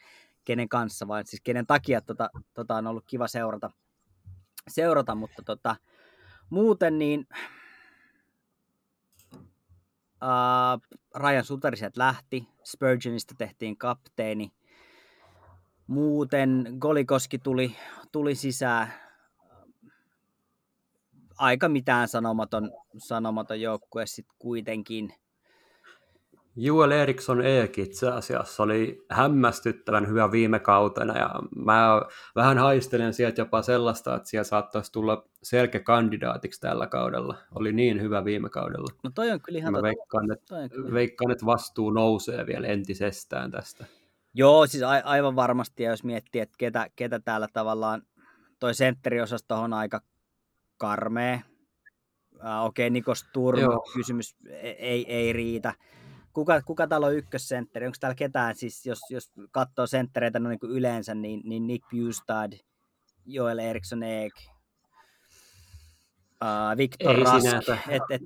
[0.45, 3.71] kenen kanssa, vai siis kenen takia tota, tota on ollut kiva seurata,
[4.69, 5.77] seurata mutta tota,
[6.51, 7.27] muuten niin
[10.23, 14.53] uh, Ryan Suteriset lähti, Spurgeonista tehtiin kapteeni,
[15.93, 17.76] muuten Golikoski tuli,
[18.12, 18.93] tuli sisään,
[21.38, 25.14] aika mitään sanomaton, sanomaton joukkue sitten kuitenkin.
[26.57, 32.03] Joel Eriksson Eek itse asiassa oli hämmästyttävän hyvä viime kautena ja mä
[32.36, 37.36] vähän haistelen sieltä jopa sellaista, että siellä saattaisi tulla selkeä kandidaatiksi tällä kaudella.
[37.55, 38.95] Oli niin hyvä viime kaudella.
[39.03, 40.57] No toi on kyllä ihan mä veikkaan, että,
[40.93, 43.84] veikkaan, että vastuu nousee vielä entisestään tästä.
[44.35, 48.03] Joo, siis a- aivan varmasti, ja jos miettii, että ketä, ketä täällä tavallaan
[48.59, 50.01] toi sentteriosasto on aika
[50.76, 51.41] karmea.
[52.35, 53.61] Uh, Okei, okay, Nikos Turm,
[53.95, 55.74] kysymys e-, ei, ei riitä.
[56.33, 57.87] Kuka, kuka täällä on ykkössentteri?
[57.87, 61.85] Onko täällä ketään, siis jos, jos katsoo senttereitä no niin kuin yleensä, niin, niin Nick
[61.91, 62.53] Bustad,
[63.26, 64.33] Joel Eriksson Eek,
[66.43, 68.22] uh, Victor ei Rask, et, et,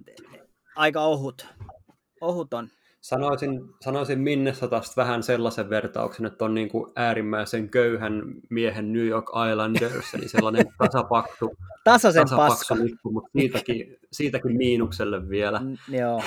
[0.76, 1.46] aika ohut,
[2.20, 2.68] ohut on.
[3.06, 9.26] Sanoisin, sanoisin Minnesotasta vähän sellaisen vertauksen, että on niin kuin äärimmäisen köyhän miehen New York
[9.50, 15.60] Islanders, eli sellainen tasapaksu, Tasaisen tasapaksu lippu, mutta siitäkin, siitäkin miinukselle vielä.
[15.60, 16.22] Mm, joo.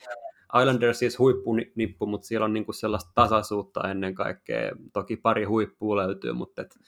[0.60, 4.72] Islanders siis huippunippu, mutta siellä on niin kuin sellaista tasaisuutta ennen kaikkea.
[4.92, 6.78] Toki pari huippua löytyy, mutta et,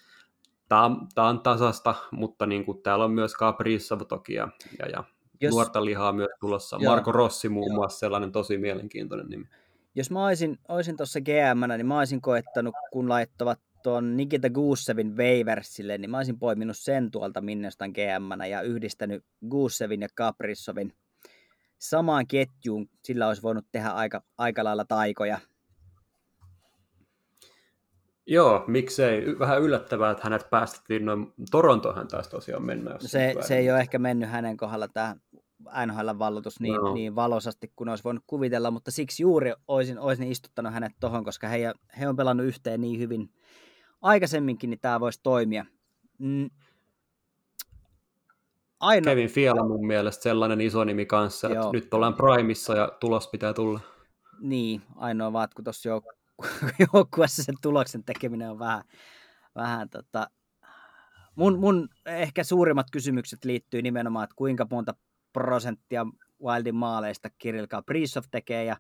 [0.69, 5.05] tämä on, on tasasta, mutta niin kuin, täällä on myös Kaprizov toki ja, ja, ja
[5.41, 6.79] jos, nuorta lihaa myös tulossa.
[6.81, 9.45] Joo, Marko Rossi muun muassa sellainen tosi mielenkiintoinen nimi.
[9.95, 15.17] Jos mä olisin, olisin tuossa gm niin mä olisin koettanut, kun laittavat tuon Nikita Guusevin
[15.17, 20.93] Waversille, niin mä olisin poiminut sen tuolta Minnestan gm ja yhdistänyt Guusevin ja Kaprizovin
[21.79, 25.39] samaan ketjuun sillä olisi voinut tehdä aika, aika lailla taikoja.
[28.27, 29.39] Joo, miksei.
[29.39, 32.97] Vähän yllättävää, että hänet päästettiin noin Torontohan taas tosiaan mennä.
[32.99, 35.17] Se, se ei ole ehkä mennyt hänen kohdalla tämä
[35.87, 36.95] NHL-vallotus niin, no.
[36.95, 41.49] niin valosasti kuin olisi voinut kuvitella, mutta siksi juuri olisin, olisin istuttanut hänet tuohon, koska
[41.49, 43.31] he, he on pelannut yhteen niin hyvin
[44.03, 45.65] aikaisemminkin, niin tämä voisi toimia.
[46.19, 46.51] Mm.
[48.81, 49.05] Aino...
[49.05, 51.73] Kevin Fiala mun mielestä sellainen iso nimi kanssa, että Joo.
[51.73, 53.81] nyt ollaan primissa ja tulos pitää tulla.
[54.41, 55.89] Niin, ainoa vaan, että kun tuossa
[56.93, 58.83] joukkueessa sen tuloksen tekeminen on vähän,
[59.55, 60.31] vähän tota...
[61.37, 64.95] mun, mun ehkä suurimmat kysymykset liittyy nimenomaan, että kuinka monta
[65.33, 66.07] prosenttia
[66.45, 68.77] Wildin maaleista Kirill Kaprizov tekee, ja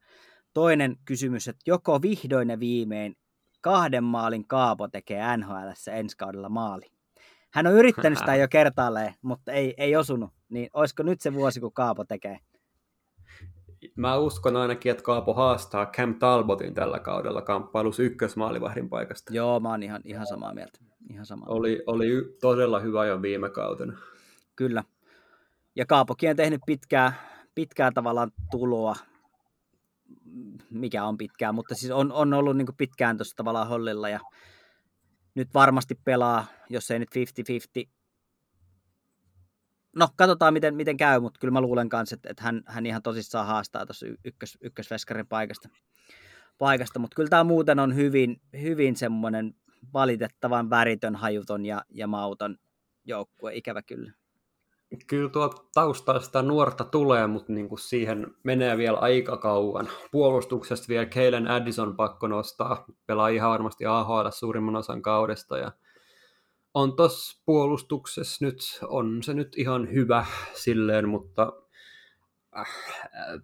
[0.55, 3.17] toinen kysymys, että joko vihdoin ja viimein
[3.61, 6.87] kahden maalin Kaapo tekee NHL ensi kaudella maali.
[7.51, 10.31] Hän on yrittänyt sitä jo kertaalleen, mutta ei, ei osunut.
[10.49, 12.39] Niin olisiko nyt se vuosi, kun Kaapo tekee?
[13.97, 19.35] Mä uskon ainakin, että Kaapo haastaa Cam Talbotin tällä kaudella kamppailus ykkösmaalivahdin paikasta.
[19.35, 20.79] Joo, mä oon ihan, ihan samaa mieltä.
[21.11, 23.99] Ihan samaa oli, oli todella hyvä jo viime kautena.
[24.57, 24.85] Kyllä.
[25.77, 27.13] Ja Kaapokin on tehnyt pitkää,
[27.55, 28.97] pitkää tavallaan tuloa,
[30.71, 34.21] mikä on pitkään, mutta siis on, on ollut niin pitkään tuossa tavallaan hollilla ja
[35.35, 37.09] nyt varmasti pelaa, jos ei nyt
[37.85, 37.89] 50-50.
[39.97, 43.03] No, katsotaan miten, miten käy, mutta kyllä mä luulen kanssa, että, että hän, hän ihan
[43.03, 45.69] tosissaan haastaa tuossa ykkös, ykkösveskarin paikasta.
[46.59, 46.99] paikasta.
[46.99, 49.55] Mutta kyllä tämä muuten on hyvin, hyvin semmoinen
[49.93, 52.57] valitettavan väritön, hajuton ja, ja mauton
[53.05, 54.13] joukkue, ikävä kyllä.
[55.07, 59.89] Kyllä tuo taustalla sitä nuorta tulee, mutta niin kuin siihen menee vielä aika kauan.
[60.13, 62.85] Puolustuksesta vielä Keilen Addison pakko nostaa.
[63.07, 65.59] Pelaa ihan varmasti AHL suurimman osan kaudesta.
[65.59, 65.73] Ja
[66.75, 71.53] on tuossa puolustuksessa nyt, on se nyt ihan hyvä silleen, mutta
[72.59, 72.69] äh,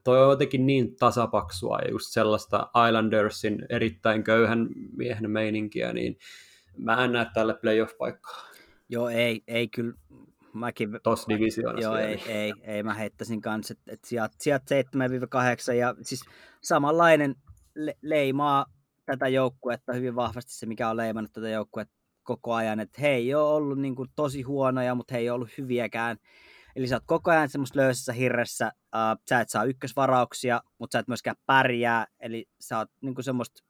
[0.05, 6.19] toi on jotenkin niin tasapaksua ja just sellaista Islandersin erittäin köyhän miehen meininkiä, niin
[6.79, 8.47] mä en näe tälle playoff-paikkaa.
[8.89, 9.95] Joo, ei, ei kyllä
[10.59, 11.01] mäkin...
[11.03, 14.63] Tuossa divisioonassa Joo, ei, ei, ei, mä heittäisin kanssa, että et sijat, sijat
[15.71, 16.25] 7-8 ja siis
[16.63, 17.35] samanlainen
[17.75, 18.67] le- leimaa
[19.07, 23.35] tätä joukkuetta hyvin vahvasti se, mikä on leimannut tätä joukkuetta koko ajan, että he ei
[23.35, 26.17] ole ollut niin kuin tosi huonoja, mutta he ei ole ollut hyviäkään.
[26.77, 30.99] Eli sä oot koko ajan semmoista löysässä hirressä, uh, sä et saa ykkösvarauksia, mutta sä
[30.99, 33.63] et myöskään pärjää, eli sä oot niin kuin semmoista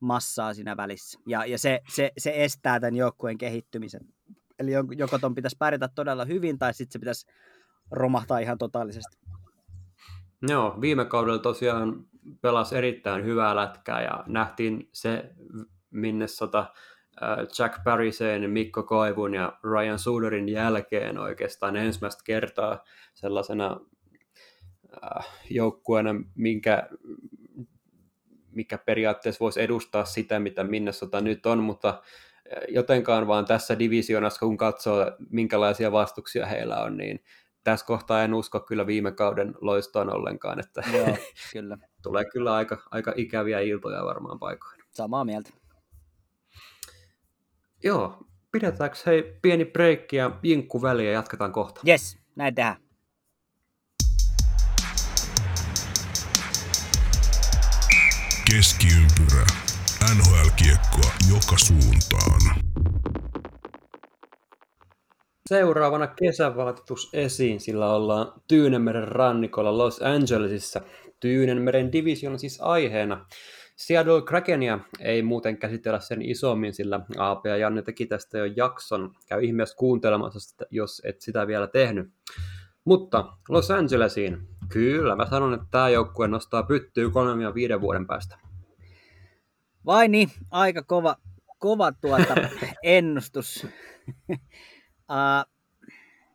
[0.00, 1.18] massaa siinä välissä.
[1.26, 4.00] Ja, ja se, se, se estää tämän joukkueen kehittymisen.
[4.58, 7.26] Eli joko ton pitäisi pärjätä todella hyvin, tai sitten se pitäisi
[7.90, 9.18] romahtaa ihan totaalisesti.
[10.48, 12.04] Joo, viime kaudella tosiaan
[12.40, 15.30] pelasi erittäin hyvää lätkää, ja nähtiin se,
[15.90, 16.66] minne sota
[17.58, 22.84] Jack Parisen, Mikko Koivun ja Ryan Suderin jälkeen oikeastaan ensimmäistä kertaa
[23.14, 23.80] sellaisena
[25.50, 26.88] joukkueena, minkä
[28.50, 32.02] mikä periaatteessa voisi edustaa sitä, mitä Minnesota nyt on, mutta
[32.68, 37.24] jotenkaan vaan tässä divisionassa, kun katsoo, minkälaisia vastuksia heillä on, niin
[37.64, 41.16] tässä kohtaa en usko kyllä viime kauden loistoon ollenkaan, että Joo,
[41.52, 41.78] kyllä.
[42.02, 44.80] tulee kyllä aika, aika ikäviä iltoja varmaan paikoin.
[44.90, 45.50] Samaa mieltä.
[47.84, 48.18] Joo,
[48.52, 51.80] pidetäänkö hei pieni breikki ja jinkku väliin ja jatketaan kohta?
[51.88, 52.76] Yes, näin tehdään.
[58.50, 59.67] Keskiympyrä.
[60.04, 62.40] NHL-kiekkoa joka suuntaan.
[65.48, 70.80] Seuraavana kesävaatetus esiin, sillä ollaan Tyynemeren rannikolla Los Angelesissa.
[71.20, 73.26] Tyynenmeren division siis aiheena.
[73.76, 79.14] Seattle Krakenia ei muuten käsitellä sen isommin, sillä AP ja Janne teki tästä jo jakson.
[79.28, 82.10] Käy ihmeessä kuuntelemassa, jos et sitä vielä tehnyt.
[82.84, 84.38] Mutta Los Angelesiin,
[84.68, 88.47] kyllä mä sanon, että tämä joukkue nostaa pyttyy kolmen ja viiden vuoden päästä.
[89.86, 91.16] Vai niin, aika kova,
[91.58, 92.34] kova tuota
[92.82, 93.64] ennustus.
[94.30, 94.38] uh,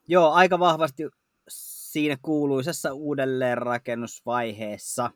[0.08, 1.04] joo, aika vahvasti
[1.48, 5.12] siinä kuuluisessa uudelleenrakennusvaiheessa.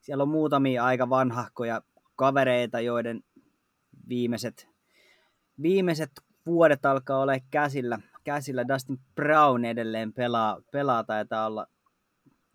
[0.00, 1.82] Siellä on muutamia aika vanhahkoja
[2.16, 3.24] kavereita, joiden
[4.08, 4.68] viimeiset,
[5.62, 6.10] viimeiset
[6.46, 7.98] vuodet alkaa olla käsillä.
[8.24, 8.68] käsillä.
[8.68, 11.66] Dustin Brown edelleen pelaa, pelaa taitaa olla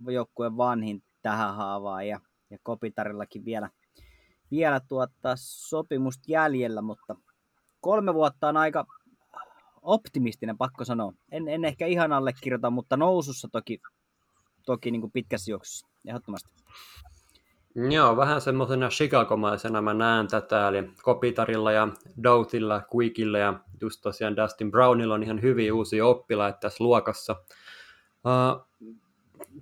[0.08, 3.70] joukkueen vanhin tähän haavaan ja, ja Kopitarillakin vielä–
[4.56, 7.16] vielä tuottaa sopimusta jäljellä, mutta
[7.82, 8.86] kolme vuotta on aika
[9.82, 11.14] optimistinen, pakko sanoa.
[11.32, 13.82] En, en ehkä ihan allekirjoita, mutta nousussa toki,
[14.66, 16.50] toki niin kuin pitkässä juoksussa, ehdottomasti.
[17.92, 21.88] Joo, vähän semmoisena Chicagomaisena mä näen tätä, eli Kopitarilla ja
[22.24, 27.36] Doutilla, Quickilla ja just tosiaan Dustin Brownilla on ihan hyviä uusia oppilaita tässä luokassa.
[28.26, 28.68] Uh,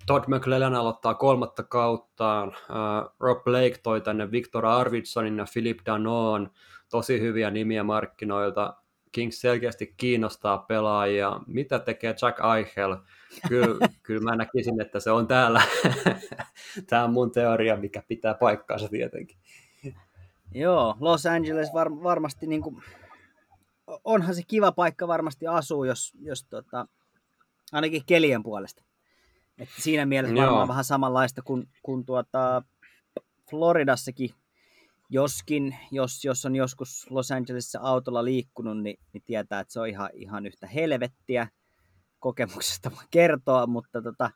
[0.06, 2.48] Todd McClellan aloittaa kolmatta kauttaan.
[2.48, 6.52] Uh, Rob Blake toi tänne Victor Arvidsonin ja Philip Danon,
[6.90, 8.78] tosi hyviä nimiä markkinoilta.
[9.12, 11.40] Kings selkeästi kiinnostaa pelaajia.
[11.48, 12.98] Mitä tekee Jack Eichel?
[13.48, 15.62] Kyllä, kyllä mä näkisin, että se on täällä.
[16.90, 19.38] Tämä on mun teoria, mikä pitää paikkaansa tietenkin.
[20.54, 22.84] Joo, Los Angeles var, varmasti niin kuin,
[24.04, 26.88] onhan se kiva paikka varmasti asuu, jos, jos tota,
[27.72, 28.84] ainakin kelien puolesta.
[29.62, 30.46] Että siinä mielessä Joo.
[30.46, 32.64] varmaan vähän samanlaista kuin, kuin tuota
[33.50, 34.30] Floridassakin,
[35.10, 39.88] joskin jos, jos on joskus Los Angelesissa autolla liikkunut, niin, niin tietää, että se on
[39.88, 41.48] ihan, ihan yhtä helvettiä
[42.20, 44.32] kokemuksesta kertoa, mutta tota,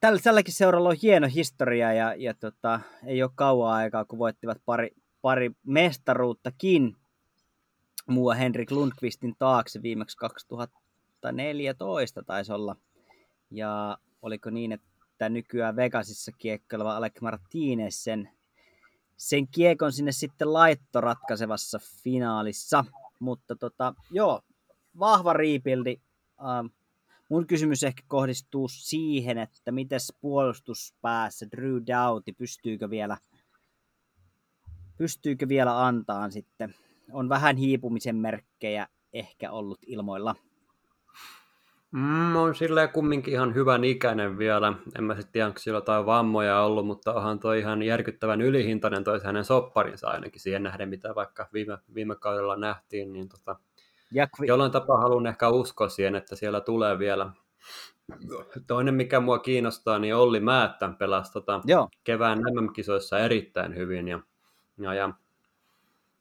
[0.00, 4.58] tällä, tälläkin seuralla on hieno historia ja, ja tota, ei ole kauan aikaa, kun voittivat
[4.64, 4.90] pari,
[5.22, 6.96] pari mestaruuttakin
[8.06, 12.76] muua Henrik Lundqvistin taakse viimeksi 2014 taisi olla.
[13.50, 18.30] Ja oliko niin, että nykyään Vegasissa kiekkaileva Alec Martinez sen,
[19.16, 22.84] sen kiekon sinne sitten laitto ratkaisevassa finaalissa.
[23.20, 24.42] Mutta tota, joo,
[24.98, 26.00] vahva rebuildi.
[26.40, 26.66] Ähm,
[27.28, 33.16] mun kysymys ehkä kohdistuu siihen, että miten puolustuspäässä Drew Doughty, pystyykö vielä,
[34.96, 36.74] pystyykö vielä antaan sitten.
[37.12, 40.34] On vähän hiipumisen merkkejä ehkä ollut ilmoilla.
[41.90, 44.72] Mm, on silleen kumminkin ihan hyvän ikäinen vielä.
[44.98, 49.04] En mä sitten tiedä, onko sillä jotain vammoja ollut, mutta onhan toi ihan järkyttävän ylihintainen
[49.04, 53.12] toi hänen sopparinsa ainakin siihen nähden, mitä vaikka viime, viime kaudella nähtiin.
[53.12, 53.56] Niin tota,
[54.12, 54.28] ja...
[54.46, 57.30] Jollain tapaa haluan ehkä uskoa siihen, että siellä tulee vielä.
[58.66, 61.60] Toinen, mikä mua kiinnostaa, niin Olli Määttän pelasi tota
[62.04, 64.08] kevään MM-kisoissa erittäin hyvin.
[64.08, 64.20] Ja,
[64.78, 65.12] ja, ja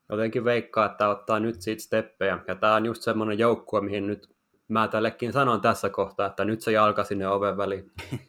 [0.10, 2.40] jotenkin veikkaa, että ottaa nyt siitä steppejä.
[2.48, 4.37] Ja tämä on just semmoinen joukkue, mihin nyt
[4.68, 7.92] mä tällekin sanon tässä kohtaa, että nyt se jalka sinne oven väliin.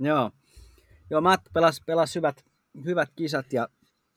[0.00, 0.30] Joo.
[1.10, 2.44] Joo, Matt pelasi, pelasi hyvät,
[2.84, 3.68] hyvät kisat ja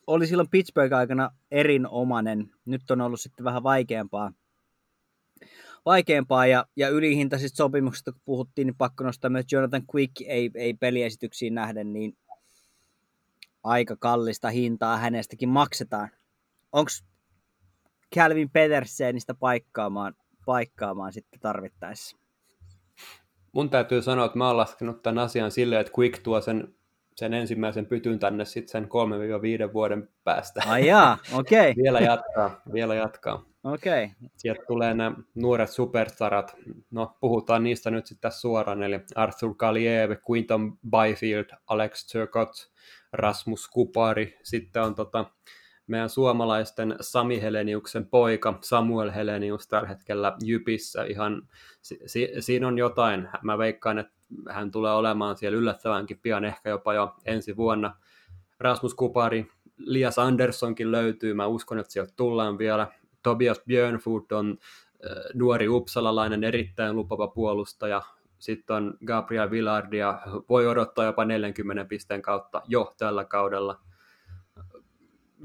[0.08, 2.52] oli silloin Pittsburgh-aikana erinomainen.
[2.66, 4.34] Nyt on ollut sitten vähän vaikeampaa.
[5.86, 10.74] Vaikeampaa ja, ja ylihintaisista sopimuksista, kun puhuttiin, niin pakko nostaa myös Jonathan Quick, ei, ei
[10.74, 12.18] peliesityksiin nähden, niin
[13.64, 16.10] aika kallista hintaa hänestäkin maksetaan.
[16.72, 16.92] Onko
[18.16, 22.18] Calvin Petersenistä paikkaamaan paikkaamaan sitten tarvittaessa.
[23.52, 26.76] Mun täytyy sanoa, että mä oon laskenut tämän asian silleen, että Quick tuo sen,
[27.16, 28.90] sen ensimmäisen pytyn tänne sitten sen
[29.70, 30.64] 3-5 vuoden päästä.
[30.68, 31.72] Ai jaa, okei.
[31.72, 31.84] Okay.
[31.84, 33.46] vielä jatkaa, vielä jatkaa.
[33.64, 34.04] Okei.
[34.04, 34.30] Okay.
[34.38, 36.56] Sieltä tulee nämä nuoret superstarat.
[36.92, 42.54] No, puhutaan niistä nyt sitten tässä suoraan, eli Arthur Kaliev, Quinton Byfield, Alex Turcott,
[43.14, 45.26] Rasmus Kupari, sitten on tota,
[45.88, 51.04] meidän suomalaisten Sami Heleniuksen poika Samuel Helenius tällä hetkellä Jypissä.
[51.04, 51.48] Ihan,
[51.82, 53.30] si, si, siinä on jotain.
[53.42, 54.14] Mä veikkaan, että
[54.50, 57.96] hän tulee olemaan siellä yllättävänkin pian, ehkä jopa jo ensi vuonna.
[58.60, 59.48] Rasmus Kupari,
[59.78, 61.34] Lias Anderssonkin löytyy.
[61.34, 62.88] Mä uskon, että sieltä tullaan vielä.
[63.24, 64.58] Tobias Björnfoot on
[65.06, 68.02] äh, nuori uppsalalainen, erittäin lupava puolustaja.
[68.40, 73.80] Sitten on Gabriel Villardia, voi odottaa jopa 40 pisteen kautta jo tällä kaudella–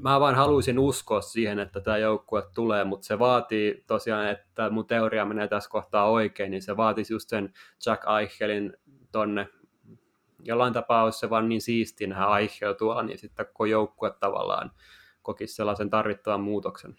[0.01, 4.87] mä vaan haluaisin uskoa siihen, että tämä joukkue tulee, mutta se vaatii tosiaan, että mun
[4.87, 7.53] teoria menee tässä kohtaa oikein, niin se vaatisi just sen
[7.85, 8.73] Jack Eichelin
[9.11, 9.47] tonne.
[10.43, 14.71] Jollain tapaa olisi se vaan niin siisti nähdä Eichel tuolla, niin sitten koko joukkue tavallaan
[15.21, 16.95] kokisi sellaisen tarvittavan muutoksen.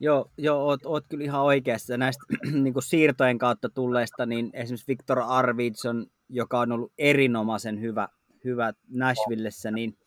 [0.00, 1.96] Joo, joo oot, oot kyllä ihan oikeassa.
[1.96, 2.24] Näistä
[2.62, 8.08] niin kuin siirtojen kautta tulleista, niin esimerkiksi Victor Arvidsson, joka on ollut erinomaisen hyvä,
[8.44, 9.98] hyvä Nashvillessä, niin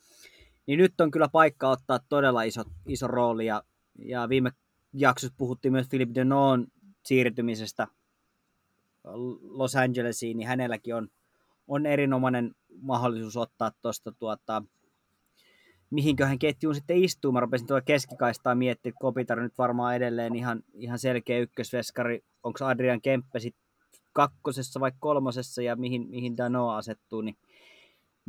[0.69, 3.45] niin nyt on kyllä paikka ottaa todella iso, iso rooli.
[3.45, 3.63] Ja,
[3.99, 4.51] ja viime
[4.93, 6.67] jaksossa puhuttiin myös Philip Denon
[7.05, 7.87] siirtymisestä
[9.41, 11.07] Los Angelesiin, niin hänelläkin on,
[11.67, 14.63] on erinomainen mahdollisuus ottaa tuosta tuota,
[15.89, 17.31] mihinköhän ketjuun sitten istuu.
[17.31, 22.23] Mä rupesin tuolla keskikaistaa miettiä, että Kopitar nyt varmaan edelleen ihan, ihan selkeä ykkösveskari.
[22.43, 23.63] Onko Adrian Kemppe sitten
[24.13, 27.37] kakkosessa vai kolmosessa ja mihin, mihin Dano asettuu, niin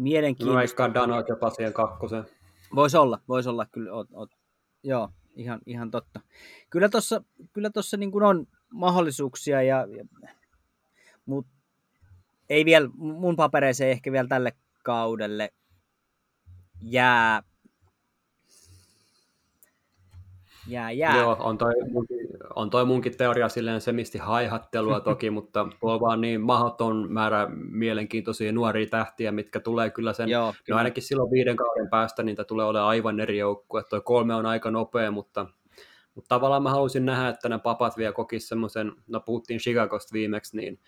[0.03, 0.83] mielenkiintoista.
[0.83, 2.25] No vaikka Dano jopa siihen kakkoseen.
[2.75, 3.93] Voisi olla, voisi olla kyllä.
[3.93, 4.31] Oot, oot,
[4.83, 6.21] joo, ihan, ihan totta.
[6.71, 7.23] Kyllä tuossa
[7.53, 10.05] kyllä tossa niin kuin on mahdollisuuksia, ja, ja,
[11.27, 11.53] mutta
[12.49, 14.53] ei vielä, mun papereeseen ehkä vielä tälle
[14.85, 15.53] kaudelle
[16.81, 17.43] jää
[20.69, 21.17] Jää, jää.
[21.17, 21.73] Joo, on toi,
[22.55, 28.53] on toi munkin teoria silleen semisti haihattelua toki, mutta tuo vaan niin mahdoton määrä mielenkiintoisia
[28.53, 30.77] nuoria tähtiä, mitkä tulee kyllä sen, Joo, no kyllä.
[30.77, 33.83] No ainakin silloin viiden kauden päästä niitä tulee olemaan aivan eri joukkue.
[33.85, 35.47] Tuo kolme on aika nopea, mutta,
[36.15, 40.57] mutta tavallaan mä haluaisin nähdä, että nämä papat vielä kokisivat semmoisen, no puhuttiin Chicagosta viimeksi,
[40.57, 40.81] niin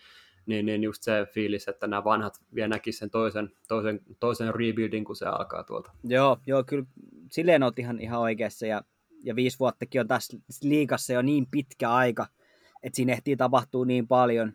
[0.45, 5.03] niin, niin just se fiilis, että nämä vanhat vielä näkisivät sen toisen, toisen, toisen rebuildin,
[5.03, 5.91] kun se alkaa tuolta.
[6.03, 6.85] Joo, joo kyllä
[7.31, 8.81] silleen olet ihan, ihan oikeassa ja,
[9.23, 12.27] ja viisi vuottakin on tässä liikassa jo niin pitkä aika,
[12.83, 14.53] että siinä ehtii tapahtuu niin paljon,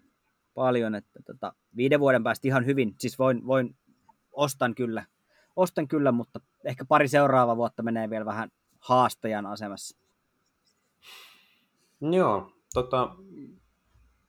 [0.54, 3.76] paljon että tota, viiden vuoden päästä ihan hyvin, siis voin, voin
[4.32, 5.04] ostan kyllä,
[5.56, 9.98] ostan kyllä, mutta ehkä pari seuraava vuotta menee vielä vähän haastajan asemassa.
[12.00, 13.16] Joo, tota,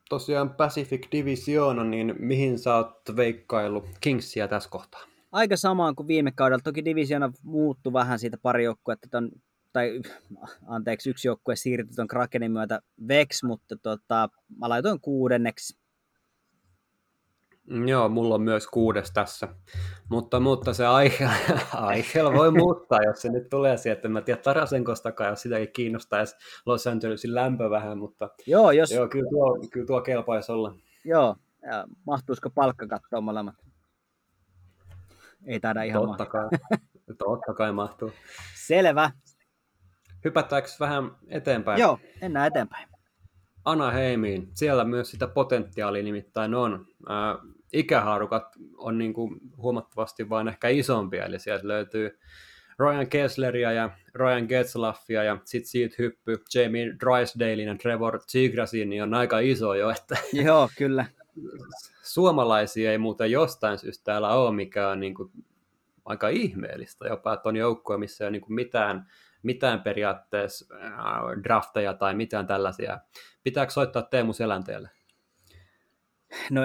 [0.10, 5.02] tosiaan Pacific Division, niin mihin sä oot veikkailu Kingsia tässä kohtaa?
[5.32, 6.62] Aika samaan kuin viime kaudella.
[6.64, 9.32] Toki divisiona muuttui vähän siitä pari joukkuetta, ton,
[9.74, 10.02] tai
[10.68, 15.80] anteeksi, yksi joukkue siirtyi tuon Krakenin myötä Vex, mutta tota, mä laitoin kuudenneksi.
[17.88, 19.48] Joo, mulla on myös kuudes tässä.
[20.10, 21.30] Mutta, mutta se aihe,
[21.74, 24.08] aihe voi muuttaa, jos se nyt tulee sieltä.
[24.08, 26.36] Mä tiedän Tarasenkostakaan, jos sitäkin kiinnostaisi
[26.66, 28.92] Los Angelesin lämpö vähän, mutta joo, jos...
[28.92, 30.76] joo kyllä, tuo, kyllä tuo kelpaisi olla.
[31.06, 33.56] Joo, ja mahtuisiko palkka katsoa molemmat?
[35.46, 36.50] Ei taida ihan Totta kai,
[37.26, 38.12] Totta kai mahtuu.
[38.56, 39.12] Selvä.
[40.26, 41.80] Hypätäänkö vähän eteenpäin?
[41.80, 42.88] Joo, mennään eteenpäin.
[43.66, 44.50] Anaheimiin.
[44.54, 46.86] Siellä myös sitä potentiaalia nimittäin on.
[47.10, 47.38] Ää,
[47.74, 48.46] ikähaarukat
[48.78, 52.20] on niin kuin huomattavasti vain ehkä isompia, eli sieltä löytyy
[52.80, 59.04] Ryan Kessleria ja Ryan Getzlaffia ja sitten siitä hyppy Jamie Drysdalein ja Trevor Tigrasin, niin
[59.04, 61.06] on aika iso jo, että Joo, kyllä.
[62.04, 65.32] suomalaisia ei muuten jostain syystä täällä ole, mikä on niin kuin
[66.06, 69.08] aika ihmeellistä jopa, että on joukkue, missä ei ole niin kuin mitään,
[69.44, 73.00] mitään periaatteessa äh, drafteja tai mitään tällaisia.
[73.44, 74.90] Pitääkö soittaa Teemu Selänteelle?
[76.52, 76.62] No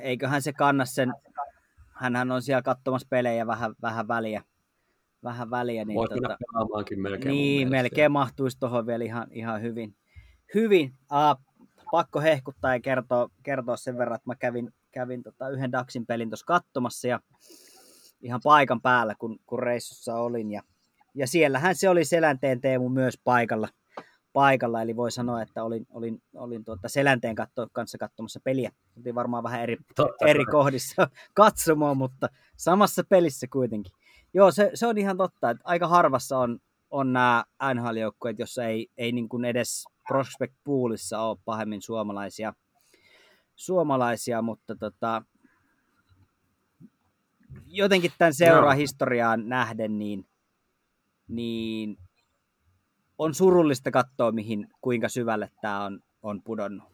[0.00, 1.12] eiköhän se kanna sen,
[1.94, 4.42] hänhän on siellä katsomassa pelejä vähän, vähän väliä.
[5.24, 5.84] Vähän väliä.
[5.84, 7.32] Niin, Voit tota, pelaamaankin melkein.
[7.32, 9.96] Niin, melkein mahtuisi tuohon vielä ihan, ihan hyvin.
[10.54, 10.94] Hyvin.
[11.12, 11.44] Uh,
[11.90, 16.30] pakko hehkuttaa ja kertoa, kertoa sen verran, että mä kävin, kävin tota yhden Daxin pelin
[16.30, 17.20] tuossa katsomassa ja
[18.20, 20.50] ihan paikan päällä, kun, kun reissussa olin.
[20.52, 20.62] Ja,
[21.14, 23.68] ja siellähän se oli Selänteen Teemu myös paikalla–
[24.34, 28.72] paikalla, eli voi sanoa, että olin, olin, olin tuota Selänteen katto, kanssa katsomassa peliä.
[28.96, 29.76] Oltiin varmaan vähän eri,
[30.26, 33.92] eri kohdissa katsomaan, mutta samassa pelissä kuitenkin.
[34.34, 36.58] Joo, se, se on ihan totta, että aika harvassa on,
[36.90, 42.52] on nämä NHL-joukkueet, jossa ei, ei niin kuin edes prospect poolissa ole pahemmin suomalaisia,
[43.56, 45.22] suomalaisia mutta tota,
[47.66, 50.26] jotenkin tämän seuraa historiaan nähden, niin,
[51.28, 51.98] niin
[53.18, 56.88] on surullista katsoa, mihin, kuinka syvälle tämä on, on pudonnut.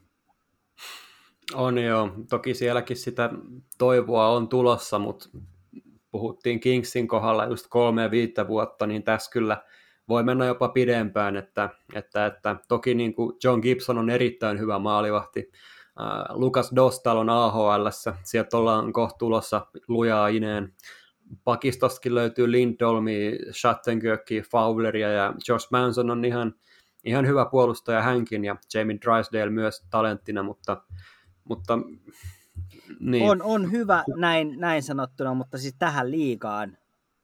[1.54, 2.10] On joo.
[2.30, 3.30] Toki sielläkin sitä
[3.78, 5.28] toivoa on tulossa, mutta
[6.10, 9.62] puhuttiin Kingsin kohdalla just kolme viittä vuotta, niin tässä kyllä
[10.08, 14.78] voi mennä jopa pidempään, että, että, että toki niin kuin John Gibson on erittäin hyvä
[14.78, 15.50] maalivahti,
[16.00, 17.88] Uh, Lukas Dostal on AHL,
[18.22, 20.74] sieltä ollaan kohta tulossa lujaa ineen
[21.44, 26.54] pakistostakin löytyy Lindholmi, Shattenkirkki, Fowleria ja Josh Manson on ihan,
[27.04, 30.82] ihan hyvä puolustaja hänkin ja Jamie Drysdale myös talenttina, mutta,
[31.44, 31.78] mutta
[33.00, 33.30] niin.
[33.30, 36.78] on, on hyvä näin, näin sanottuna, mutta siis tähän liikaan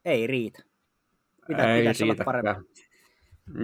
[0.04, 0.62] ei riitä.
[1.48, 2.04] Mitä ei riitä.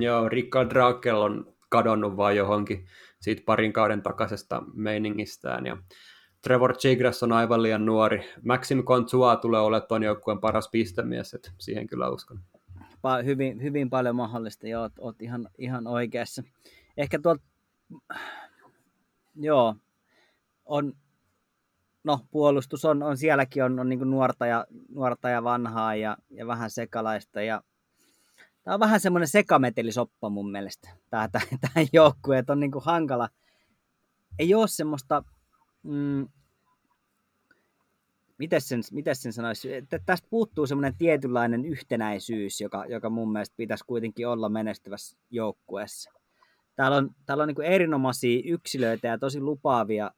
[0.00, 2.86] Joo, Rickard Drakel on kadonnut vaan johonkin
[3.20, 5.76] siitä parin kauden takaisesta meiningistään ja
[6.42, 8.28] Trevor Chigras on aivan liian nuori.
[8.44, 12.40] Maxim Kontsua tulee olemaan tuon joukkueen paras pistemies, että siihen kyllä uskon.
[12.80, 16.42] Pa- hyvin, hyvin paljon mahdollista, joo, oot, oot ihan, ihan oikeassa.
[16.96, 17.44] Ehkä tuolta,
[19.36, 19.76] joo,
[20.64, 20.92] on,
[22.04, 26.46] no puolustus on, on sielläkin on, on niin nuorta, ja, nuorta ja vanhaa ja, ja
[26.46, 27.62] vähän sekalaista ja
[28.64, 33.28] Tämä on vähän semmoinen sekametelisoppa mun mielestä, tämä, tämä, tämä joukkue, että on niin hankala.
[34.38, 35.24] Ei ole semmoista
[35.82, 36.28] mm,
[38.38, 43.54] miten sen, miten sen sanoisi, että tästä puuttuu semmoinen tietynlainen yhtenäisyys, joka, joka mun mielestä
[43.56, 46.10] pitäisi kuitenkin olla menestyvässä joukkueessa.
[46.76, 50.10] Täällä on, täällä on niin erinomaisia yksilöitä ja tosi lupaavia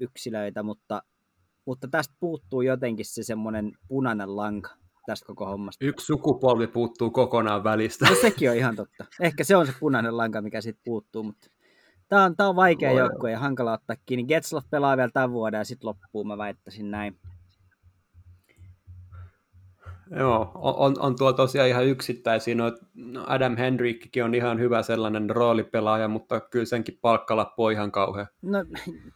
[0.00, 1.02] yksilöitä, mutta,
[1.64, 4.70] mutta tästä puuttuu jotenkin se semmoinen punainen lanka
[5.06, 5.84] tästä koko hommasta.
[5.84, 8.06] Yksi sukupolvi puuttuu kokonaan välistä.
[8.10, 9.04] No sekin on ihan totta.
[9.20, 11.50] Ehkä se on se punainen lanka, mikä siitä puuttuu, mutta
[12.08, 14.24] Tämä on, tämä on vaikea Voi joukkue ja hankala ottaa kiinni.
[14.24, 17.18] Getzloff pelaa vielä tämän vuoden ja sitten loppuu, mä väittäisin näin.
[20.10, 22.54] Joo, on, on tuo tosiaan ihan yksittäisiä.
[22.54, 22.72] No,
[23.26, 28.26] Adam Hendrickikin on ihan hyvä sellainen roolipelaaja, mutta kyllä senkin palkkalappu on ihan kauhea.
[28.42, 28.64] No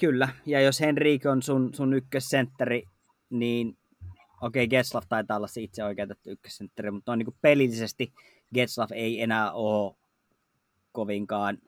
[0.00, 2.82] kyllä, ja jos Henrik on sun, sun ykkössentteri,
[3.30, 3.76] niin
[4.42, 8.12] okei, okay, Getzlaff taitaa olla se itse oikeutettu ykkössentteri, mutta on niin pelillisesti
[8.54, 9.94] Getzlaff ei enää ole
[10.92, 11.58] kovinkaan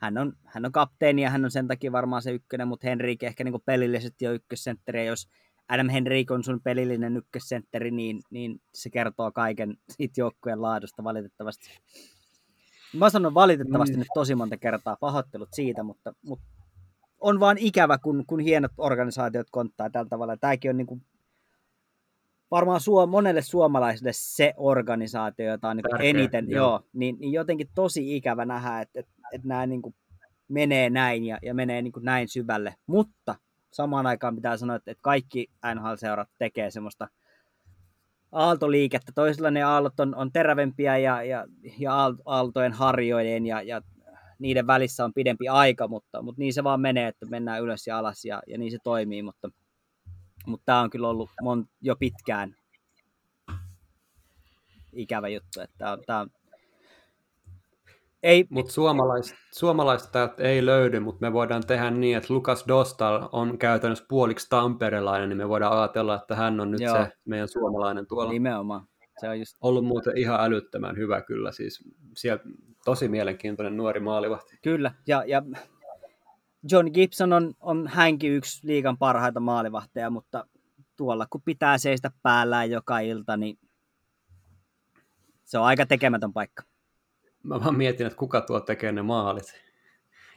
[0.00, 3.22] hän on, hän on kapteeni ja hän on sen takia varmaan se ykkönen, mutta Henrik
[3.22, 5.28] ehkä niin pelillisesti on ykkössentteri, ja jos
[5.68, 11.70] Adam Henrik on sun pelillinen ykkössentteri, niin, niin se kertoo kaiken siitä joukkueen laadusta valitettavasti.
[12.94, 13.98] Mä sanon valitettavasti mm.
[13.98, 16.46] nyt tosi monta kertaa pahoittelut siitä, mutta, mutta
[17.20, 20.36] on vaan ikävä, kun, kun hienot organisaatiot konttaa tällä tavalla.
[20.36, 21.02] Tämäkin on niin kuin
[22.50, 26.68] varmaan suo, monelle suomalaiselle se organisaatio, jota on niin eniten, joo.
[26.68, 29.94] Joo, niin, niin jotenkin tosi ikävä nähdä, että, että, että nämä niin kuin
[30.48, 32.74] menee näin ja, ja menee niin kuin näin syvälle.
[32.86, 33.34] Mutta
[33.72, 37.08] samaan aikaan pitää sanoa, että, että kaikki NHL-seurat tekee semmoista
[38.32, 39.12] aaltoliikettä.
[39.14, 41.46] Toisilla ne aallot on, on terävempiä ja, ja,
[41.78, 43.82] ja aaltojen harjojen ja, ja
[44.38, 47.98] niiden välissä on pidempi aika, mutta, mutta niin se vaan menee, että mennään ylös ja
[47.98, 49.50] alas ja, ja niin se toimii, mutta,
[50.46, 52.56] mutta tämä on kyllä ollut mon, jo pitkään
[54.92, 56.30] ikävä juttu, että tämä on, tämä on
[58.22, 58.46] ei.
[58.50, 64.04] Mutta suomalaista, suomalaista ei löydy, mutta me voidaan tehdä niin, että Lukas Dostal on käytännössä
[64.08, 66.96] puoliksi tamperelainen, niin me voidaan ajatella, että hän on nyt Joo.
[66.96, 68.32] se meidän suomalainen tuolla.
[68.32, 68.86] Nimenomaan.
[69.20, 69.56] Se on just...
[69.60, 71.84] Ollut muuten ihan älyttömän hyvä kyllä, siis
[72.16, 72.44] siellä
[72.84, 74.58] tosi mielenkiintoinen nuori maalivahti.
[74.62, 75.42] Kyllä, ja, ja
[76.70, 80.46] John Gibson on, on hänkin yksi liigan parhaita maalivahteja, mutta
[80.96, 83.58] tuolla kun pitää seistä päällään joka ilta, niin
[85.44, 86.69] se on aika tekemätön paikka.
[87.42, 89.60] Mä vaan mietin, että kuka tuo tekee ne maalit.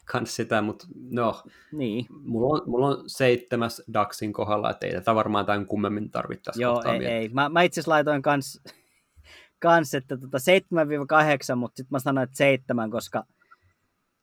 [0.06, 2.06] Kans sitä, mutta no, niin.
[2.10, 6.62] mulla, on, mulla on seitsemäs Daxin kohdalla, että ei tätä varmaan tämän kummemmin tarvittaisi.
[6.62, 7.30] Joo, ei, ei.
[7.30, 8.62] Mä, mä itse asiassa laitoin kans,
[9.60, 10.38] kans että tota
[11.54, 13.24] 7-8, mutta sitten mä sanoin, että 7, koska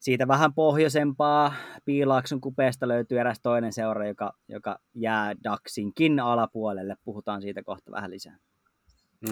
[0.00, 1.52] siitä vähän pohjoisempaa
[1.84, 6.96] Piilaakson kupeesta löytyy eräs toinen seura, joka, joka jää Daxinkin alapuolelle.
[7.04, 8.36] Puhutaan siitä kohta vähän lisää.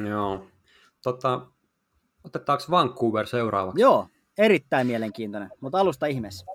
[0.09, 0.47] Joo.
[1.03, 1.47] Tota,
[2.28, 3.80] Otetaanko Vancouver seuraavaksi?
[3.80, 4.06] Joo,
[4.38, 6.46] erittäin mielenkiintoinen, mutta alusta ihmeessä.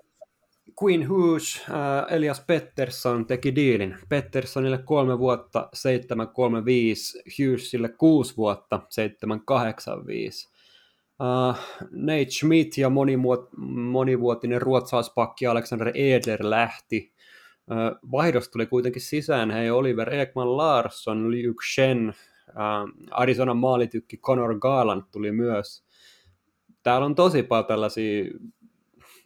[0.82, 3.96] Queen Hughes, äh, Elias Pettersson teki diilin.
[4.08, 10.48] Petterssonille kolme vuotta 735, Hughesille kuusi vuotta 785.
[11.20, 17.12] Uh, äh, Nate Schmidt ja monimuot, monivuotinen ruotsauspakki Alexander Edler lähti.
[17.70, 19.50] Uh, vaihdos tuli kuitenkin sisään.
[19.50, 22.14] Hei Oliver Ekman Larsson, Liu Shen,
[23.10, 25.84] Arizonan maalitykki Conor Garland tuli myös.
[26.82, 28.24] Täällä on tosi paljon tällaisia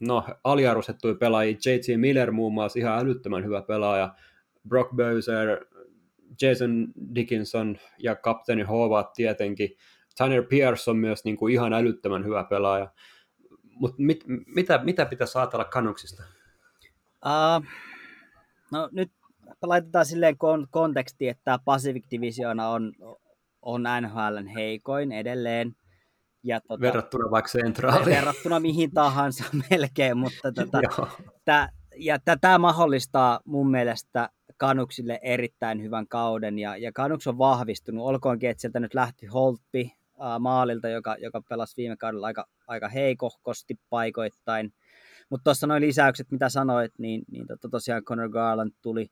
[0.01, 1.57] no, aliarvostettuja pelaajia.
[1.67, 2.01] J.T.
[2.01, 4.15] Miller muun muassa ihan älyttömän hyvä pelaaja.
[4.69, 5.67] Brock Bowser,
[6.43, 9.71] Jason Dickinson ja kapteeni Howard tietenkin.
[10.19, 12.93] Tanner Pierce on myös niin kuin ihan älyttömän hyvä pelaaja.
[13.75, 16.23] Mutta mit, mitä, mitä pitäisi ajatella kanuksista?
[17.27, 17.67] Uh,
[18.73, 19.13] no nyt
[19.63, 22.93] laitetaan silleen kon- konteksti, että Pacific Divisiona on,
[23.63, 25.77] on NHLn heikoin edelleen.
[26.43, 28.07] Ja tota, verrattuna vaikka sentraaliin.
[28.07, 30.81] Verrattuna mihin tahansa melkein, mutta tota,
[31.45, 38.07] tää, ja tämä mahdollistaa mun mielestä Kanuksille erittäin hyvän kauden, ja, ja Kanuks on vahvistunut,
[38.07, 39.93] olkoonkin, että sieltä nyt lähti Holtpi
[40.23, 44.73] äh, maalilta, joka, joka pelasi viime kaudella aika, aika heikohkosti paikoittain,
[45.31, 49.11] mutta tuossa noin lisäykset, mitä sanoit, niin, niin tota, tosiaan Conor Garland tuli,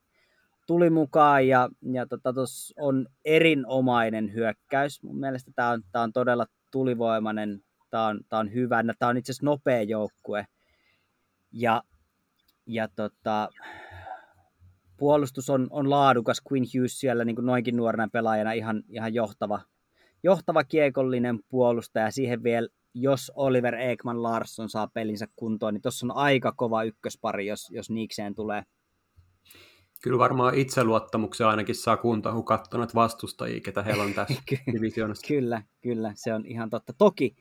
[0.66, 2.34] tuli mukaan ja, ja tota,
[2.80, 5.02] on erinomainen hyökkäys.
[5.02, 9.16] Mun mielestä tämä on, tää on todella tulivoimainen, tämä on, tää on hyvä, tämä on
[9.16, 10.46] itse asiassa nopea joukkue.
[11.52, 11.82] Ja,
[12.66, 13.48] ja tota,
[14.96, 19.60] puolustus on, on laadukas, Quinn Hughes siellä niin kuin noinkin nuorena pelaajana ihan, ihan johtava,
[20.22, 22.10] johtava kiekollinen puolustaja.
[22.10, 27.46] Siihen vielä, jos Oliver Ekman Larsson saa pelinsä kuntoon, niin tuossa on aika kova ykköspari,
[27.46, 28.62] jos, jos Niikseen tulee–
[30.02, 34.42] Kyllä varmaan itseluottamuksia ainakin saa kunta, kun katsoo näitä vastustajia, ketä heillä on tässä
[34.72, 35.26] divisioonassa.
[35.28, 36.92] Kyllä, kyllä, se on ihan totta.
[36.92, 37.36] Toki,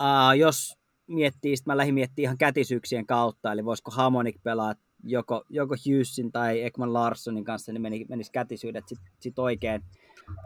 [0.00, 5.44] uh, jos miettii, sitten mä lähdin miettimään ihan kätisyyksien kautta, eli voisiko Harmonic pelaa joko,
[5.48, 9.82] joko Hughesin tai Ekman Larssonin kanssa, niin meni, menisi kätisyydet sitten sit oikein,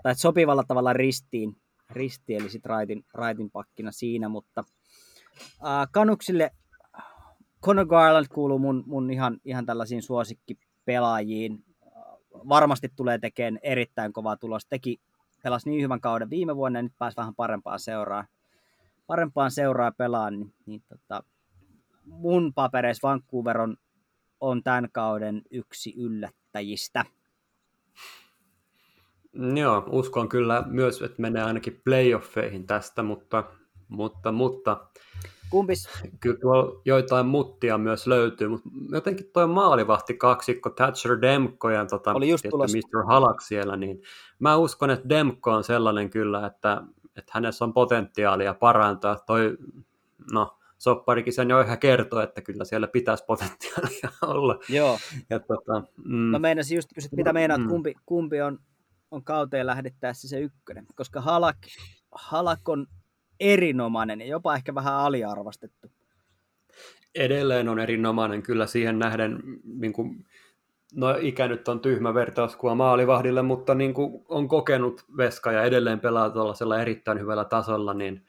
[0.02, 1.56] tai sopivalla tavalla ristiin,
[1.90, 4.64] ristiin eli sitten raitin, raitin pakkina siinä, mutta
[5.40, 6.50] uh, Kanuksille
[7.64, 10.58] Conor Garland kuuluu mun, mun ihan, ihan tällaisiin suosikki
[10.88, 11.64] pelaajiin.
[12.48, 14.66] Varmasti tulee tekemään erittäin kovaa tulos.
[14.66, 15.00] Teki,
[15.42, 18.24] pelasi niin hyvän kauden viime vuonna ja nyt pääsi vähän parempaan seuraa.
[19.06, 21.22] Parempaan seuraa pelaan, niin, niin tota,
[22.04, 23.76] mun papereissa Vancouver on,
[24.40, 27.04] on tämän kauden yksi yllättäjistä.
[29.54, 33.44] Joo, uskon kyllä myös, että menee ainakin playoffeihin tästä, mutta,
[33.88, 34.86] mutta, mutta
[35.50, 35.88] Kumpis?
[36.20, 42.12] Kyllä tuolla joitain muttia myös löytyy, mutta jotenkin tuo maalivahti kaksikko Thatcher Demko ja tota,
[42.12, 43.04] Oli just Mr.
[43.06, 44.02] Halak siellä, niin
[44.38, 46.82] mä uskon, että Demko on sellainen kyllä, että,
[47.16, 49.18] että hänessä on potentiaalia parantaa.
[49.26, 49.58] Toi,
[50.32, 54.58] no, sopparikin sen jo ihan kertoo, että kyllä siellä pitäisi potentiaalia olla.
[54.68, 54.98] Joo.
[55.30, 57.68] Ja, tota, mm, mä meinasin just kysyä, mitä meinaat, mm.
[57.68, 58.58] kumpi, kumpi on,
[59.10, 61.56] on kauteen lähdettäessä se ykkönen, koska Halak,
[62.12, 62.86] Halak on
[63.40, 65.90] erinomainen ja jopa ehkä vähän aliarvostettu.
[67.14, 70.26] Edelleen on erinomainen kyllä siihen nähden, niin kuin,
[70.94, 76.00] no ikä nyt on tyhmä vertauskuva maalivahdille, mutta niin kuin on kokenut veska ja edelleen
[76.00, 78.26] pelaa tuollaisella erittäin hyvällä tasolla, niin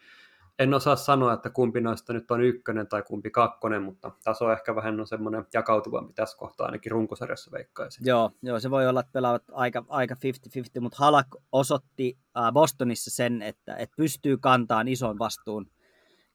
[0.60, 4.76] en osaa sanoa, että kumpi noista nyt on ykkönen tai kumpi kakkonen, mutta taso ehkä
[4.76, 8.06] vähän on semmoinen jakautuvampi tässä kohtaa ainakin runkosarjassa veikkaisin.
[8.06, 13.12] Joo, joo, se voi olla, että pelaavat aika, aika 50-50, mutta Halak osoitti äh, Bostonissa
[13.12, 15.72] sen, että, että pystyy kantamaan ison vastuun.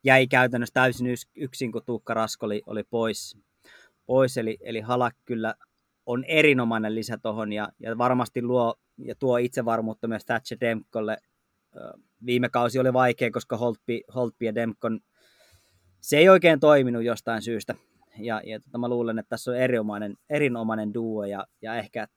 [0.05, 1.07] Jäi käytännössä täysin
[1.37, 3.39] yksin, kun Tuukka Rasko oli, oli pois,
[4.07, 5.55] pois eli, eli Halak kyllä
[6.07, 11.17] on erinomainen lisä tuohon ja, ja varmasti luo ja tuo itsevarmuutta myös Thatcher Demkolle
[12.27, 15.01] viime kausi oli vaikea, koska Holtby, Holtby ja Demkon,
[16.01, 17.75] se ei oikein toiminut jostain syystä.
[18.19, 22.09] Ja, ja tota, mä luulen, että tässä on erinomainen, erinomainen duo ja, ja ehkä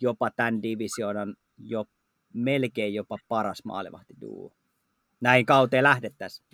[0.00, 1.84] jopa tämän divisioonan jo
[2.34, 4.52] melkein jopa paras maalivahtiduo.
[5.20, 6.46] Näin kauteen lähdettäisiin.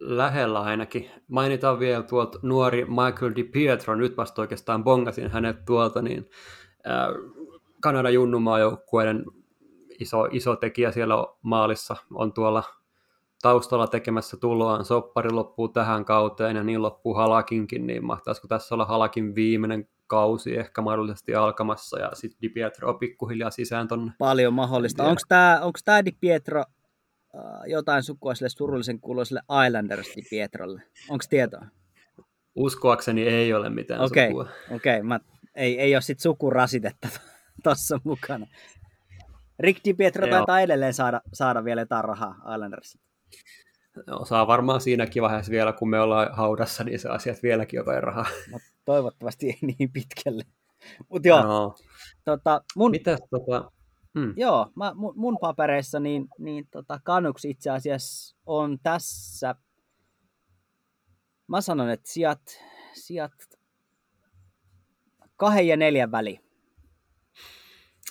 [0.00, 1.10] Lähellä ainakin.
[1.28, 6.30] Mainitaan vielä tuolta nuori Michael Di Pietro, nyt vasta oikeastaan bongasin hänet tuolta, niin
[6.86, 7.08] äh,
[7.80, 9.24] Kanadan junnumaajoukkueiden
[9.98, 12.64] iso, iso tekijä siellä maalissa on tuolla
[13.42, 14.84] taustalla tekemässä tuloaan.
[14.84, 20.56] Soppari loppuu tähän kauteen ja niin loppuu Halakinkin, niin mahtaisiko tässä olla Halakin viimeinen kausi
[20.56, 24.12] ehkä mahdollisesti alkamassa ja sitten Di Pietro pikkuhiljaa sisään tonne.
[24.18, 25.04] Paljon mahdollista.
[25.04, 30.82] Onko tämä onko tää Di Pietro äh, jotain sukua sille surullisen kuuloiselle Islanders Di Pietrolle?
[31.08, 31.66] Onko tietoa?
[32.54, 34.48] Uskoakseni ei ole mitään okay, sukua.
[34.70, 35.18] Okei, okay.
[35.54, 37.08] ei, ei ole sitten sukurasitetta
[37.64, 38.46] tuossa mukana.
[39.58, 43.08] Rick DiPietro taitaa edelleen saada, saada vielä jotain rahaa Islandersilta.
[44.06, 48.02] No, saa varmaan siinäkin vaiheessa vielä, kun me ollaan haudassa, niin se asiat vieläkin jotain
[48.02, 48.26] rahaa.
[48.50, 50.42] No, toivottavasti ei niin pitkälle.
[51.08, 51.74] Mutta joo, no.
[52.24, 53.70] tota, mun, Mitäs tota,
[54.18, 54.34] hmm.
[54.36, 59.54] joo, mä, mun, mun papereissa niin, niin tota, Canucks itse asiassa on tässä,
[61.46, 62.42] mä sanon, että sijat,
[62.92, 63.32] sijat
[65.36, 66.47] kahden ja neljän väliin.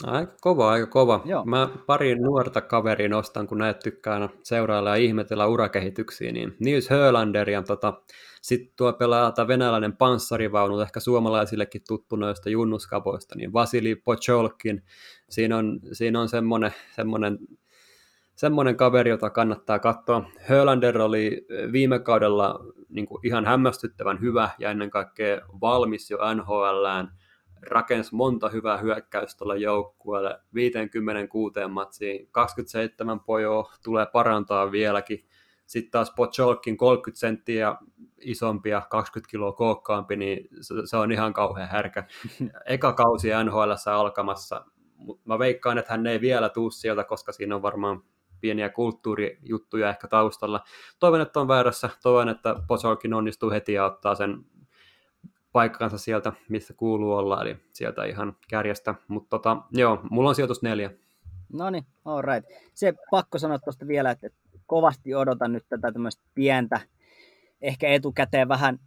[0.03, 1.21] Aika kova, aika kova.
[1.25, 1.45] Joo.
[1.45, 7.49] Mä pari nuorta kaveria nostan, kun näet tykkää seurailla ja ihmetellä urakehityksiä, niin Nils Hölander
[7.49, 7.93] ja tota,
[8.41, 14.83] sitten tuo pelaa venäläinen panssarivaunu, ehkä suomalaisillekin tuttu noista junnuskapoista, niin Vasili Pocholkin.
[15.29, 17.39] Siinä on, siinä on semmoinen, semmoinen,
[18.35, 20.29] semmoinen kaveri, jota kannattaa katsoa.
[20.39, 22.59] Hölander oli viime kaudella
[22.89, 27.11] niin ihan hämmästyttävän hyvä ja ennen kaikkea valmis jo NHLään
[27.61, 35.25] rakensi monta hyvää hyökkäystä tuolla joukkueelle 56 matsiin, 27 pojoa tulee parantaa vieläkin,
[35.67, 37.75] sitten taas Pocholkin 30 senttiä
[38.21, 40.49] isompia, 20 kiloa kookkaampi, niin
[40.85, 42.03] se on ihan kauhean härkä.
[42.65, 44.65] Eka kausi NHL alkamassa,
[44.95, 48.03] mutta mä veikkaan, että hän ei vielä tuu sieltä, koska siinä on varmaan
[48.41, 50.63] pieniä kulttuurijuttuja ehkä taustalla.
[50.99, 51.89] Toivon, että on väärässä.
[52.03, 54.45] Toivon, että Pocholkin onnistuu heti ja ottaa sen
[55.57, 58.95] paikkansa sieltä, missä kuuluu olla, eli sieltä ihan kärjestä.
[59.07, 60.91] Mutta tota, joo, mulla on sijoitus neljä.
[61.53, 62.49] No niin, all right.
[62.73, 64.29] Se pakko sanoa tuosta vielä, että
[64.65, 66.79] kovasti odotan nyt tätä tämmöistä pientä,
[67.61, 68.79] ehkä etukäteen vähän,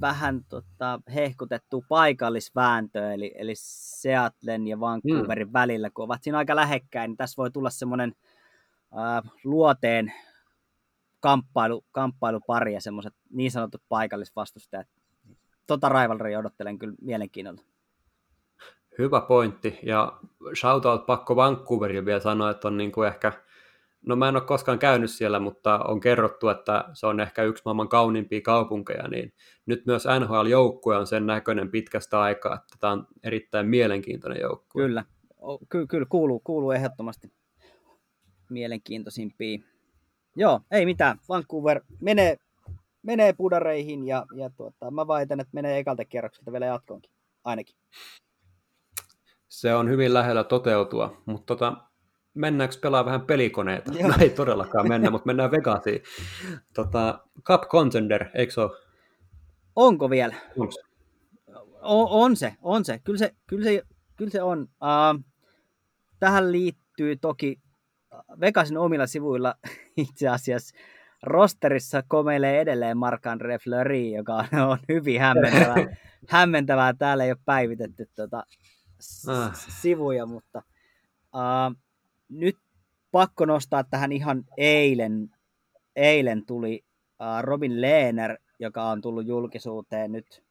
[0.00, 5.52] vähän tota, hehkutettua paikallisvääntöä, eli, eli Seattlen ja Vancouverin mm.
[5.52, 8.14] välillä, kun ovat siinä aika lähekkäin, niin tässä voi tulla semmoinen
[8.98, 10.12] äh, luoteen
[11.20, 14.86] kamppailu, kamppailupari ja semmoiset niin sanotut paikallisvastustajat
[15.70, 17.62] tota rivalry odottelen kyllä mielenkiinnolla.
[18.98, 20.12] Hyvä pointti, ja
[20.54, 23.32] shoutout pakko Vancouverille vielä sanoa, että on niin kuin ehkä,
[24.06, 27.62] no mä en ole koskaan käynyt siellä, mutta on kerrottu, että se on ehkä yksi
[27.64, 29.32] maailman kauniimpia kaupunkeja, niin
[29.66, 34.82] nyt myös NHL-joukkue on sen näköinen pitkästä aikaa, että tämä on erittäin mielenkiintoinen joukkue.
[34.82, 35.04] Kyllä,
[35.68, 37.32] Ky- kyllä kuuluu, kuuluu ehdottomasti
[38.50, 39.58] mielenkiintoisimpia.
[40.36, 41.18] Joo, ei mitään.
[41.28, 42.36] Vancouver menee
[43.02, 47.10] menee pudareihin ja, ja tuota, mä väitän, että menee ekalta kierrokselta vielä jatkoonkin,
[47.44, 47.76] ainakin.
[49.48, 51.76] Se on hyvin lähellä toteutua, mutta tota,
[52.34, 53.92] mennäänkö pelaa vähän pelikoneita?
[53.92, 54.08] Joo.
[54.08, 56.02] No ei todellakaan mennä, mutta mennään Vegasiin.
[56.74, 58.70] Tota, Cup Contender, eikö se ole?
[59.76, 60.34] Onko vielä?
[60.58, 60.80] Onko se?
[61.82, 63.00] On, on se, on se.
[63.04, 63.82] Kyllä se, kyllä se,
[64.16, 64.60] kyllä se on.
[64.62, 65.24] Uh,
[66.20, 67.60] tähän liittyy toki
[68.40, 69.54] Vegasin omilla sivuilla
[69.96, 70.76] itse asiassa
[71.22, 75.96] rosterissa komeilee edelleen Mark-André Fleury, joka on hyvin hämmentävää.
[76.28, 76.94] hämmentävää.
[76.94, 78.44] Täällä ei ole päivitetty tuota
[79.28, 79.54] ah.
[79.54, 80.62] sivuja, mutta
[81.34, 81.76] uh,
[82.28, 82.56] nyt
[83.10, 85.30] pakko nostaa tähän ihan eilen,
[85.96, 86.84] eilen tuli
[87.40, 90.42] Robin Lehner, joka on tullut julkisuuteen nyt,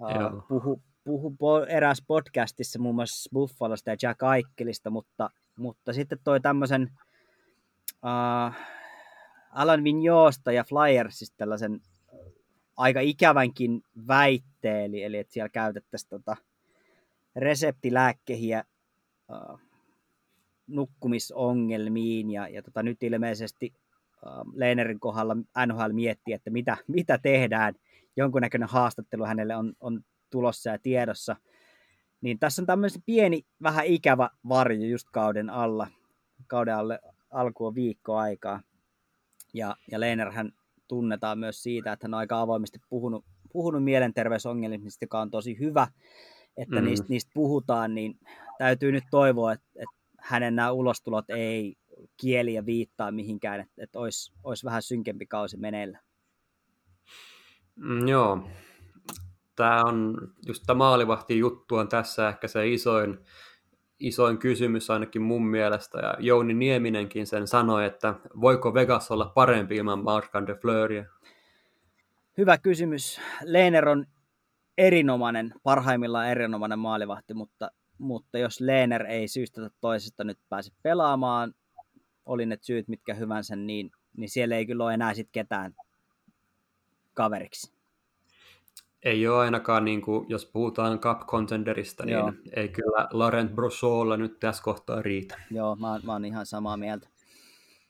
[0.00, 6.18] uh, puhu, puhu po, eräs podcastissa muun muassa Buffalosta ja Jack Aikkelista, mutta, mutta sitten
[6.24, 6.90] toi tämmöisen
[8.02, 8.54] uh,
[9.54, 11.80] Alan Vignoosta ja Flyersista tällaisen
[12.76, 16.36] aika ikävänkin väitteen, eli, eli että siellä käytettäisiin tota
[17.36, 18.64] reseptilääkkehiä
[19.30, 19.60] uh,
[20.66, 23.72] nukkumisongelmiin, ja, ja tota, nyt ilmeisesti
[24.26, 25.36] uh, Leenerin kohdalla
[25.66, 27.74] NHL miettii, että mitä, mitä tehdään,
[28.16, 30.00] jonkunnäköinen haastattelu hänelle on, on
[30.30, 31.36] tulossa ja tiedossa,
[32.20, 35.86] niin tässä on tämmöinen pieni, vähän ikävä varjo just kauden alla,
[36.46, 37.00] kauden alle
[37.30, 38.60] alkuun viikko aikaa,
[39.54, 40.52] ja, ja Leenerhän
[40.88, 45.86] tunnetaan myös siitä, että hän on aika avoimesti puhunut, puhunut mielenterveysongelmista, joka on tosi hyvä,
[46.56, 46.84] että mm.
[46.84, 48.18] niistä, niistä puhutaan, niin
[48.58, 51.76] täytyy nyt toivoa, että, että hänen nämä ulostulot ei
[52.16, 56.00] kieli ja viittaa mihinkään, että, että olisi, olisi vähän synkempi kausi meneillä.
[57.76, 58.48] Mm, joo,
[59.56, 60.16] tämä on
[60.46, 63.18] just tämä maalivahti juttu on tässä ehkä se isoin,
[64.06, 69.76] isoin kysymys ainakin mun mielestä, ja Jouni Nieminenkin sen sanoi, että voiko Vegas olla parempi
[69.76, 71.04] ilman Markan de Fleuria?
[72.38, 73.20] Hyvä kysymys.
[73.42, 74.06] Leener on
[74.78, 81.54] erinomainen, parhaimmillaan erinomainen maalivahti, mutta, mutta jos Leener ei syystä toisesta nyt pääse pelaamaan,
[82.26, 85.74] oli ne syyt mitkä hyvänsä, niin, niin siellä ei kyllä ole enää sit ketään
[87.14, 87.73] kaveriksi
[89.04, 92.32] ei ole ainakaan, niin kuin, jos puhutaan cup contenderista, niin Joo.
[92.56, 95.40] ei kyllä Laurent Brossolla nyt tässä kohtaa riitä.
[95.50, 97.08] Joo, mä, mä oon ihan samaa mieltä.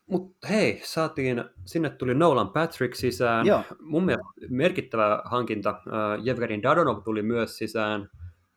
[0.06, 3.46] Mutta hei, saatiin, sinne tuli Nolan Patrick sisään.
[3.46, 3.62] Joo.
[3.80, 5.70] Mun mielestä merkittävä hankinta.
[5.70, 8.10] Uh, Jevgerin Dadonov tuli myös sisään.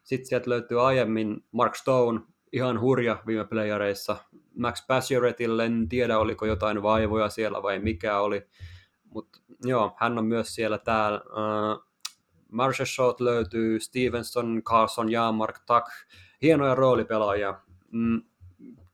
[0.04, 2.20] Sitten sieltä löytyy aiemmin Mark Stone,
[2.54, 4.18] ihan hurja viime playareissa.
[4.56, 8.48] Max Pacioretille en tiedä, oliko jotain vaivoja siellä vai mikä oli.
[9.04, 11.22] Mutta joo, hän on myös siellä täällä.
[12.52, 15.86] Marshall löytyy, Stevenson, Carlson, Jamark, Tak,
[16.42, 17.62] hienoja roolipelaajia.
[17.92, 18.22] Mm,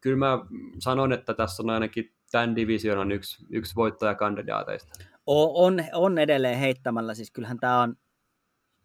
[0.01, 0.39] kyllä mä
[0.79, 5.03] sanon, että tässä on ainakin tämän divisionan yksi, yksi voittajakandidaateista.
[5.25, 7.95] On, on edelleen heittämällä, siis kyllähän tämä on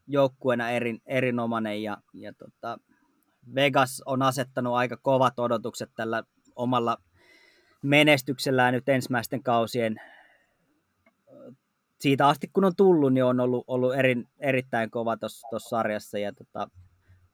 [0.07, 2.79] joukkueena erin, erinomainen ja, ja tota,
[3.55, 6.23] Vegas on asettanut aika kovat odotukset tällä
[6.57, 6.97] omalla
[7.83, 10.01] menestyksellään nyt ensimmäisten kausien
[12.01, 16.33] siitä asti kun on tullut, niin on ollut, ollut eri, erittäin kova tuossa sarjassa ja
[16.33, 16.69] tota,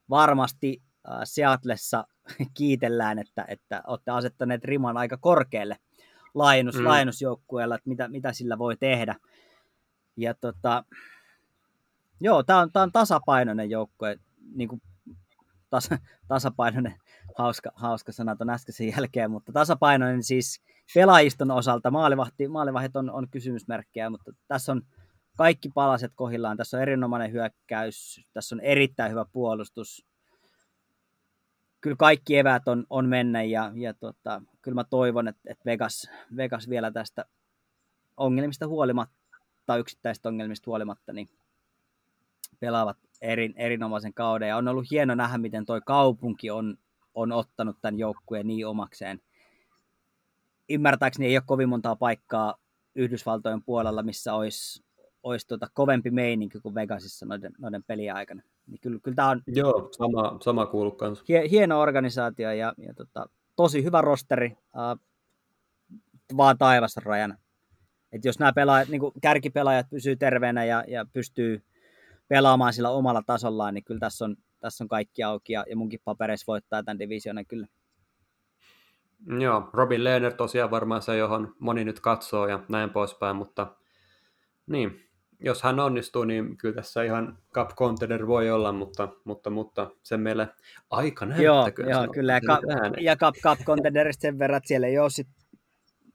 [0.09, 2.07] varmasti äh, Seatlessa
[2.57, 5.77] kiitellään, että, että olette asettaneet riman aika korkealle
[6.33, 6.85] laajennus, mm.
[6.85, 9.15] laajennusjoukkueella, että mitä, mitä sillä voi tehdä.
[10.17, 10.83] Ja tota,
[12.19, 14.19] joo, tämä on, tää on tasapainoinen joukkue,
[14.55, 14.81] niin kuin
[15.69, 15.89] tas,
[16.27, 16.93] tasapainoinen,
[17.37, 20.61] hauska, hauska sana tuon äskeisen jälkeen, mutta tasapainoinen siis
[20.93, 24.81] pelaajiston osalta, maalivahti, maalivahdit on, on kysymysmerkkejä, mutta tässä on
[25.37, 30.05] kaikki palaset kohillaan, tässä on erinomainen hyökkäys, tässä on erittäin hyvä puolustus,
[31.85, 36.09] kyllä kaikki evät on, on mennä ja, ja tota, kyllä mä toivon, että, että Vegas,
[36.37, 37.25] Vegas vielä tästä
[38.17, 41.29] ongelmista huolimatta, yksittäisistä ongelmista huolimatta, niin
[42.59, 44.49] pelaavat erin, erinomaisen kauden.
[44.49, 46.77] Ja on ollut hieno nähdä, miten toi kaupunki on,
[47.13, 49.21] on ottanut tämän joukkueen niin omakseen.
[50.69, 52.55] Ymmärtääkseni ei ole kovin montaa paikkaa
[52.95, 54.83] Yhdysvaltojen puolella, missä olisi,
[55.23, 58.41] olisi tuota kovempi meininki kuin Vegasissa noiden, noiden pelien aikana.
[58.67, 60.67] Niin kyllä, kyllä tämä on Joo, sama, sama
[60.97, 61.25] kanssa.
[61.27, 64.99] Hie, hieno organisaatio ja, ja tota, tosi hyvä rosteri, uh,
[66.37, 67.37] vaan taivassa rajana.
[68.11, 71.63] Et jos nämä pelaajat, niin kärkipelaajat pysyy terveenä ja, ja pystyy
[72.27, 75.99] pelaamaan sillä omalla tasollaan, niin kyllä tässä on, tässä on kaikki auki ja, ja munkin
[76.03, 77.67] papereissa voittaa tämän divisionan kyllä.
[79.39, 83.75] Joo, Robin Lehner tosiaan varmaan se, johon moni nyt katsoo ja näin poispäin, mutta
[84.67, 85.05] niin,
[85.39, 90.19] jos hän onnistuu, niin kyllä tässä ihan Cup Contender voi olla, mutta, mutta, mutta sen
[90.19, 90.47] meille
[90.89, 91.89] aika näyttäköön.
[91.89, 92.63] Joo, joo kyllä, ja, Cup,
[92.99, 95.27] ja Cup, Cup Contenderista sen verran, että siellä ei ole sit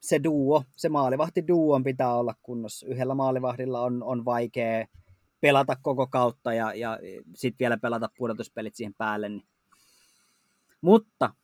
[0.00, 2.86] se duo, se maalivahti duon pitää olla kunnossa.
[2.86, 4.86] Yhdellä maalivahdilla on, on vaikea
[5.40, 6.98] pelata koko kautta ja, ja
[7.34, 9.28] sitten vielä pelata pudotuspelit siihen päälle.
[9.28, 9.46] Niin.
[10.80, 11.34] Mutta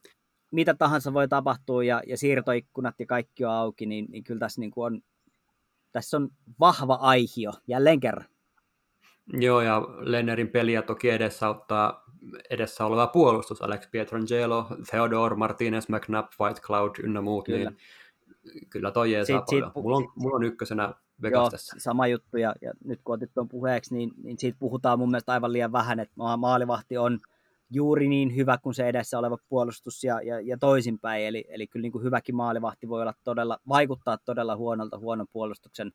[0.50, 4.60] mitä tahansa voi tapahtua ja, ja siirtoikkunat ja kaikki on auki, niin, niin kyllä tässä,
[4.60, 5.02] niin kuin on,
[5.92, 6.28] tässä on
[6.60, 8.26] vahva aihio jälleen kerran.
[9.32, 12.04] Joo, ja Lennerin peliä toki edesauttaa
[12.50, 17.70] edessä oleva puolustus, Alex Pietrangelo, Theodore, Martinez, McNabb, White Cloud ynnä muut, kyllä.
[17.70, 19.84] niin kyllä toi jeesaa siitä, paljon.
[19.84, 21.76] Mulla, on, mulla on ykkösenä Vegas Joo, tässä.
[21.78, 25.32] sama juttu, ja, ja nyt kun otit tuon puheeksi, niin, niin siitä puhutaan mun mielestä
[25.32, 27.20] aivan liian vähän, että maalivahti on
[27.70, 31.82] juuri niin hyvä kuin se edessä oleva puolustus ja, ja, ja toisinpäin, eli, eli kyllä
[31.82, 35.92] niin kuin hyväkin maalivahti voi olla todella, vaikuttaa todella huonolta huonon puolustuksen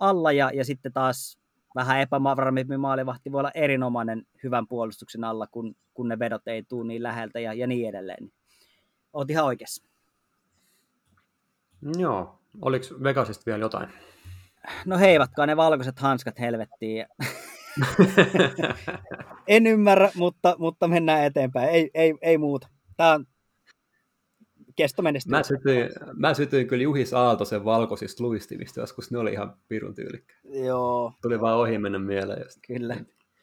[0.00, 1.38] alla ja, ja sitten taas
[1.74, 6.86] vähän epävarmempi maalivahti voi olla erinomainen hyvän puolustuksen alla, kun, kun ne vedot ei tule
[6.86, 8.32] niin läheltä ja, ja niin edelleen.
[9.12, 9.84] Oot ihan oikeassa.
[11.98, 12.38] Joo.
[12.60, 13.88] Oliko Vegasista vielä jotain?
[14.86, 17.06] No heivatkaa ne valkoiset hanskat helvettiin.
[19.48, 21.68] en ymmärrä, mutta, mutta mennään eteenpäin.
[21.68, 22.68] Ei, ei, ei muuta.
[22.96, 23.26] Tämä on
[24.76, 25.36] kestomenestyä.
[25.38, 30.34] Mä sytyin, mä sytyin kyllä Juhis Aaltosen valkoisista luistimista joskus, ne oli ihan pirun tyylikkä.
[30.44, 31.12] Joo.
[31.22, 32.42] Tuli vaan ohi mennä mieleen.
[32.42, 32.58] Just.
[32.66, 32.96] Kyllä.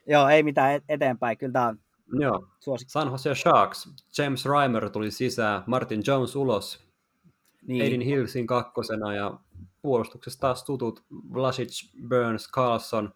[0.06, 1.38] Joo, ei mitään eteenpäin.
[1.38, 1.78] Kyllä tämä on
[2.20, 2.48] Joo.
[2.60, 2.92] suosikki.
[2.92, 3.88] San Jose Sharks.
[4.18, 6.86] James Reimer tuli sisään, Martin Jones ulos,
[7.66, 7.82] niin.
[7.82, 9.38] Aiden Hillsin kakkosena ja
[9.82, 13.12] puolustuksessa taas tutut Vlasic, Burns, Carlson.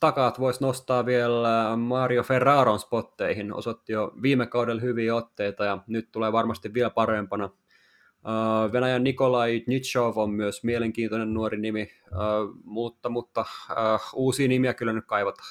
[0.00, 3.54] Takaat voisi nostaa vielä Mario Ferraron spotteihin.
[3.54, 7.50] Osoitti jo viime kaudella hyviä otteita ja nyt tulee varmasti vielä parempana.
[8.72, 11.90] Venäjän Nikolai Nitschov on myös mielenkiintoinen nuori nimi,
[12.64, 13.44] mutta, mutta
[14.14, 15.48] uusia nimiä kyllä nyt kaivataan.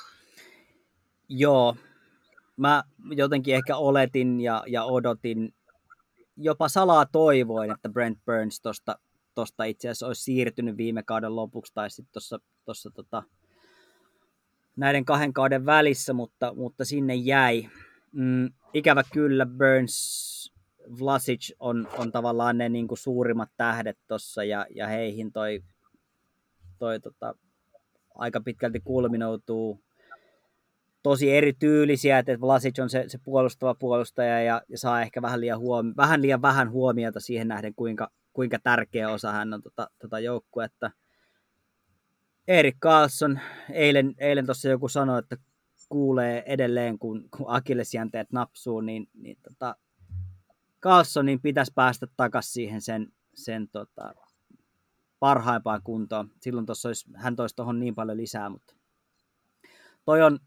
[1.29, 1.75] Joo,
[2.57, 5.53] mä jotenkin ehkä oletin ja, ja odotin,
[6.37, 8.99] jopa salaa toivoin, että Brent Burns tosta,
[9.35, 12.21] tosta itse asiassa olisi siirtynyt viime kauden lopuksi tai sitten
[12.65, 13.23] tuossa tota,
[14.75, 17.69] näiden kahden kauden välissä, mutta, mutta sinne jäi.
[18.11, 20.53] Mm, ikävä kyllä Burns,
[20.99, 25.63] Vlasic on, on tavallaan ne niin kuin suurimmat tähdet tuossa ja, ja heihin toi,
[26.79, 27.35] toi tota,
[28.15, 29.79] aika pitkälti kulminoutuu
[31.03, 35.59] tosi erityylisiä, että Vlasic on se, se puolustava puolustaja ja, ja saa ehkä vähän liian,
[35.59, 40.19] huomi- vähän liian vähän huomiota siihen nähden, kuinka, kuinka tärkeä osa hän on tota, tota
[40.19, 40.91] joukkuetta.
[42.47, 43.39] Erik Carlson,
[43.69, 45.37] eilen, eilen tuossa joku sanoi, että
[45.89, 49.75] kuulee edelleen, kun, kun akillesjänteet napsuu, niin, niin tota,
[50.81, 54.13] Carlsonin pitäisi päästä takaisin siihen sen, sen tota,
[55.19, 56.31] parhaimpaan kuntoon.
[56.41, 58.75] Silloin tuossa olisi, hän toisi tuohon niin paljon lisää, mutta
[60.05, 60.39] toi on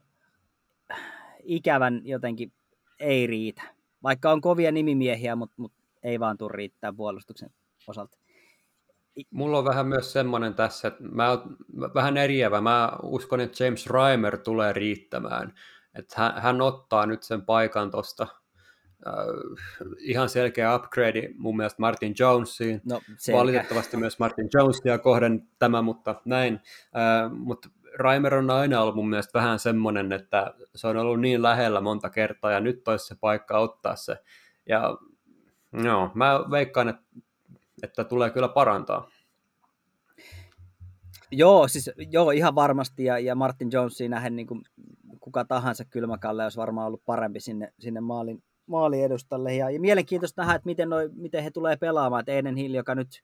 [1.42, 2.52] ikävän jotenkin
[3.00, 3.62] ei riitä.
[4.02, 7.50] Vaikka on kovia nimimiehiä, mutta, mutta ei vaan tule riittää puolustuksen
[7.86, 8.18] osalta.
[9.30, 11.38] Mulla on vähän myös semmoinen tässä, että mä
[11.94, 12.60] vähän eriävä.
[12.60, 15.54] Mä uskon, että James Reimer tulee riittämään.
[15.94, 18.26] Että hän, hän ottaa nyt sen paikan tuosta
[19.06, 19.14] äh,
[19.98, 22.80] ihan selkeä upgrade mun mielestä Martin Jonesiin.
[22.84, 23.00] No,
[23.32, 26.60] Valitettavasti myös Martin Jonesia kohden tämä, mutta näin.
[26.96, 27.68] Äh, mutta
[27.98, 32.10] Raimer on aina ollut mun mielestä vähän semmoinen, että se on ollut niin lähellä monta
[32.10, 34.16] kertaa ja nyt olisi se paikka ottaa se.
[34.68, 34.98] Ja
[35.84, 37.02] joo, mä veikkaan, että,
[37.84, 39.08] että tulee kyllä parantaa.
[41.30, 44.62] Joo, siis joo, ihan varmasti, ja, ja Martin Jonesiin nähden niin kuin
[45.20, 49.54] kuka tahansa kylmäkalle olisi varmaan ollut parempi sinne, sinne maalin, maalin edustalle.
[49.54, 52.20] Ja, ja mielenkiintoista nähdä, että miten, noi, miten he tulee pelaamaan.
[52.20, 53.22] Että Einen Hill, joka nyt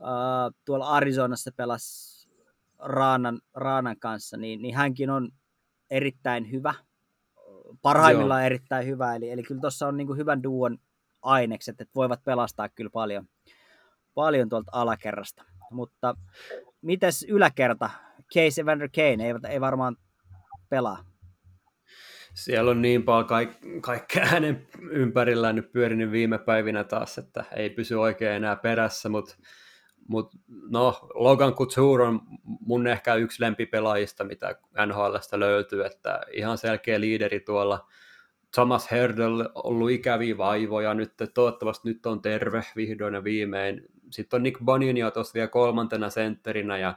[0.00, 2.20] uh, tuolla Arizonassa pelasi
[2.78, 5.30] Raanan, Raanan kanssa, niin, niin hänkin on
[5.90, 6.74] erittäin hyvä,
[7.82, 8.46] parhaimmillaan Joo.
[8.46, 10.78] erittäin hyvä, eli, eli kyllä tuossa on niin kuin hyvän duon
[11.22, 13.26] ainekset, että voivat pelastaa kyllä paljon,
[14.20, 15.44] paljon tuolta alakerrasta.
[15.70, 16.14] Mutta
[16.82, 17.90] mites yläkerta?
[18.34, 19.96] Case Evander Kane ei, ei varmaan
[20.68, 21.04] pelaa.
[22.34, 27.70] Siellä on niin paljon kaik- kaikkea hänen ympärillään nyt pyörinyt viime päivinä taas, että ei
[27.70, 29.36] pysy oikein enää perässä, mutta
[30.08, 30.36] mutta
[30.70, 32.20] no, Logan Couture on
[32.60, 34.56] mun ehkä yksi lempipelaajista, mitä
[34.86, 37.88] NHLstä löytyy, että ihan selkeä liideri tuolla.
[38.54, 43.82] Thomas Herdel ollut ikäviä vaivoja, nyt toivottavasti nyt on terve vihdoin ja viimein.
[44.10, 46.94] Sitten on Nick Boninio tuossa vielä kolmantena sentterinä ja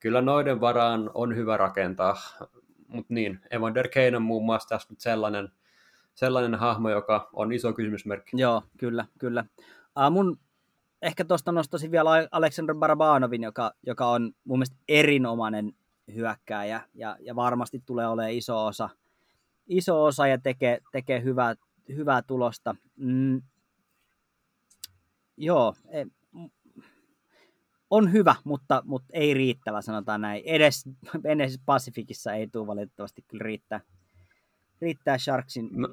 [0.00, 2.16] kyllä noiden varaan on hyvä rakentaa.
[2.88, 5.48] Mutta niin, Evander Kane on muun muassa tässä nyt sellainen,
[6.14, 8.40] sellainen hahmo, joka on iso kysymysmerkki.
[8.40, 9.44] Joo, kyllä, kyllä.
[10.06, 10.38] Uh, mun
[11.02, 15.72] ehkä tuosta nostaisin vielä Aleksandr Barabanovin, joka, joka on mun mielestä erinomainen
[16.14, 18.88] hyökkääjä ja, ja varmasti tulee olemaan iso osa,
[19.66, 21.54] iso osa ja tekee, tekee hyvää,
[21.88, 22.76] hyvää tulosta.
[22.96, 23.42] Mm,
[25.36, 26.04] joo, e,
[27.94, 30.42] on hyvä, mutta, mutta ei riittävä, sanotaan näin.
[30.46, 30.84] Edes,
[31.24, 33.80] edes Pacificissa ei tule valitettavasti kyllä riittää,
[34.80, 35.88] riittää Sharksin no.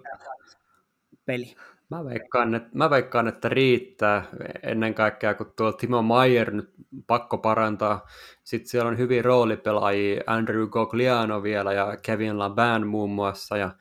[1.26, 1.56] peli.
[1.90, 4.24] Mä veikkaan, että, mä veikkaan, että riittää
[4.64, 6.70] ennen kaikkea, kun tuolla Timo Mayer nyt
[7.08, 8.08] pakko parantaa.
[8.44, 13.72] Sitten siellä on hyvin roolipelaajia, Andrew Gogliano vielä ja Kevin Laban muun muassa ja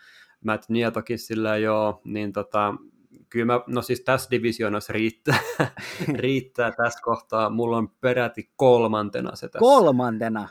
[0.45, 2.75] Matt Nietokin sillä joo, niin tota,
[3.31, 5.39] kyllä mä, no siis tässä divisioonassa riittää,
[6.23, 7.51] riittää tässä kohtaa.
[7.51, 9.59] Mulla on peräti kolmantena se tässä.
[9.59, 10.49] Kolmantena?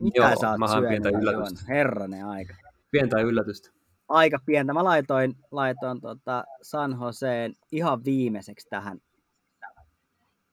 [0.00, 1.60] Mitä Joo, sä oot pientä yllätystä.
[1.68, 2.54] Herranen aika.
[2.90, 3.70] Pientä yllätystä
[4.08, 4.72] aika pientä.
[4.72, 8.98] Mä laitoin, laitoin tota San Joseen ihan viimeiseksi tähän.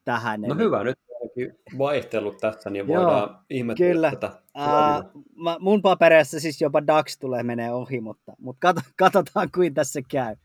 [0.06, 0.64] tähän no eli...
[0.64, 4.12] hyvä, nyt jotenkin vaihtellut tässä, niin voidaan Joo, ihmetellä kyllä.
[4.12, 4.42] tätä.
[4.58, 10.02] Uh, mä, mun papereissa siis jopa Dax tulee menee ohi, mutta, mutta katsotaan kuin tässä
[10.12, 10.36] käy.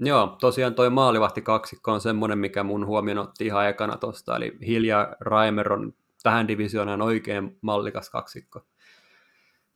[0.00, 4.58] Joo, tosiaan toi maalivahti kaksikko on semmoinen, mikä mun huomioon otti ihan ekana tosta, eli
[4.66, 8.60] Hilja Raimer on tähän divisioonaan oikein mallikas kaksikko.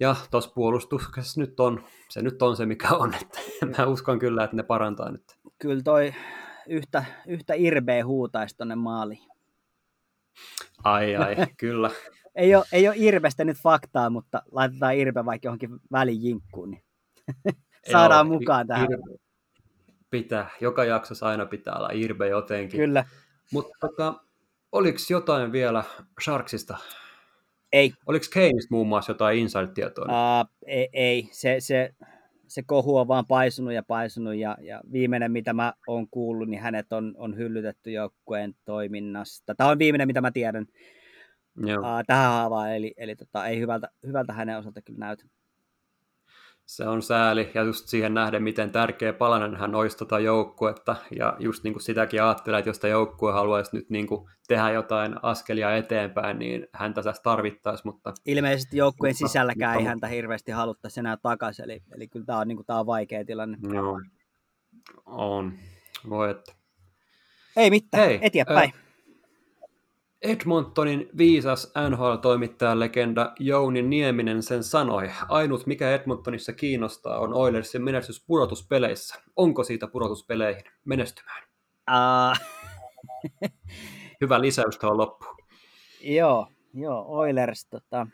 [0.00, 3.38] Ja tuossa puolustuksessa nyt on, se nyt on se mikä on, että
[3.78, 5.38] mä uskon kyllä, että ne parantaa nyt.
[5.58, 6.14] Kyllä toi
[6.68, 9.22] yhtä, yhtä irbeä huutaisi tonne maaliin.
[10.84, 11.90] Ai ai, kyllä.
[12.34, 16.82] ei, ole, ei ole irvestä nyt faktaa, mutta laitetaan irbe vaikka johonkin välijinkkuun, niin
[17.92, 18.88] saadaan Joo, mukaan tähän.
[18.90, 19.21] Irbe
[20.12, 22.80] pitää, joka jaksossa aina pitää olla irbe jotenkin.
[22.80, 23.04] Kyllä.
[23.52, 24.14] Mutta tota,
[24.72, 25.84] oliko jotain vielä
[26.22, 26.78] Sharksista?
[27.72, 27.92] Ei.
[28.06, 30.04] Oliko Kaneista muun muassa jotain inside-tietoa?
[30.04, 31.28] Uh, ei, ei.
[31.32, 31.94] Se, se,
[32.48, 36.60] se kohu on vaan paisunut ja paisunut ja, ja viimeinen mitä mä oon kuullut, niin
[36.62, 39.54] hänet on, on hyllytetty joukkueen toiminnasta.
[39.54, 40.66] Tämä on viimeinen mitä mä tiedän
[41.56, 41.80] Joo.
[41.80, 45.24] Uh, tähän haavaan, eli, eli tota, ei hyvältä, hyvältä hänen osalta kyllä näytä.
[46.72, 51.36] Se on sääli, ja just siihen nähden, miten tärkeä palanen hän olisi tota joukkuetta, ja
[51.38, 55.14] just niin kuin sitäkin ajattelee, että jos tämä joukkue haluaisi nyt niin kuin tehdä jotain
[55.22, 58.12] askelia eteenpäin, niin häntä tässä tarvittaisi, mutta...
[58.26, 62.56] Ilmeisesti joukkueen sisälläkään ei häntä hirveästi haluttaisi enää takaisin, eli, eli kyllä tämä on, niin
[62.56, 63.58] kuin, tämä on vaikea tilanne.
[63.74, 64.00] Joo,
[65.06, 65.52] on.
[66.08, 66.52] Voi että.
[67.56, 68.72] Ei mitään, Hei, eteenpäin.
[68.74, 68.91] Ö-
[70.22, 78.24] Edmontonin viisas NHL-toimittajan legenda Jouni Nieminen sen sanoi, ainut mikä Edmontonissa kiinnostaa on Oilersin menestys
[78.26, 79.22] pudotuspeleissä.
[79.36, 81.42] Onko siitä pudotuspeleihin menestymään?
[81.90, 82.36] Uh...
[84.20, 85.36] Hyvä lisäys tuohon loppuun.
[86.00, 88.06] joo, joo, Oilers, tota...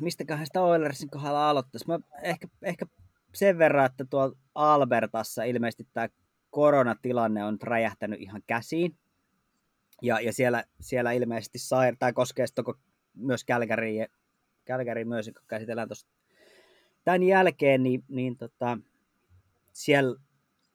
[0.00, 1.86] mistäköhän sitä Oilersin kohdalla aloittaisi?
[1.86, 2.86] Mä ehkä, ehkä
[3.34, 6.08] sen verran, että tuolla Albertassa ilmeisesti tämä
[6.52, 8.96] koronatilanne on räjähtänyt ihan käsiin.
[10.02, 12.64] Ja, ja siellä, siellä ilmeisesti sai, tämä koskee sitten
[13.14, 14.06] myös Kälkäriin,
[14.64, 16.06] Kälkäriin myös, kun käsitellään tuossa
[17.04, 18.78] tämän jälkeen, niin, niin tota,
[19.72, 20.20] siellä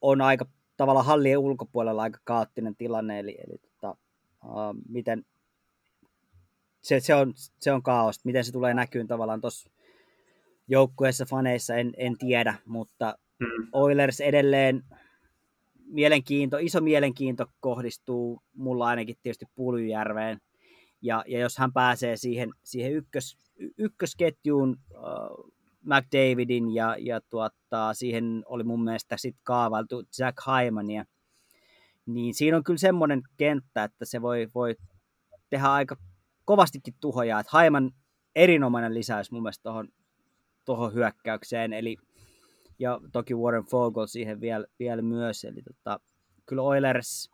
[0.00, 0.46] on aika
[0.76, 3.96] tavallaan hallien ulkopuolella aika kaoottinen tilanne, eli, eli tota,
[4.44, 5.26] uh, miten
[6.82, 9.70] se, se, on, se on kaos, miten se tulee näkyyn tavallaan tuossa
[10.68, 13.68] joukkueessa, faneissa, en, en tiedä, mutta mm.
[13.72, 14.84] Oilers edelleen
[15.88, 20.38] mielenkiinto, iso mielenkiinto kohdistuu mulla ainakin tietysti Puljujärveen.
[21.02, 23.36] Ja, ja jos hän pääsee siihen, siihen ykkös,
[23.78, 25.52] ykkösketjuun uh,
[25.82, 31.04] McDavidin ja, ja tuota, siihen oli mun mielestä sitten kaavailtu Jack Hymania,
[32.06, 34.76] niin siinä on kyllä semmoinen kenttä, että se voi, voi
[35.50, 35.96] tehdä aika
[36.44, 37.42] kovastikin tuhoja.
[37.62, 37.90] Hyman
[38.34, 39.88] erinomainen lisäys mun mielestä tuohon
[40.64, 41.96] tohon hyökkäykseen, eli
[42.78, 45.44] ja toki Warren Fogel siihen vielä, vielä myös.
[45.44, 46.00] Eli tota,
[46.46, 47.30] kyllä Oilers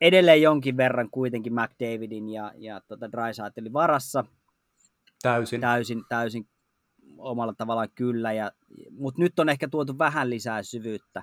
[0.00, 4.24] edelleen jonkin verran kuitenkin McDavidin ja, ja tota Drysaitlin varassa.
[5.22, 5.60] Täysin.
[5.60, 6.48] Täysin, täysin
[7.18, 8.52] omalla tavallaan kyllä, ja,
[8.90, 11.22] mutta nyt on ehkä tuotu vähän lisää syvyyttä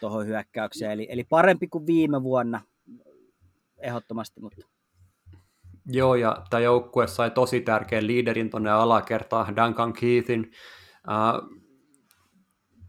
[0.00, 2.60] tuohon hyökkäykseen, eli, eli parempi kuin viime vuonna
[3.78, 4.66] ehdottomasti, mutta
[5.86, 10.52] Joo, ja tämä joukkue sai tosi tärkeän liiderin tuonne alakertaan, Duncan Keithin.
[11.08, 11.60] Uh,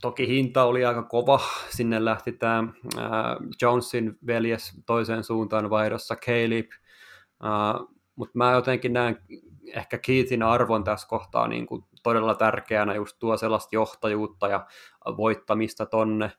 [0.01, 1.39] toki hinta oli aika kova,
[1.69, 3.01] sinne lähti tämä uh,
[3.61, 6.67] Jonesin veljes toiseen suuntaan vaihdossa, Caleb.
[7.43, 9.17] Uh, Mutta mä jotenkin näen
[9.73, 14.67] ehkä Keithin arvon tässä kohtaa niin kuin todella tärkeänä, just tuo sellaista johtajuutta ja
[15.17, 16.31] voittamista tonne.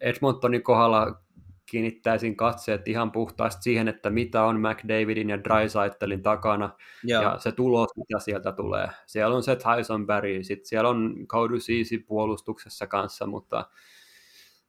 [0.00, 1.22] Edmontonin kohdalla
[1.70, 6.70] kiinnittäisin katseet ihan puhtaasti siihen, että mitä on McDavidin ja Drysaitelin takana,
[7.04, 7.22] Joo.
[7.22, 8.88] ja se tulos, mitä sieltä tulee.
[9.06, 13.68] Siellä on se Tyson Barry, sitten siellä on Cody Ceesay puolustuksessa kanssa, mutta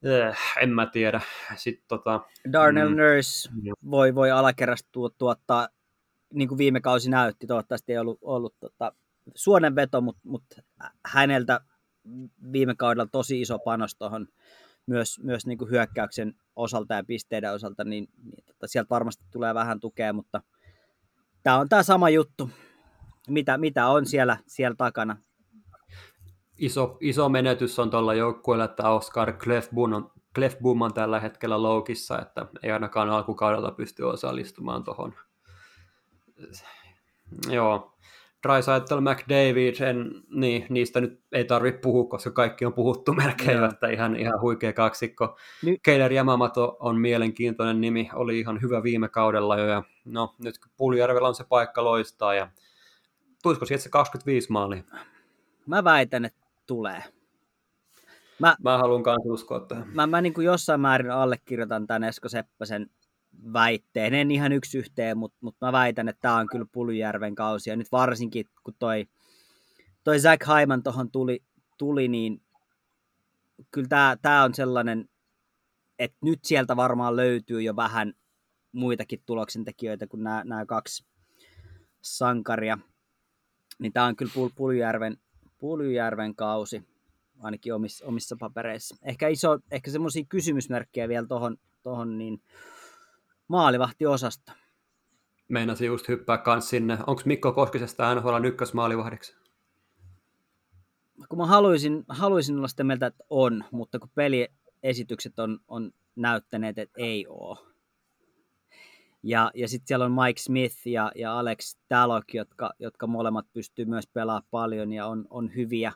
[0.04, 1.22] eh, en mä tiedä.
[1.56, 2.22] Sitten, tota,
[2.52, 3.50] Darnell mm, Nurse
[3.92, 5.68] voi, voi alakerrasta tuottaa,
[6.34, 8.94] niin kuin viime kausi näytti, toivottavasti ei ollut, ollut tota,
[9.36, 10.56] suonenveto, mutta, mutta
[11.06, 11.62] häneltä
[12.52, 14.28] viime kaudella tosi iso panos tuohon
[14.88, 19.54] myös, myös niin kuin hyökkäyksen osalta ja pisteiden osalta, niin, niin tota, sieltä varmasti tulee
[19.54, 20.42] vähän tukea, mutta
[21.44, 22.50] tämä on tämä sama juttu,
[23.28, 25.18] mitä, mitä on siellä, siellä takana.
[26.58, 32.20] Iso, iso menetys on tuolla joukkueella, että Oscar Clefboom on, Clefboom on tällä hetkellä loukissa,
[32.20, 35.14] että ei ainakaan alkukaudella pysty osallistumaan tuohon.
[37.50, 37.98] Joo,
[38.48, 43.66] Drysaitel, McDavid, en, niin, niistä nyt ei tarvitse puhua, koska kaikki on puhuttu melkein, no.
[43.66, 45.38] että ihan, ihan huikea kaksikko.
[45.64, 50.56] Ny- Keiler Yamamoto on mielenkiintoinen nimi, oli ihan hyvä viime kaudella jo, ja no nyt
[50.78, 52.48] Puljärvellä on se paikka loistaa, ja
[53.44, 54.84] tulisiko sieltä se 25 maali?
[55.66, 57.04] Mä väitän, että tulee.
[58.40, 59.88] mä, mä haluan myös uskoa tähän.
[59.94, 62.90] Mä, mä niin kuin jossain määrin allekirjoitan tämän Esko Seppäsen
[63.54, 64.14] väitteen.
[64.14, 67.70] En ihan yksi yhteen, mutta, mutta mä väitän, että tämä on kyllä Puljärven kausi.
[67.70, 69.06] Ja nyt varsinkin, kun toi,
[70.04, 71.44] toi Zach Hyman tuohon tuli,
[71.78, 72.42] tuli, niin
[73.72, 75.10] kyllä tämä, tämä on sellainen,
[76.00, 78.14] että nyt sieltä varmaan löytyy jo vähän
[78.72, 81.06] muitakin tuloksentekijöitä kuin nämä kaksi
[82.02, 82.78] sankaria.
[83.80, 85.18] Niin tämä on kyllä Puljärven,
[85.58, 86.84] Puljärven kausi,
[87.40, 88.96] ainakin omissa, omissa papereissa.
[89.04, 92.42] Ehkä iso, ehkä semmoisia kysymysmerkkejä vielä tuohon tohon, niin
[93.48, 94.52] maalivahtiosasta.
[95.48, 96.98] Meinasin just hyppää kans sinne.
[97.08, 99.36] Onko Mikko Koskisesta NHL ykkösmaalivahdiksi?
[101.30, 106.78] Kun mä haluaisin, haluaisin olla sitä mieltä, että on, mutta kun peliesitykset on, on näyttäneet,
[106.78, 107.58] että ei ole.
[109.24, 113.86] Ja, ja sitten siellä on Mike Smith ja, ja Alex Talok, jotka, jotka molemmat pystyy
[113.86, 115.94] myös pelaamaan paljon ja on, on hyviä.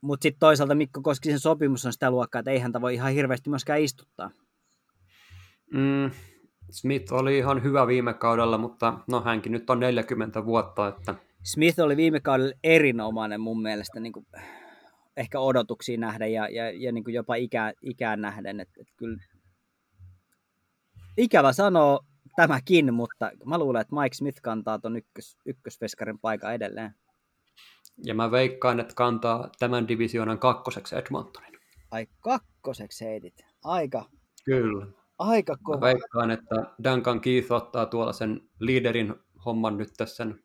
[0.00, 3.50] Mutta sitten toisaalta Mikko Koskisen sopimus on sitä luokkaa, että ei häntä voi ihan hirveästi
[3.50, 4.30] myöskään istuttaa.
[5.74, 6.10] Mm,
[6.70, 10.88] Smith oli ihan hyvä viime kaudella, mutta no hänkin nyt on 40 vuotta.
[10.88, 11.14] Että...
[11.42, 14.26] Smith oli viime kaudella erinomainen mun mielestä niin kuin,
[15.16, 18.60] ehkä odotuksiin nähden ja, ja, ja niin kuin jopa ikä, ikään nähden.
[18.60, 19.18] Että, että kyllä
[21.16, 22.00] ikävä sanoa
[22.36, 26.94] tämäkin, mutta mä luulen, että Mike Smith kantaa ton ykkös, ykkösveskarin paikan edelleen.
[28.04, 31.60] Ja mä veikkaan, että kantaa tämän divisioonan kakkoseksi Edmontonin.
[31.90, 33.34] Ai kakkoseksi heitit.
[33.64, 34.04] Aika.
[34.44, 34.99] Kyllä.
[35.20, 35.78] Aika kova.
[35.78, 39.14] Mä veikkaan, että Duncan Keith ottaa tuolla sen liiderin
[39.46, 40.40] homman nyt tässä sen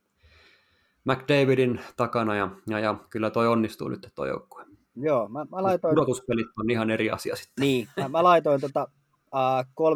[1.05, 4.65] McDavidin takana ja, ja, ja kyllä toi onnistuu nyt toi joukkue.
[4.95, 5.95] Joo, mä, mä laitoin...
[5.95, 7.61] Pudotuspelit on ihan eri asia sitten.
[7.61, 8.87] Niin, mä, mä laitoin tota,
[9.33, 9.87] uh,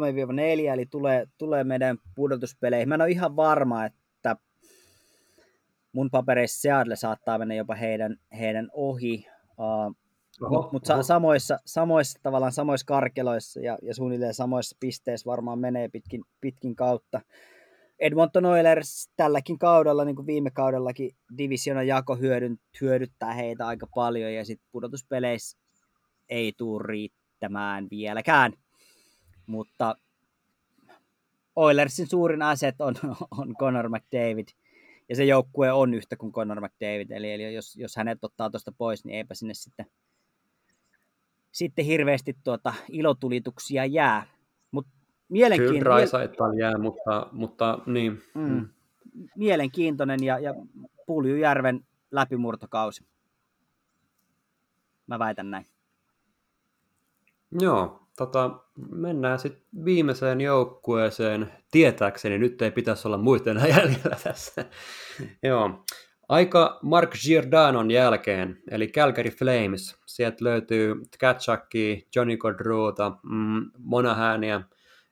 [0.68, 2.88] 3-4, eli tulee, tulee meidän pudotuspeleihin.
[2.88, 4.36] Mä en ole ihan varma, että
[5.92, 9.26] mun papereissa Seattle saattaa mennä jopa heidän, heidän ohi.
[9.58, 9.96] Uh,
[10.48, 15.88] Mutta mut sa- samoissa, samoissa, tavallaan samoissa karkeloissa ja, ja suunnilleen samoissa pisteissä varmaan menee
[15.88, 17.20] pitkin, pitkin kautta.
[17.98, 22.18] Edmonton Oilers tälläkin kaudella, niin kuin viime kaudellakin, divisionan jako
[22.80, 25.58] hyödyttää heitä aika paljon ja sitten pudotuspeleissä
[26.28, 28.52] ei tule riittämään vieläkään.
[29.46, 29.94] Mutta
[31.56, 32.94] Oilersin suurin aset on,
[33.38, 34.48] on Conor McDavid
[35.08, 38.72] ja se joukkue on yhtä kuin Conor McDavid, eli, eli jos, jos hänet ottaa tuosta
[38.78, 39.86] pois, niin eipä sinne sitten,
[41.52, 44.26] sitten hirveästi tuota ilotulituksia jää.
[44.70, 44.86] Mut
[45.28, 46.08] mielenkiintoinen.
[46.36, 48.22] Kyllä jää, mutta, mutta niin.
[48.34, 48.42] Mm.
[48.42, 48.68] Mm.
[49.36, 50.54] Mielenkiintoinen ja, ja
[51.06, 53.04] Puljujärven läpimurtokausi.
[55.06, 55.66] Mä väitän näin.
[57.60, 58.60] Joo, tota,
[58.90, 61.52] mennään sitten viimeiseen joukkueeseen.
[61.70, 64.64] Tietääkseni nyt ei pitäisi olla muita jäljellä tässä.
[65.42, 65.84] Joo.
[66.30, 69.96] Aika Mark Giordanon jälkeen, eli Calgary Flames.
[70.06, 74.62] Sieltä löytyy Tkachakki, Johnny Gaudreauta, mm, Monahania.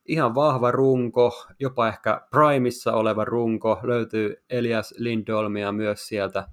[0.06, 3.80] Ihan vahva runko, jopa ehkä Primeissa oleva runko.
[3.82, 6.48] Löytyy Elias Lindolmia myös sieltä.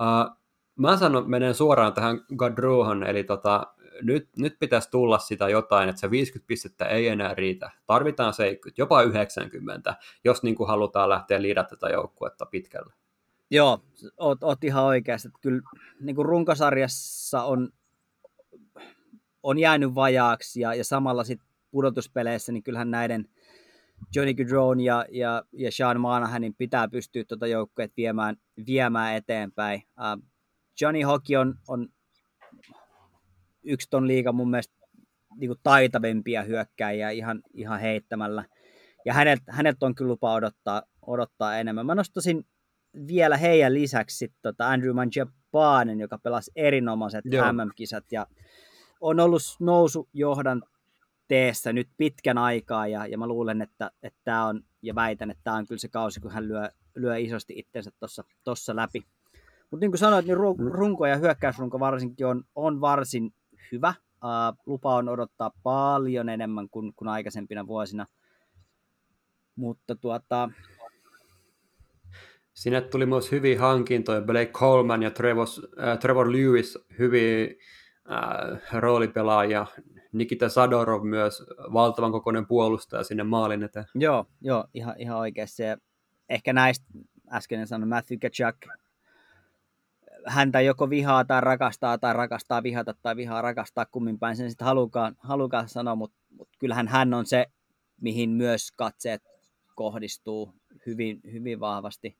[0.00, 0.36] Uh,
[0.78, 3.66] mä sanon, menen suoraan tähän Gaudreauhan, eli tota,
[4.02, 7.70] nyt, nyt pitäisi tulla sitä jotain, että se 50 pistettä ei enää riitä.
[7.86, 9.94] Tarvitaan 70, jopa 90,
[10.24, 13.01] jos niin kuin halutaan lähteä liidata tätä joukkuetta pitkälle.
[13.54, 13.80] Joo,
[14.16, 15.28] oot, oot ihan oikeassa.
[15.28, 15.62] Että kyllä
[16.00, 17.68] niin kuin runkosarjassa on,
[19.42, 23.28] on jäänyt vajaaksi ja, ja samalla sitten pudotuspeleissä, niin kyllähän näiden
[24.14, 29.82] Johnny Gaudron ja, ja, ja Sean Monahanin pitää pystyä tuota joukkueet viemään, viemään eteenpäin.
[29.86, 30.28] Uh,
[30.80, 31.88] Johnny Hockey on, on
[33.62, 34.74] yksi ton liiga mun mielestä
[35.36, 38.44] niin kuin taitavimpia hyökkäjiä ihan, ihan heittämällä.
[39.04, 41.86] Ja hänet, hänet on kyllä lupa odottaa, odottaa enemmän.
[41.86, 42.46] Mä nostasin
[43.06, 47.52] vielä heidän lisäksi sit, tota Andrew Mangiapanen, joka pelasi erinomaiset Joo.
[47.52, 48.26] MM-kisat ja
[49.00, 50.62] on ollut nousu johdan
[51.28, 55.40] teessä nyt pitkän aikaa ja, ja mä luulen, että, että tämä on, ja väitän, että
[55.44, 57.90] tämä on kyllä se kausi, kun hän lyö, lyö isosti itsensä
[58.44, 59.06] tuossa läpi.
[59.70, 60.72] Mutta niin kuin sanoit, niin mm.
[60.72, 63.34] runko ja hyökkäysrunko varsinkin on, on varsin
[63.72, 63.94] hyvä.
[64.24, 68.06] Uh, lupa on odottaa paljon enemmän kuin, kuin aikaisempina vuosina.
[69.56, 70.50] Mutta tuota...
[72.54, 75.46] Sinne tuli myös hyviä hankintoja, Blake Coleman ja Trevor,
[75.82, 77.46] äh, Trevor Lewis, hyviä
[78.10, 79.66] äh, roolipelaajia,
[80.12, 81.42] Nikita Sadorov myös,
[81.72, 83.84] valtavan kokoinen puolustaja sinne maalin eteen.
[83.94, 85.62] Joo, joo ihan, ihan oikeasti.
[86.28, 86.86] Ehkä näistä
[87.32, 88.56] äsken sanoin Matthew Kachuk,
[90.26, 94.64] häntä joko vihaa tai rakastaa tai rakastaa vihata tai vihaa rakastaa, kummin päin sen sitten
[94.64, 97.46] halukaan, halukaan sanoa, mutta mut kyllähän hän on se,
[98.00, 99.22] mihin myös katseet
[99.74, 100.54] kohdistuu
[100.86, 102.16] hyvin, hyvin vahvasti.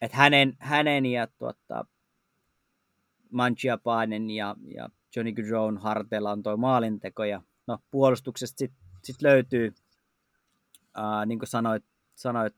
[0.00, 1.84] Et hänen, hänen ja tuota,
[3.30, 9.74] Manchiapainen ja, ja Johnny Gaudron harteilla on tuo maalinteko ja no, puolustuksesta sitten sit löytyy,
[10.94, 12.54] ää, niin kuin sanoit, sanoit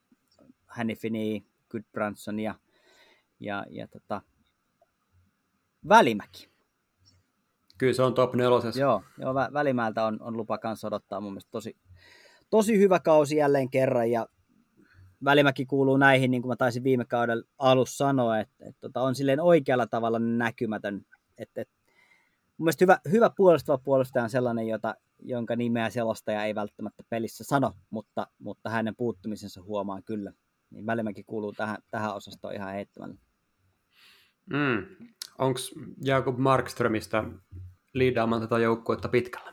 [0.66, 2.54] Hannifini, Goodbranson ja,
[3.40, 4.22] ja, ja tota,
[5.88, 6.48] Välimäki.
[7.78, 8.80] Kyllä se on top nelosessa.
[8.80, 11.76] Joo, joo vä- Välimäältä on, on lupa kanssa odottaa mun mielestä tosi,
[12.50, 14.26] tosi hyvä kausi jälleen kerran ja
[15.24, 19.14] Välimäki kuuluu näihin, niin kuin mä taisin viime kauden alussa sanoa, että, että, että on
[19.14, 21.06] silleen oikealla tavalla näkymätön.
[21.38, 21.74] Että, että,
[22.56, 27.44] mun mielestä hyvä, hyvä puolustava puolustaja on sellainen, jota, jonka nimeä selostaja ei välttämättä pelissä
[27.44, 30.32] sano, mutta, mutta hänen puuttumisensa huomaa kyllä.
[30.70, 33.14] Niin Välimäki kuuluu tähän, tähän osastoon ihan heittämällä.
[34.50, 34.86] Mm.
[35.38, 35.60] Onko
[36.04, 37.24] Jakob Markströmistä
[37.94, 39.51] liidaamaan tätä joukkuetta pitkällä?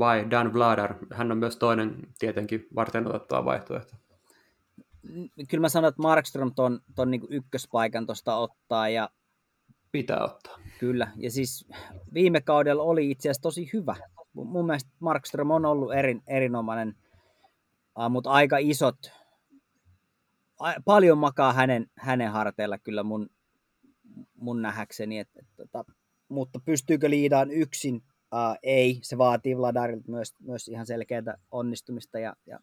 [0.00, 0.94] Vai Dan Vladar?
[1.12, 3.96] Hän on myös toinen tietenkin varten otettava vaihtoehto.
[5.48, 9.10] Kyllä mä sanon, että Markström ton, ton niin ykköspaikan tuosta ottaa ja
[9.92, 10.58] Pitää ottaa.
[10.78, 11.68] Kyllä, ja siis
[12.14, 13.96] viime kaudella oli itse asiassa tosi hyvä.
[14.32, 16.96] Mun mielestä Markström on ollut erin, erinomainen,
[18.10, 18.96] mutta aika isot,
[20.84, 23.30] paljon makaa hänen, hänen harteilla kyllä mun,
[24.34, 25.18] mun nähäkseni.
[25.18, 25.84] Et, et, tota,
[26.28, 28.02] mutta pystyykö liidaan yksin?
[28.34, 32.58] Uh, ei, se vaatii Vladarilta myös, myös ihan selkeää onnistumista ja, ja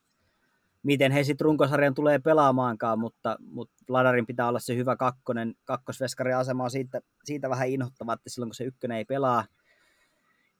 [0.84, 6.35] miten he sitten runkosarjan tulee pelaamaankaan, mutta, mutta Vladarin pitää olla se hyvä kakkonen, kakkosveskarin
[6.35, 9.45] asema on siitä, siitä vähän inhottava, että silloin kun se ykkönen ei pelaa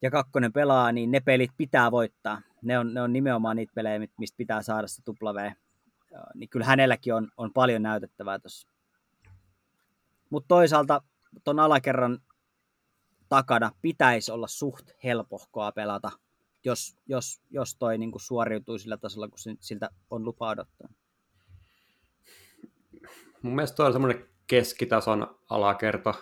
[0.01, 2.41] ja kakkonen pelaa, niin ne pelit pitää voittaa.
[2.61, 5.51] Ne on, ne on nimenomaan niitä pelejä, mistä pitää saada se tupla V.
[6.35, 8.67] Niin kyllä hänelläkin on, on paljon näytettävää tuossa.
[10.29, 11.01] Mutta toisaalta
[11.43, 12.19] tuon alakerran
[13.29, 16.11] takana pitäisi olla suht helpohkoa pelata–
[16.67, 20.89] jos, jos, jos toi niin kuin suoriutuu sillä tasolla, kun siltä on lupa odottaa.
[23.41, 26.13] Mun mielestä toi on semmoinen keskitason alakerta.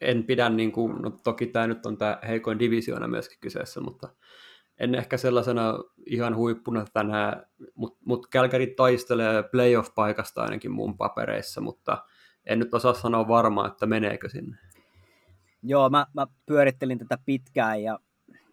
[0.00, 4.08] En pidä, niin kuin, no toki tämä nyt on tämä heikoin divisioona myöskin kyseessä, mutta
[4.80, 12.04] en ehkä sellaisena ihan huippuna tänään, mutta mut Kälkäri taistelee playoff-paikasta ainakin mun papereissa, mutta
[12.46, 14.56] en nyt osaa sanoa varmaan, että meneekö sinne.
[15.64, 17.98] Joo, mä, mä pyörittelin tätä pitkään ja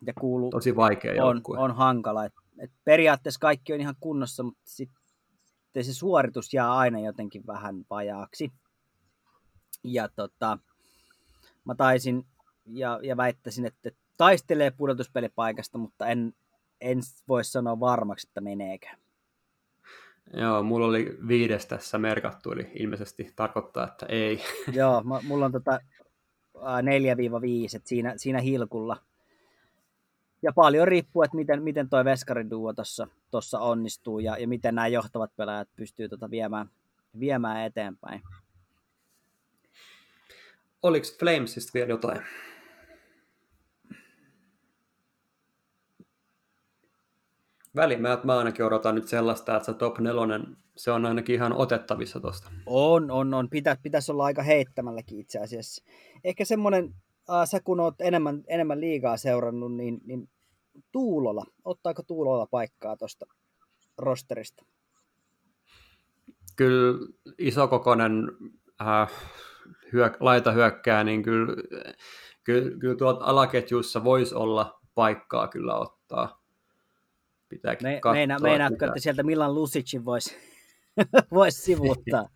[0.06, 2.26] ja kuuluu, Tosi vaikea on, on hankala.
[2.26, 7.86] Et, et periaatteessa kaikki on ihan kunnossa, mutta sitten se suoritus jää aina jotenkin vähän
[7.90, 8.52] vajaaksi.
[9.84, 10.58] Ja tota,
[11.66, 12.26] mä taisin
[12.66, 16.34] ja, ja väittäisin, että taistelee pudotuspelipaikasta, mutta en,
[16.82, 18.88] en voi sanoa varmaksi, että meneekö.
[20.34, 24.42] Joo, mulla oli viides tässä merkattu, eli ilmeisesti tarkoittaa, että ei.
[24.74, 25.80] Joo, mulla on tota
[26.62, 28.98] 4-5, että siinä, siinä hilkulla–
[30.42, 32.74] ja paljon riippuu, että miten, miten toi veskariduo
[33.32, 36.70] tuossa onnistuu ja, ja miten nämä johtavat pelaajat pystyy tota viemään,
[37.20, 38.22] viemään eteenpäin.
[40.84, 42.22] Oliko Flamesista vielä jotain?
[47.76, 52.20] Välimäät mä ainakin odotan nyt sellaista, että se top nelonen, se on ainakin ihan otettavissa
[52.20, 52.52] tosta.
[52.66, 53.50] On, on, on.
[53.50, 55.84] Pitä, pitäisi olla aika heittämälläkin itse asiassa.
[56.24, 56.94] Ehkä semmoinen
[57.30, 60.30] äh, sä kun oot enemmän, enemmän liigaa seurannut, niin, niin
[60.92, 63.26] Tuulola, ottaako Tuulola paikkaa tuosta
[63.98, 64.66] rosterista?
[66.56, 67.08] Kyllä
[67.38, 68.32] isokokoinen
[68.82, 69.12] äh,
[69.94, 71.56] hyök, laita hyökkää, niin kyllä,
[72.44, 76.41] kyllä, kyllä tuolta alaketjussa voisi olla paikkaa kyllä ottaa.
[77.52, 78.14] Pitääkin Me, katsoa.
[78.14, 80.38] Meina, meinaatko, että sieltä Milan Lusicin voisi
[81.34, 82.30] vois sivuuttaa?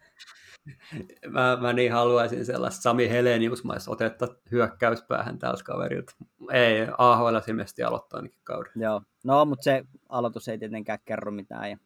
[1.29, 6.15] mä, mä niin haluaisin sellaista Sami Heleniusmaista otetta hyökkäyspäähän tältä kaverilta.
[6.51, 8.71] Ei, AHL ilmeisesti aloittaa ainakin kauden.
[8.75, 11.69] Joo, no mutta se aloitus ei tietenkään kerro mitään.
[11.69, 11.77] Ja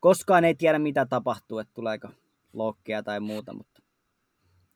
[0.00, 2.08] koskaan ei tiedä mitä tapahtuu, että tuleeko
[2.52, 3.82] lokkia tai muuta, mutta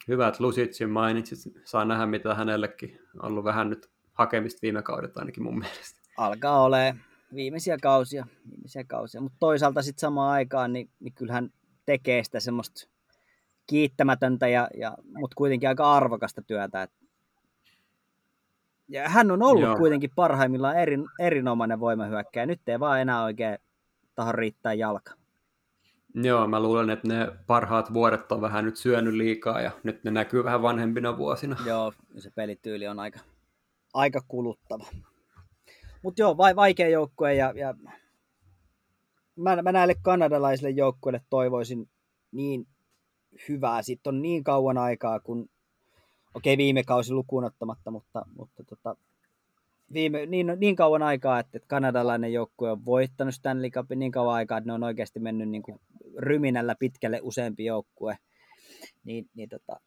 [0.08, 1.38] Hyvä, että Lusitsin mainitsit.
[1.64, 6.00] Saa nähdä, mitä hänellekin on ollut vähän nyt hakemista viime kaudet ainakin mun mielestä.
[6.16, 6.94] Alkaa ole
[7.34, 9.20] viimeisiä kausia, viimeisiä kausia.
[9.20, 11.50] mutta toisaalta sitten samaan aikaan, niin, niin kyllähän
[11.86, 12.88] tekee sitä semmoista
[13.66, 16.82] kiittämätöntä, ja, ja, mutta kuitenkin aika arvokasta työtä.
[16.82, 16.90] Et,
[18.88, 19.76] ja hän on ollut Joo.
[19.76, 22.46] kuitenkin parhaimmillaan erin, erinomainen voimahyökkäjä.
[22.46, 23.58] Nyt ei vaan enää oikein
[24.14, 25.12] taho riittää jalka.
[26.14, 30.10] Joo, mä luulen, että ne parhaat vuodet on vähän nyt syönyt liikaa ja nyt ne
[30.10, 31.56] näkyy vähän vanhempina vuosina.
[31.66, 33.20] Joo, se pelityyli on aika,
[33.94, 34.86] aika kuluttava.
[36.02, 37.74] Mutta joo, vai, vaikea joukkue ja, ja
[39.36, 41.88] mä, mä näille kanadalaisille joukkueille toivoisin
[42.32, 42.66] niin
[43.48, 43.82] hyvää.
[43.82, 45.48] Sitten on niin kauan aikaa, kun,
[46.34, 48.96] okei okay, viime kausi lukuun ottamatta, mutta, mutta tota,
[49.92, 54.34] viime, niin, niin kauan aikaa, että, että kanadalainen joukkue on voittanut Stanley Cupin niin kauan
[54.34, 55.80] aikaa, että ne on oikeasti mennyt niin kuin
[56.16, 58.18] ryminällä pitkälle useampi joukkue.
[59.04, 59.80] niin, niin tota,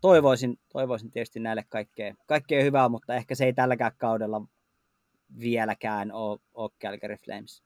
[0.00, 4.42] toivoisin, toivoisin tietysti näille kaikkea, kaikkea hyvää, mutta ehkä se ei tälläkään kaudella
[5.40, 7.62] vieläkään ole, ole Calgary Flames.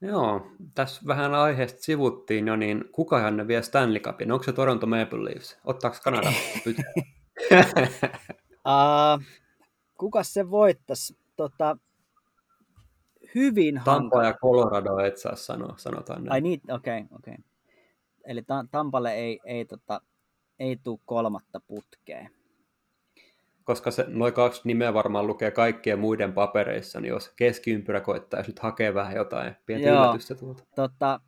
[0.00, 4.32] Joo, tässä vähän aiheesta sivuttiin jo, niin kuka ne vie Stanley Cupin?
[4.32, 5.58] Onko se Toronto Maple Leafs?
[5.64, 6.28] Ottaako Kanada?
[8.68, 9.22] uh,
[10.00, 11.16] kuka se voittaisi?
[11.36, 11.76] Tota,
[13.34, 14.24] hyvin Tampa hankala.
[14.24, 16.32] ja Colorado et saa sanoa, sanotaan näin.
[16.32, 17.34] Ai niin, okei, okay, okei.
[17.34, 17.44] Okay.
[18.24, 20.00] Eli Tampalle ei, ei, tota,
[20.58, 22.28] ei tule kolmatta putkea.
[23.64, 28.58] Koska se, noin kaksi nimeä varmaan lukee kaikkien muiden papereissa, niin jos keskiympyrä koettaisi nyt
[28.58, 30.64] hakea vähän jotain pientä Joo, yllätystä tuolta.
[30.76, 31.20] Tota,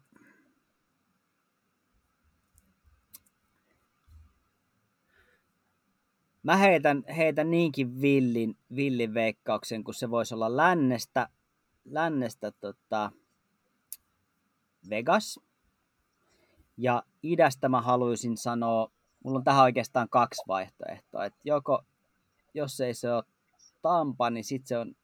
[6.44, 11.28] Mä heitän, heitän niinkin villin, villin veikkauksen, kun se voisi olla lännestä,
[11.84, 13.10] lännestä tota
[14.90, 15.40] Vegas.
[16.76, 18.90] Ja idästä mä haluaisin sanoa,
[19.24, 21.24] mulla on tähän oikeastaan kaksi vaihtoehtoa.
[21.24, 21.82] Että joko,
[22.54, 23.24] jos ei se ole
[23.82, 24.94] Tampa, niin sitten se on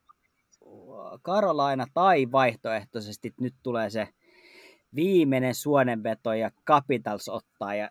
[1.23, 4.09] Karolaina tai vaihtoehtoisesti nyt tulee se
[4.95, 7.91] viimeinen suonenveto ja Capitals ottaa ja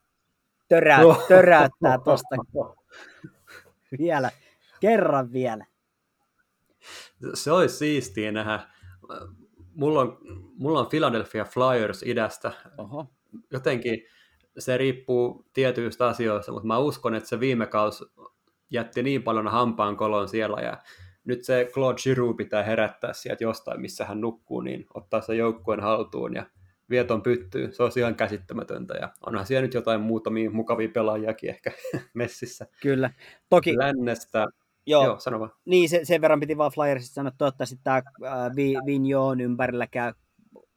[0.69, 2.36] törää, töräyttää tuosta
[3.99, 4.31] vielä,
[4.80, 5.65] kerran vielä.
[7.34, 8.60] Se olisi siistiä nähdä.
[9.73, 10.18] Mulla on,
[10.57, 12.52] mulla on Philadelphia Flyers idästä.
[12.77, 13.06] Oho.
[13.52, 13.99] Jotenkin
[14.60, 18.03] se riippuu tietyistä asioista, mutta mä uskon, että se viime kausi
[18.71, 20.77] jätti niin paljon hampaan kolon siellä ja
[21.23, 25.79] nyt se Claude Giroux pitää herättää sieltä jostain, missä hän nukkuu, niin ottaa se joukkueen
[25.79, 26.45] haltuun ja
[26.89, 27.71] vieton pyttyy.
[27.71, 31.71] Se on ihan käsittämätöntä ja onhan siellä nyt jotain muutamia mukavia pelaajiakin ehkä
[32.13, 32.67] messissä.
[32.81, 33.09] Kyllä.
[33.49, 34.47] Toki lännestä
[34.89, 35.51] Joo, Joo sano vaan.
[35.65, 38.55] Niin, se, sen verran piti vaan Flyersista sanoa, että toivottavasti tämä äh,
[38.85, 40.13] Vignon ympärillä käy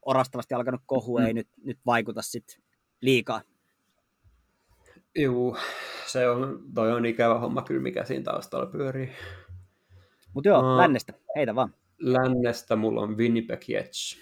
[0.03, 1.27] orastavasti alkanut kohu, mm.
[1.27, 2.61] ei nyt, nyt vaikuta sit
[3.01, 3.41] liikaa.
[5.17, 5.57] Joo,
[6.07, 9.13] se on, toi on ikävä homma kyllä, mikä siinä taustalla pyörii.
[10.35, 11.75] Mutta joo, no, lännestä, heitä vaan.
[11.99, 14.19] Lännestä mulla on Winnipeg Jets.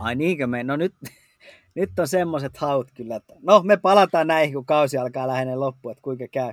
[0.00, 0.64] Ai niinkö me?
[0.64, 0.94] No nyt,
[1.74, 3.16] nyt on semmoiset haut kyllä.
[3.16, 3.34] Että...
[3.42, 6.52] No me palataan näihin, kun kausi alkaa lähenee loppuun, että kuinka käy.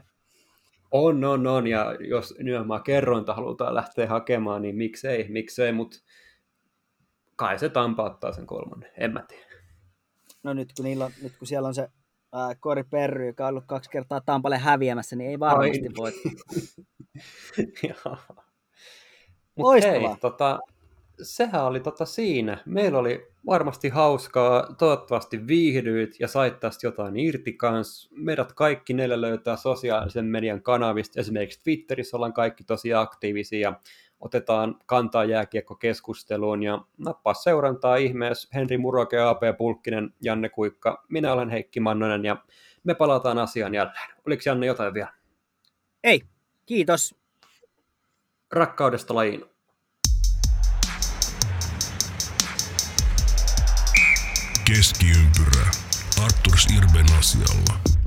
[0.92, 1.68] On, on, on.
[1.68, 5.98] Ja jos nimenomaan kerrointa halutaan lähteä hakemaan, niin miksei, miksei, mutta
[7.36, 9.46] kai se Tampa ottaa sen kolmannen, en mä tiedä.
[10.44, 11.90] No nyt kun, niillä on, nyt kun siellä on se
[12.60, 15.94] Kori Perry, joka on ollut kaksi kertaa Tampalle häviämässä, niin ei varmasti Ai.
[15.98, 16.12] voi.
[19.56, 20.60] Mutta hei, tota,
[21.22, 22.58] sehän oli tota siinä.
[22.66, 28.10] Meillä oli varmasti hauskaa, toivottavasti viihdyit ja sait tästä jotain irti kans.
[28.12, 33.74] Meidät kaikki neljä löytää sosiaalisen median kanavista, esimerkiksi Twitterissä ollaan kaikki tosi aktiivisia
[34.22, 41.50] otetaan kantaa jääkiekkokeskusteluun ja nappaa seurantaa ihmeessä Henri Muroke, AP Pulkkinen, Janne Kuikka, minä olen
[41.50, 42.38] Heikki Mannonen ja
[42.84, 44.10] me palataan asiaan jälleen.
[44.28, 45.14] Oliko Janne jotain vielä?
[46.04, 46.22] Ei,
[46.66, 47.16] kiitos.
[48.52, 49.46] Rakkaudesta lajiin.
[54.68, 55.66] Keskiympyrä.
[56.24, 58.01] Arturs Irben asialla.